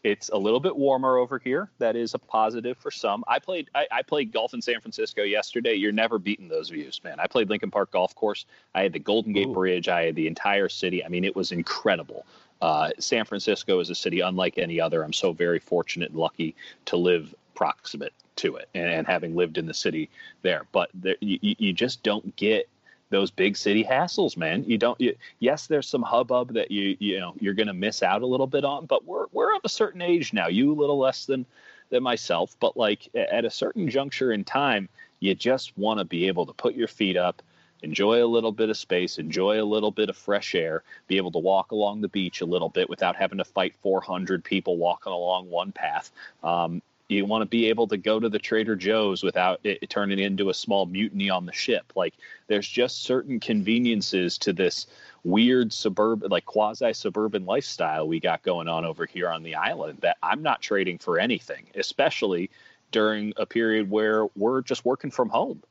it's 0.02 0.30
a 0.30 0.36
little 0.36 0.60
bit 0.60 0.74
warmer 0.76 1.16
over 1.18 1.38
here. 1.38 1.70
That 1.78 1.94
is 1.96 2.14
a 2.14 2.18
positive 2.18 2.78
for 2.78 2.90
some. 2.90 3.22
I 3.28 3.38
played 3.38 3.68
I, 3.74 3.86
I 3.92 4.02
played 4.02 4.32
golf 4.32 4.54
in 4.54 4.62
San 4.62 4.80
Francisco 4.80 5.22
yesterday. 5.22 5.74
You're 5.74 5.92
never 5.92 6.18
beating 6.18 6.48
those 6.48 6.70
views, 6.70 7.00
man. 7.04 7.20
I 7.20 7.26
played 7.26 7.50
Lincoln 7.50 7.70
Park 7.70 7.90
Golf 7.92 8.14
Course. 8.14 8.46
I 8.74 8.82
had 8.82 8.92
the 8.94 8.98
Golden 8.98 9.32
Gate 9.34 9.48
Ooh. 9.48 9.54
Bridge. 9.54 9.88
I 9.88 10.06
had 10.06 10.14
the 10.14 10.26
entire 10.26 10.70
city. 10.70 11.04
I 11.04 11.08
mean, 11.08 11.24
it 11.24 11.36
was 11.36 11.52
incredible. 11.52 12.24
Uh, 12.60 12.90
San 12.98 13.24
Francisco 13.24 13.80
is 13.80 13.90
a 13.90 13.94
city 13.94 14.20
unlike 14.20 14.58
any 14.58 14.80
other. 14.80 15.02
I'm 15.02 15.12
so 15.12 15.32
very 15.32 15.58
fortunate 15.58 16.10
and 16.10 16.18
lucky 16.18 16.54
to 16.86 16.96
live 16.96 17.34
proximate 17.54 18.12
to 18.36 18.56
it 18.56 18.68
and, 18.74 18.90
and 18.90 19.06
having 19.06 19.36
lived 19.36 19.58
in 19.58 19.66
the 19.66 19.74
city 19.74 20.08
there. 20.42 20.66
But 20.72 20.90
there, 20.94 21.16
you, 21.20 21.38
you 21.42 21.72
just 21.72 22.02
don't 22.02 22.34
get 22.36 22.68
those 23.10 23.30
big 23.30 23.56
city 23.56 23.84
hassles, 23.84 24.36
man. 24.36 24.64
You 24.66 24.78
don't. 24.78 25.00
You, 25.00 25.16
yes, 25.40 25.66
there's 25.66 25.88
some 25.88 26.02
hubbub 26.02 26.54
that 26.54 26.70
you 26.70 26.96
you 27.00 27.18
know 27.18 27.34
you're 27.40 27.54
going 27.54 27.66
to 27.66 27.74
miss 27.74 28.02
out 28.02 28.22
a 28.22 28.26
little 28.26 28.46
bit 28.46 28.64
on, 28.64 28.86
but 28.86 29.04
we're 29.04 29.26
we're 29.32 29.54
of 29.54 29.62
a 29.64 29.68
certain 29.68 30.00
age 30.00 30.32
now. 30.32 30.48
You 30.48 30.72
a 30.72 30.74
little 30.74 30.98
less 30.98 31.26
than 31.26 31.44
than 31.90 32.02
myself, 32.02 32.56
but 32.60 32.76
like 32.76 33.08
at 33.14 33.44
a 33.44 33.50
certain 33.50 33.90
juncture 33.90 34.32
in 34.32 34.44
time, 34.44 34.88
you 35.18 35.34
just 35.34 35.76
want 35.76 35.98
to 35.98 36.04
be 36.04 36.28
able 36.28 36.46
to 36.46 36.52
put 36.52 36.74
your 36.74 36.88
feet 36.88 37.16
up, 37.16 37.42
enjoy 37.82 38.24
a 38.24 38.26
little 38.26 38.52
bit 38.52 38.70
of 38.70 38.76
space, 38.76 39.18
enjoy 39.18 39.62
a 39.62 39.64
little 39.64 39.90
bit 39.90 40.10
of 40.10 40.16
fresh 40.16 40.54
air, 40.54 40.82
be 41.08 41.16
able 41.16 41.32
to 41.32 41.38
walk 41.38 41.72
along 41.72 42.00
the 42.00 42.08
beach 42.08 42.40
a 42.40 42.46
little 42.46 42.68
bit 42.68 42.88
without 42.88 43.16
having 43.16 43.38
to 43.38 43.44
fight 43.44 43.74
400 43.82 44.44
people 44.44 44.76
walking 44.76 45.12
along 45.12 45.50
one 45.50 45.72
path. 45.72 46.10
Um, 46.42 46.82
you 47.10 47.24
want 47.26 47.42
to 47.42 47.46
be 47.46 47.68
able 47.68 47.88
to 47.88 47.96
go 47.96 48.20
to 48.20 48.28
the 48.28 48.38
Trader 48.38 48.76
Joe's 48.76 49.22
without 49.22 49.60
it 49.64 49.90
turning 49.90 50.20
into 50.20 50.48
a 50.48 50.54
small 50.54 50.86
mutiny 50.86 51.28
on 51.28 51.44
the 51.44 51.52
ship. 51.52 51.92
Like 51.96 52.14
there's 52.46 52.68
just 52.68 53.02
certain 53.02 53.40
conveniences 53.40 54.38
to 54.38 54.52
this 54.52 54.86
weird 55.24 55.72
suburban, 55.72 56.30
like 56.30 56.44
quasi 56.44 56.92
suburban 56.92 57.46
lifestyle 57.46 58.06
we 58.06 58.20
got 58.20 58.42
going 58.42 58.68
on 58.68 58.84
over 58.84 59.06
here 59.06 59.28
on 59.28 59.42
the 59.42 59.56
island 59.56 59.98
that 60.02 60.18
I'm 60.22 60.42
not 60.42 60.62
trading 60.62 60.98
for 60.98 61.18
anything, 61.18 61.66
especially 61.74 62.50
during 62.92 63.32
a 63.36 63.46
period 63.46 63.90
where 63.90 64.26
we're 64.36 64.62
just 64.62 64.84
working 64.84 65.10
from 65.10 65.28
home. 65.28 65.62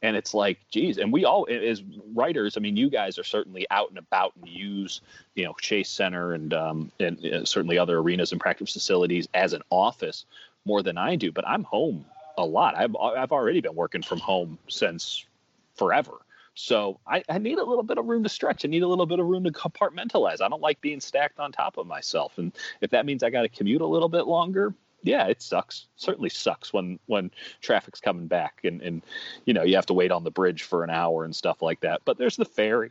And 0.00 0.16
it's 0.16 0.32
like, 0.32 0.58
geez, 0.70 0.98
and 0.98 1.12
we 1.12 1.24
all, 1.24 1.48
as 1.50 1.82
writers, 2.14 2.56
I 2.56 2.60
mean, 2.60 2.76
you 2.76 2.88
guys 2.88 3.18
are 3.18 3.24
certainly 3.24 3.66
out 3.70 3.88
and 3.88 3.98
about 3.98 4.32
and 4.36 4.48
use, 4.48 5.00
you 5.34 5.44
know, 5.44 5.54
Chase 5.60 5.90
Center 5.90 6.34
and 6.34 6.54
um, 6.54 6.92
and 7.00 7.24
uh, 7.26 7.44
certainly 7.44 7.78
other 7.78 7.98
arenas 7.98 8.30
and 8.30 8.40
practice 8.40 8.72
facilities 8.72 9.26
as 9.34 9.54
an 9.54 9.62
office 9.70 10.24
more 10.64 10.82
than 10.82 10.98
I 10.98 11.16
do. 11.16 11.32
But 11.32 11.48
I'm 11.48 11.64
home 11.64 12.04
a 12.36 12.44
lot. 12.44 12.76
I've 12.76 12.94
I've 12.96 13.32
already 13.32 13.60
been 13.60 13.74
working 13.74 14.02
from 14.02 14.20
home 14.20 14.58
since 14.68 15.26
forever. 15.74 16.12
So 16.54 16.98
I, 17.06 17.22
I 17.28 17.38
need 17.38 17.58
a 17.58 17.64
little 17.64 17.84
bit 17.84 17.98
of 17.98 18.06
room 18.06 18.24
to 18.24 18.28
stretch. 18.28 18.64
I 18.64 18.68
need 18.68 18.82
a 18.82 18.88
little 18.88 19.06
bit 19.06 19.20
of 19.20 19.26
room 19.26 19.44
to 19.44 19.52
compartmentalize. 19.52 20.40
I 20.40 20.48
don't 20.48 20.60
like 20.60 20.80
being 20.80 21.00
stacked 21.00 21.38
on 21.38 21.52
top 21.52 21.76
of 21.76 21.86
myself. 21.86 22.36
And 22.36 22.52
if 22.80 22.90
that 22.90 23.06
means 23.06 23.22
I 23.22 23.30
got 23.30 23.42
to 23.42 23.48
commute 23.48 23.80
a 23.80 23.86
little 23.86 24.08
bit 24.08 24.26
longer, 24.26 24.74
yeah, 25.02 25.26
it 25.26 25.42
sucks. 25.42 25.86
Certainly 25.96 26.30
sucks 26.30 26.72
when 26.72 26.98
when 27.06 27.30
traffic's 27.60 28.00
coming 28.00 28.26
back 28.26 28.60
and 28.64 28.82
and 28.82 29.02
you 29.44 29.54
know 29.54 29.62
you 29.62 29.76
have 29.76 29.86
to 29.86 29.94
wait 29.94 30.10
on 30.10 30.24
the 30.24 30.30
bridge 30.30 30.62
for 30.64 30.84
an 30.84 30.90
hour 30.90 31.24
and 31.24 31.34
stuff 31.34 31.62
like 31.62 31.80
that. 31.80 32.02
But 32.04 32.18
there's 32.18 32.36
the 32.36 32.44
ferry. 32.44 32.90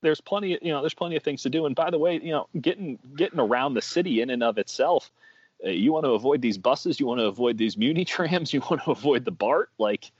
There's 0.00 0.20
plenty, 0.20 0.58
you 0.60 0.70
know, 0.70 0.82
there's 0.82 0.94
plenty 0.94 1.16
of 1.16 1.22
things 1.22 1.42
to 1.42 1.50
do. 1.50 1.64
And 1.64 1.74
by 1.74 1.90
the 1.90 1.98
way, 1.98 2.20
you 2.22 2.32
know, 2.32 2.48
getting 2.60 2.98
getting 3.16 3.40
around 3.40 3.74
the 3.74 3.82
city 3.82 4.20
in 4.20 4.30
and 4.30 4.42
of 4.42 4.58
itself, 4.58 5.10
uh, 5.64 5.70
you 5.70 5.92
want 5.92 6.04
to 6.04 6.10
avoid 6.10 6.42
these 6.42 6.58
buses, 6.58 7.00
you 7.00 7.06
want 7.06 7.20
to 7.20 7.26
avoid 7.26 7.56
these 7.56 7.76
muni 7.76 8.04
trams, 8.04 8.52
you 8.52 8.60
want 8.68 8.82
to 8.84 8.90
avoid 8.90 9.24
the 9.24 9.30
BART. 9.30 9.70
Like 9.78 10.10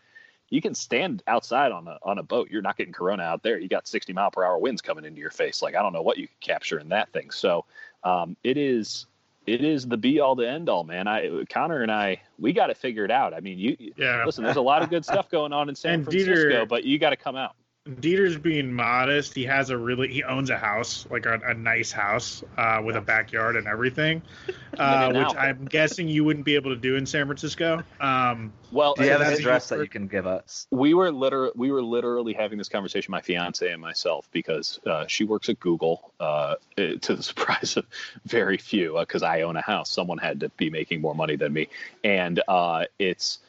you 0.51 0.62
can 0.62 0.74
stand 0.74 1.22
outside 1.26 1.72
on 1.72 1.89
a 1.89 1.99
on 2.03 2.18
a 2.18 2.22
boat. 2.22 2.49
You're 2.51 2.62
not 2.62 2.76
getting 2.76 2.93
corona 2.93 3.24
out 3.24 3.43
there. 3.43 3.59
You 3.59 3.68
got 3.68 3.89
60 3.89 4.12
mile 4.12 4.30
per 4.30 4.45
hour 4.45 4.59
winds 4.59 4.82
coming 4.82 5.05
into 5.05 5.20
your 5.20 5.30
face. 5.30 5.61
Like 5.62 5.74
I 5.74 5.82
don't 5.82 5.93
know 5.93 6.03
what 6.03 6.16
you 6.16 6.28
could 6.28 6.41
capture 6.41 6.78
in 6.78 6.91
that 6.91 7.12
thing. 7.12 7.30
So 7.30 7.64
um, 8.05 8.37
it 8.45 8.57
is 8.57 9.07
it 9.47 9.63
is 9.63 9.87
the 9.87 9.97
be 9.97 10.21
all 10.21 10.37
to 10.37 10.49
end 10.49 10.69
all, 10.69 10.85
man. 10.85 11.07
I 11.07 11.45
Connor 11.51 11.83
and 11.83 11.93
I 11.93 12.21
we 12.39 12.53
got 12.53 12.69
to 12.69 12.75
figure 12.75 13.05
it 13.05 13.11
out. 13.11 13.35
I 13.35 13.41
mean, 13.41 13.59
you 13.59 13.77
Yeah. 13.97 14.25
listen. 14.25 14.45
There's 14.45 14.57
a 14.57 14.61
lot 14.63 14.83
of 14.83 14.91
good 14.91 15.05
stuff 15.05 15.29
going 15.31 15.53
on 15.53 15.69
in 15.69 15.75
San 15.75 15.95
And 15.95 16.05
Francisco, 16.05 16.33
Dieter- 16.65 16.69
but 16.69 16.85
you 16.85 16.99
got 16.99 17.11
to 17.11 17.17
come 17.17 17.37
out. 17.37 17.55
Dieter's 18.01 18.39
being 18.39 18.72
modest. 18.72 19.35
He 19.35 19.45
has 19.45 19.68
a 19.68 19.76
really 19.76 20.09
he 20.09 20.24
owns 20.24 20.49
a 20.49 20.57
house, 20.57 21.07
like 21.11 21.26
a, 21.26 21.39
a 21.45 21.53
nice 21.53 21.93
house 21.93 22.43
uh, 22.57 22.80
with 22.82 22.97
a 22.97 23.01
backyard 23.03 23.57
and 23.57 23.66
everything, 23.66 24.22
uh, 24.78 25.09
which 25.12 25.26
out. 25.26 25.37
I'm 25.37 25.66
guessing 25.66 26.09
you 26.09 26.24
wouldn't 26.24 26.47
be 26.47 26.55
able 26.55 26.70
to 26.70 26.80
do 26.80 26.97
in 26.97 27.05
San 27.05 27.26
Francisco. 27.26 27.82
Um, 28.01 28.55
Well, 28.72 28.95
Do 28.95 29.05
you 29.05 29.11
have 29.11 29.20
an 29.20 29.24
that's- 29.24 29.41
address 29.41 29.68
that 29.68 29.80
you 29.80 29.87
can 29.89 30.07
give 30.07 30.26
us? 30.26 30.66
we 30.70 30.95
were 30.95 31.12
liter- 31.12 31.53
we 31.57 31.70
were 31.70 31.82
literally 31.82 32.32
having 32.32 32.57
this 32.57 32.70
conversation, 32.70 33.12
my 33.12 33.20
fiance 33.20 33.70
and 33.70 33.82
myself, 33.82 34.30
because 34.32 34.80
uh, 34.87 35.07
she 35.07 35.24
works 35.24 35.51
at 35.51 35.61
Google. 35.61 36.14
Uh, 36.18 36.55
to 36.76 37.14
the 37.16 37.22
surprise 37.22 37.76
of 37.76 37.85
very 38.24 38.57
few, 38.57 38.97
because 38.99 39.22
I 39.22 39.43
own 39.43 39.57
a 39.57 39.61
house, 39.62 39.91
someone 39.91 40.16
had 40.16 40.41
to 40.41 40.49
be 40.57 40.70
making 40.70 41.03
more 41.03 41.14
money 41.14 41.37
than 41.37 41.53
me, 41.53 41.68
and 42.03 42.41
uh, 42.49 42.87
it's 42.99 43.41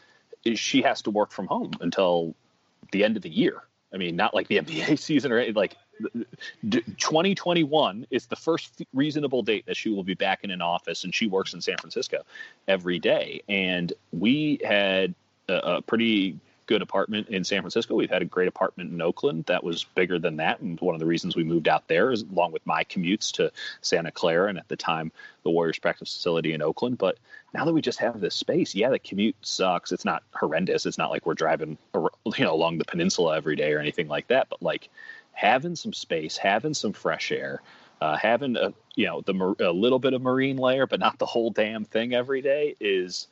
she 0.55 0.81
has 0.81 1.01
to 1.03 1.09
work 1.11 1.31
from 1.31 1.47
home 1.47 1.71
until 1.79 2.36
the 2.91 3.05
end 3.05 3.15
of 3.15 3.23
the 3.23 3.29
year. 3.29 3.63
I 3.96 3.98
mean, 3.98 4.16
not 4.16 4.36
like 4.36 4.48
the 4.48 4.58
NBA 4.62 5.00
season 5.00 5.32
or 5.32 5.38
anything. 5.38 5.56
Like 5.56 5.78
2021 6.70 8.06
is 8.12 8.28
the 8.28 8.36
first 8.36 8.84
reasonable 8.93 9.41
date 9.41 9.66
that 9.66 9.78
she 9.78 9.89
will 9.89 10.04
be 10.04 10.14
back 10.14 10.43
in 10.43 10.52
an 10.52 10.62
office, 10.62 11.06
and 11.06 11.16
she 11.16 11.28
works 11.28 11.54
in 11.54 11.62
San 11.62 11.78
Francisco 11.78 12.24
every 12.68 13.00
day. 13.00 13.41
And 13.50 13.91
we 14.12 14.60
had 14.64 15.16
a, 15.48 15.78
a 15.78 15.82
pretty 15.82 16.38
good 16.66 16.82
apartment 16.82 17.30
in 17.30 17.43
San 17.43 17.61
Francisco. 17.61 17.95
We've 17.95 18.09
had 18.09 18.22
a 18.22 18.26
great 18.26 18.47
apartment 18.47 18.91
in 18.91 19.01
Oakland 19.01 19.45
that 19.45 19.63
was 19.63 19.84
bigger 19.84 20.20
than 20.20 20.38
that, 20.38 20.59
and 20.59 20.80
one 20.80 20.95
of 20.95 20.99
the 20.99 21.05
reasons 21.05 21.36
we 21.36 21.43
moved 21.43 21.68
out 21.68 21.88
there 21.88 22.11
is 22.11 22.24
along 22.24 22.51
with 22.51 22.66
my 22.66 22.84
commutes 22.84 23.32
to 23.34 23.51
Santa 23.82 24.11
Clara 24.11 24.49
and 24.49 24.57
at 24.57 24.68
the 24.68 24.76
time 24.76 25.11
the 25.43 25.49
Warriors 25.49 25.80
practice 25.80 26.13
facility 26.13 26.53
in 26.53 26.61
Oakland. 26.61 26.97
But 26.97 27.18
now 27.53 27.66
that 27.66 27.74
we 27.74 27.82
just 27.82 27.99
have 27.99 28.20
this 28.20 28.36
space, 28.36 28.76
yeah, 28.76 28.89
the 28.89 28.99
commute 28.99 29.36
sucks. 29.41 29.91
It's 29.91 30.05
not 30.05 30.24
horrendous. 30.32 30.86
It's 30.86 30.97
not 30.97 31.11
like 31.11 31.26
we're 31.26 31.34
driving 31.34 31.78
you 31.93 32.45
know 32.45 32.53
along 32.53 32.78
the 32.78 32.86
peninsula 32.86 33.38
every 33.38 33.55
day 33.55 33.74
or 33.74 33.80
anything 33.80 34.07
like 34.07 34.28
that. 34.28 34.49
But 34.49 34.61
like 34.61 34.89
having 35.34 35.76
some 35.76 35.93
space, 35.93 36.38
having 36.38 36.74
some 36.74 36.93
fresh 36.93 37.32
air, 37.32 37.61
uh, 38.01 38.18
having 38.18 38.55
a 38.55 38.74
you 38.95 39.05
know 39.05 39.22
the 39.22 39.55
a 39.59 39.72
little 39.72 39.99
bit 39.99 40.13
of 40.13 40.22
marine 40.22 40.57
layer, 40.57 40.88
but 40.88 40.99
not 40.99 41.20
the 41.20 41.26
whole 41.26 41.51
damn 41.51 41.86
thing 41.86 42.13
every 42.13 42.41
day 42.41 42.76
is 42.80 43.28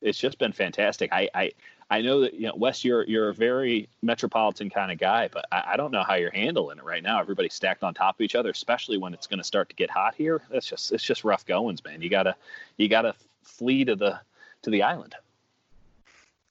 it's 0.00 0.18
just 0.18 0.38
been 0.38 0.52
fantastic. 0.52 1.12
I 1.12 1.28
I, 1.34 1.52
I 1.88 2.02
know 2.02 2.20
that 2.22 2.34
you 2.34 2.48
know 2.48 2.54
Wes, 2.56 2.84
you're 2.84 3.04
you're 3.04 3.28
a 3.28 3.34
very 3.34 3.88
metropolitan 4.02 4.70
kind 4.70 4.90
of 4.90 4.98
guy, 4.98 5.28
but 5.32 5.46
I, 5.52 5.72
I 5.72 5.76
don't 5.76 5.92
know 5.92 6.02
how 6.02 6.14
you're 6.14 6.32
handling 6.32 6.78
it 6.78 6.84
right 6.84 7.02
now. 7.02 7.20
Everybody's 7.20 7.54
stacked 7.54 7.84
on 7.84 7.94
top 7.94 8.16
of 8.16 8.22
each 8.22 8.34
other, 8.34 8.50
especially 8.50 8.98
when 8.98 9.14
it's 9.14 9.26
going 9.26 9.38
to 9.38 9.44
start 9.44 9.68
to 9.68 9.76
get 9.76 9.90
hot 9.90 10.14
here. 10.16 10.42
That's 10.50 10.66
just 10.66 10.92
it's 10.92 11.04
just 11.04 11.22
rough 11.22 11.46
goings, 11.46 11.84
man. 11.84 12.02
You 12.02 12.10
gotta 12.10 12.34
you 12.76 12.88
gotta 12.88 13.14
flee 13.42 13.84
to 13.84 13.94
the 13.94 14.18
to 14.62 14.70
the 14.70 14.82
island. 14.82 15.14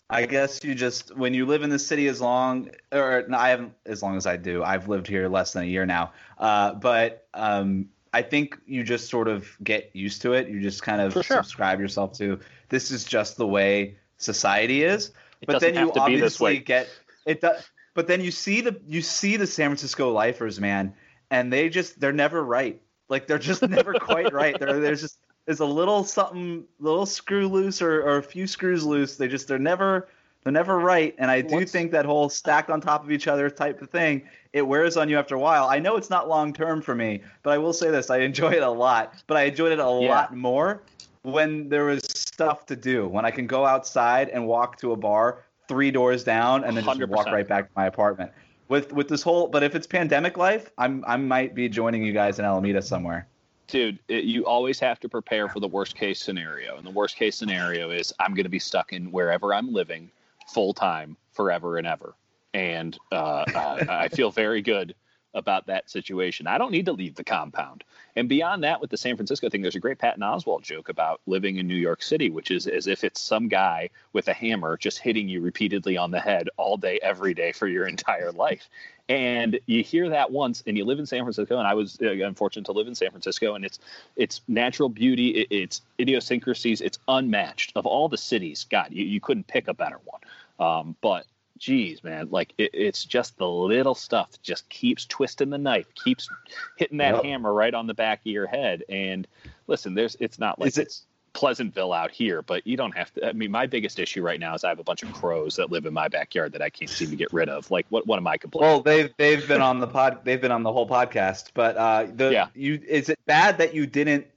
I 0.09 0.25
guess 0.25 0.63
you 0.63 0.75
just 0.75 1.15
when 1.17 1.33
you 1.33 1.45
live 1.45 1.63
in 1.63 1.69
the 1.69 1.79
city 1.79 2.07
as 2.07 2.21
long, 2.21 2.69
or 2.91 3.25
no, 3.27 3.37
I 3.37 3.49
haven't 3.49 3.73
as 3.85 4.03
long 4.03 4.15
as 4.15 4.25
I 4.25 4.37
do. 4.37 4.63
I've 4.63 4.87
lived 4.87 5.07
here 5.07 5.27
less 5.27 5.53
than 5.53 5.63
a 5.63 5.67
year 5.67 5.85
now, 5.85 6.13
uh, 6.37 6.75
but 6.75 7.27
um, 7.33 7.89
I 8.13 8.21
think 8.21 8.57
you 8.67 8.83
just 8.83 9.09
sort 9.09 9.27
of 9.27 9.49
get 9.63 9.89
used 9.93 10.21
to 10.21 10.33
it. 10.33 10.47
You 10.47 10.61
just 10.61 10.83
kind 10.83 11.01
of 11.01 11.11
sure. 11.11 11.23
subscribe 11.23 11.79
yourself 11.81 12.13
to 12.19 12.39
this 12.69 12.91
is 12.91 13.03
just 13.03 13.35
the 13.35 13.47
way 13.47 13.95
society 14.17 14.83
is. 14.83 15.11
But 15.45 15.61
then 15.61 15.73
you 15.73 15.79
have 15.81 15.93
to 15.93 16.05
be 16.05 16.15
this 16.19 16.39
obviously 16.41 16.59
get 16.59 16.87
it. 17.25 17.41
Does, 17.41 17.69
but 17.93 18.07
then 18.07 18.21
you 18.21 18.31
see 18.31 18.61
the 18.61 18.79
you 18.87 19.01
see 19.01 19.37
the 19.37 19.47
San 19.47 19.69
Francisco 19.69 20.11
lifers, 20.11 20.59
man, 20.59 20.93
and 21.31 21.51
they 21.51 21.69
just 21.69 21.99
they're 21.99 22.11
never 22.13 22.43
right. 22.43 22.81
Like 23.09 23.27
they're 23.27 23.39
just 23.39 23.61
never 23.67 23.93
quite 23.99 24.33
right. 24.33 24.59
There, 24.59 24.79
there's 24.79 25.01
just 25.01 25.19
there's 25.45 25.59
a 25.59 25.65
little 25.65 26.03
something, 26.03 26.65
little 26.79 27.05
screw 27.05 27.47
loose 27.47 27.81
or, 27.81 28.01
or 28.01 28.17
a 28.17 28.23
few 28.23 28.47
screws 28.47 28.83
loose. 28.83 29.15
They 29.17 29.27
just 29.27 29.47
they're 29.47 29.59
never 29.59 30.07
they're 30.43 30.51
never 30.51 30.77
right. 30.79 31.15
And 31.17 31.29
I 31.31 31.41
do 31.41 31.55
What's- 31.55 31.71
think 31.71 31.91
that 31.91 32.05
whole 32.05 32.29
stacked 32.29 32.69
on 32.69 32.81
top 32.81 33.03
of 33.03 33.11
each 33.11 33.27
other 33.27 33.49
type 33.49 33.81
of 33.81 33.89
thing 33.89 34.23
it 34.53 34.61
wears 34.61 34.95
on 34.97 35.09
you 35.09 35.17
after 35.19 35.35
a 35.35 35.39
while. 35.39 35.65
I 35.67 35.79
know 35.79 35.97
it's 35.97 36.09
not 36.09 36.27
long 36.29 36.53
term 36.53 36.81
for 36.81 36.95
me, 36.95 37.21
but 37.43 37.51
I 37.51 37.57
will 37.57 37.73
say 37.73 37.91
this: 37.91 38.09
I 38.09 38.19
enjoy 38.19 38.51
it 38.53 38.63
a 38.63 38.69
lot. 38.69 39.13
But 39.27 39.37
I 39.37 39.43
enjoyed 39.43 39.71
it 39.71 39.79
a 39.79 39.83
Yeah. 40.01 40.09
lot 40.09 40.35
more 40.35 40.81
when 41.23 41.69
there 41.69 41.85
was 41.85 42.01
stuff 42.35 42.65
to 42.65 42.75
do. 42.75 43.07
When 43.07 43.23
I 43.23 43.31
can 43.31 43.47
go 43.47 43.65
outside 43.65 44.27
and 44.27 44.45
walk 44.45 44.77
to 44.79 44.91
a 44.91 44.97
bar 44.97 45.45
three 45.69 45.89
doors 45.89 46.21
down 46.21 46.65
and 46.65 46.75
then 46.75 46.83
just 46.83 46.99
100%. 46.99 47.07
walk 47.07 47.27
right 47.27 47.47
back 47.47 47.67
to 47.67 47.71
my 47.77 47.85
apartment. 47.85 48.29
With 48.67 48.91
with 48.91 49.07
this 49.07 49.21
whole, 49.21 49.47
but 49.47 49.63
if 49.63 49.73
it's 49.73 49.87
pandemic 49.87 50.37
life, 50.37 50.69
I'm 50.77 51.03
I 51.07 51.15
might 51.15 51.55
be 51.55 51.69
joining 51.69 52.03
you 52.03 52.11
guys 52.11 52.37
in 52.39 52.45
Alameda 52.45 52.81
somewhere. 52.81 53.27
dude, 53.67 53.99
it, 54.09 54.25
you 54.25 54.45
always 54.45 54.79
have 54.79 54.99
to 54.99 55.09
prepare 55.09 55.47
for 55.47 55.59
the 55.61 55.67
worst 55.67 55.95
case 55.95 56.19
scenario. 56.19 56.75
And 56.77 56.85
the 56.85 56.91
worst 56.91 57.15
case 57.15 57.35
scenario 57.35 57.89
is 57.91 58.13
I'm 58.19 58.33
going 58.33 58.43
to 58.43 58.49
be 58.49 58.59
stuck 58.59 58.91
in 58.91 59.11
wherever 59.11 59.53
I'm 59.53 59.71
living 59.71 60.11
full 60.53 60.73
time 60.73 61.15
forever 61.31 61.77
and 61.77 61.87
ever. 61.87 62.15
And 62.53 62.97
uh, 63.11 63.45
uh, 63.55 63.85
I 63.89 64.07
feel 64.09 64.29
very 64.29 64.61
good 64.61 64.93
about 65.35 65.67
that 65.67 65.89
situation. 65.89 66.47
I 66.47 66.57
don't 66.57 66.71
need 66.71 66.85
to 66.85 66.93
leave 66.93 67.15
the 67.15 67.23
compound. 67.23 67.83
And 68.15 68.29
beyond 68.29 68.63
that, 68.63 68.81
with 68.81 68.89
the 68.89 68.97
San 68.97 69.15
Francisco 69.15 69.49
thing, 69.49 69.61
there's 69.61 69.75
a 69.75 69.79
great 69.79 69.99
Patton 69.99 70.23
Oswalt 70.23 70.63
joke 70.63 70.89
about 70.89 71.21
living 71.27 71.57
in 71.57 71.67
New 71.67 71.75
York 71.75 72.01
City, 72.01 72.29
which 72.29 72.49
is 72.49 72.65
as 72.65 72.87
if 72.87 73.03
it's 73.03 73.21
some 73.21 73.49
guy 73.49 73.89
with 74.13 74.27
a 74.29 74.33
hammer 74.33 74.77
just 74.77 74.99
hitting 74.99 75.27
you 75.27 75.41
repeatedly 75.41 75.97
on 75.97 76.11
the 76.11 76.19
head 76.19 76.49
all 76.57 76.77
day, 76.77 76.99
every 77.03 77.33
day 77.33 77.51
for 77.51 77.67
your 77.67 77.85
entire 77.87 78.31
life. 78.31 78.69
And 79.07 79.59
you 79.67 79.83
hear 79.83 80.09
that 80.09 80.31
once, 80.31 80.63
and 80.65 80.75
you 80.75 80.83
live 80.83 80.97
in 80.97 81.05
San 81.05 81.21
Francisco, 81.21 81.59
and 81.59 81.67
I 81.67 81.75
was 81.75 81.99
uh, 82.01 82.09
unfortunate 82.09 82.65
to 82.65 82.71
live 82.71 82.87
in 82.87 82.95
San 82.95 83.11
Francisco, 83.11 83.53
and 83.53 83.63
it's 83.63 83.77
it's 84.15 84.41
natural 84.47 84.89
beauty, 84.89 85.29
it, 85.29 85.47
it's 85.51 85.81
idiosyncrasies, 85.99 86.81
it's 86.81 86.97
unmatched 87.07 87.73
of 87.75 87.85
all 87.85 88.09
the 88.09 88.17
cities. 88.17 88.65
God, 88.67 88.87
you, 88.89 89.05
you 89.05 89.21
couldn't 89.21 89.45
pick 89.45 89.67
a 89.67 89.75
better 89.75 89.99
one. 90.05 90.21
Um, 90.59 90.95
but 91.01 91.27
geez, 91.57 92.03
man, 92.03 92.27
like 92.31 92.53
it, 92.57 92.71
it's 92.73 93.05
just 93.05 93.37
the 93.37 93.47
little 93.49 93.95
stuff 93.95 94.31
that 94.31 94.41
just 94.43 94.67
keeps 94.69 95.05
twisting 95.05 95.49
the 95.49 95.57
knife, 95.57 95.87
keeps 95.95 96.29
hitting 96.77 96.97
that 96.99 97.15
Yep. 97.15 97.23
hammer 97.23 97.53
right 97.53 97.73
on 97.73 97.87
the 97.87 97.93
back 97.93 98.19
of 98.21 98.27
your 98.27 98.47
head. 98.47 98.83
And 98.89 99.27
listen, 99.67 99.93
there's 99.93 100.15
it's 100.19 100.39
not 100.39 100.59
like 100.59 100.77
it- 100.77 100.81
it's 100.83 101.05
Pleasantville 101.33 101.91
out 101.91 102.11
here, 102.11 102.41
but 102.41 102.65
you 102.65 102.77
don't 102.77 102.95
have 102.95 103.13
to. 103.15 103.27
I 103.27 103.33
mean, 103.33 103.51
my 103.51 103.65
biggest 103.65 103.99
issue 103.99 104.21
right 104.21 104.39
now 104.39 104.53
is 104.55 104.63
I 104.63 104.69
have 104.69 104.79
a 104.79 104.85
bunch 104.85 105.03
of 105.03 105.11
crows 105.11 105.57
that 105.57 105.69
live 105.69 105.85
in 105.85 105.93
my 105.93 106.07
backyard 106.07 106.53
that 106.53 106.61
I 106.61 106.69
can't 106.69 106.89
seem 106.89 107.09
to 107.09 107.17
get 107.17 107.33
rid 107.33 107.49
of. 107.49 107.69
Like, 107.69 107.85
what 107.89 108.07
what 108.07 108.15
am 108.17 108.25
I 108.25 108.37
complaining? 108.37 108.69
Well, 108.71 108.81
they've 108.81 109.13
they've 109.17 109.45
been 109.45 109.59
on 109.61 109.81
the 109.81 109.87
pod, 109.87 110.19
they've 110.23 110.39
been 110.39 110.53
on 110.53 110.63
the 110.63 110.71
whole 110.71 110.87
podcast. 110.87 111.47
But 111.53 111.75
uh, 111.75 112.07
the 112.15 112.31
Yeah. 112.31 112.47
you 112.55 112.79
is 112.87 113.09
it 113.09 113.19
bad 113.25 113.57
that 113.57 113.73
you 113.73 113.85
didn't 113.85 114.27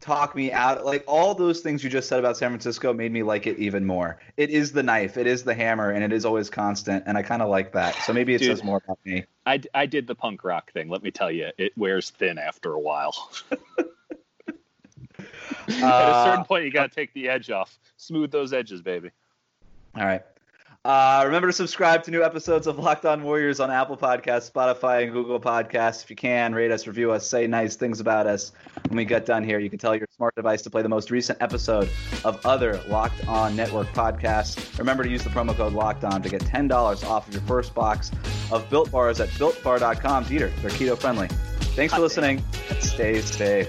talk 0.00 0.34
me 0.34 0.52
out? 0.52 0.84
Like 0.84 1.04
all 1.06 1.34
those 1.34 1.60
things 1.60 1.82
you 1.82 1.90
just 1.90 2.08
said 2.08 2.18
about 2.18 2.36
San 2.36 2.50
Francisco 2.50 2.92
made 2.92 3.12
me 3.12 3.22
like 3.22 3.46
it 3.46 3.58
even 3.58 3.84
more. 3.84 4.18
It 4.36 4.50
is 4.50 4.72
the 4.72 4.82
knife, 4.82 5.16
it 5.16 5.26
is 5.26 5.44
the 5.44 5.54
hammer, 5.54 5.90
and 5.90 6.02
it 6.04 6.12
is 6.12 6.24
always 6.24 6.50
constant, 6.50 7.04
and 7.06 7.16
I 7.18 7.22
kind 7.22 7.42
of 7.42 7.48
like 7.48 7.72
that. 7.72 8.02
So 8.04 8.12
maybe 8.12 8.34
it 8.34 8.40
Dude. 8.40 8.50
says 8.50 8.64
more 8.64 8.80
about 8.84 8.98
me. 9.04 9.24
I, 9.46 9.60
I 9.74 9.86
did 9.86 10.06
the 10.06 10.14
punk 10.14 10.44
rock 10.44 10.72
thing. 10.72 10.88
Let 10.90 11.02
me 11.02 11.10
tell 11.10 11.30
you, 11.30 11.48
it 11.56 11.72
wears 11.76 12.10
thin 12.10 12.38
after 12.38 12.72
a 12.72 12.80
while. 12.80 13.30
At 15.82 16.08
a 16.08 16.14
Uh, 16.14 16.24
certain 16.24 16.44
point, 16.44 16.64
you 16.64 16.70
got 16.70 16.90
to 16.90 16.94
take 16.94 17.12
the 17.14 17.28
edge 17.28 17.50
off, 17.50 17.78
smooth 17.96 18.30
those 18.30 18.52
edges, 18.52 18.82
baby. 18.82 19.10
All 19.96 20.04
right. 20.04 20.22
Uh, 20.84 21.22
remember 21.26 21.48
to 21.48 21.52
subscribe 21.52 22.04
to 22.04 22.10
new 22.10 22.22
episodes 22.22 22.66
of 22.66 22.78
Locked 22.78 23.04
On 23.04 23.22
Warriors 23.22 23.58
on 23.60 23.70
Apple 23.70 23.96
Podcasts, 23.96 24.50
Spotify, 24.50 25.02
and 25.02 25.12
Google 25.12 25.40
Podcasts. 25.40 26.02
If 26.04 26.10
you 26.10 26.16
can, 26.16 26.54
rate 26.54 26.70
us, 26.70 26.86
review 26.86 27.10
us, 27.10 27.26
say 27.28 27.46
nice 27.46 27.76
things 27.76 28.00
about 28.00 28.26
us. 28.26 28.52
When 28.88 28.96
we 28.96 29.04
get 29.04 29.26
done 29.26 29.42
here, 29.42 29.58
you 29.58 29.68
can 29.68 29.78
tell 29.78 29.94
your 29.96 30.06
smart 30.16 30.34
device 30.36 30.62
to 30.62 30.70
play 30.70 30.82
the 30.82 30.88
most 30.88 31.10
recent 31.10 31.42
episode 31.42 31.90
of 32.24 32.44
other 32.46 32.80
Locked 32.88 33.26
On 33.26 33.56
Network 33.56 33.88
podcasts. 33.88 34.78
Remember 34.78 35.02
to 35.02 35.10
use 35.10 35.24
the 35.24 35.30
promo 35.30 35.54
code 35.54 35.72
Locked 35.72 36.04
On 36.04 36.22
to 36.22 36.28
get 36.28 36.42
$10 36.42 37.04
off 37.04 37.26
of 37.26 37.34
your 37.34 37.42
first 37.42 37.74
box 37.74 38.10
of 38.52 38.70
Built 38.70 38.90
Bars 38.90 39.20
at 39.20 39.28
BuiltBar.com. 39.30 40.24
Dieter, 40.26 40.54
they're 40.62 40.70
keto 40.70 40.96
friendly. 40.96 41.26
Thanks 41.74 41.92
for 41.92 42.00
listening. 42.00 42.42
Stay 42.80 43.20
safe. 43.20 43.68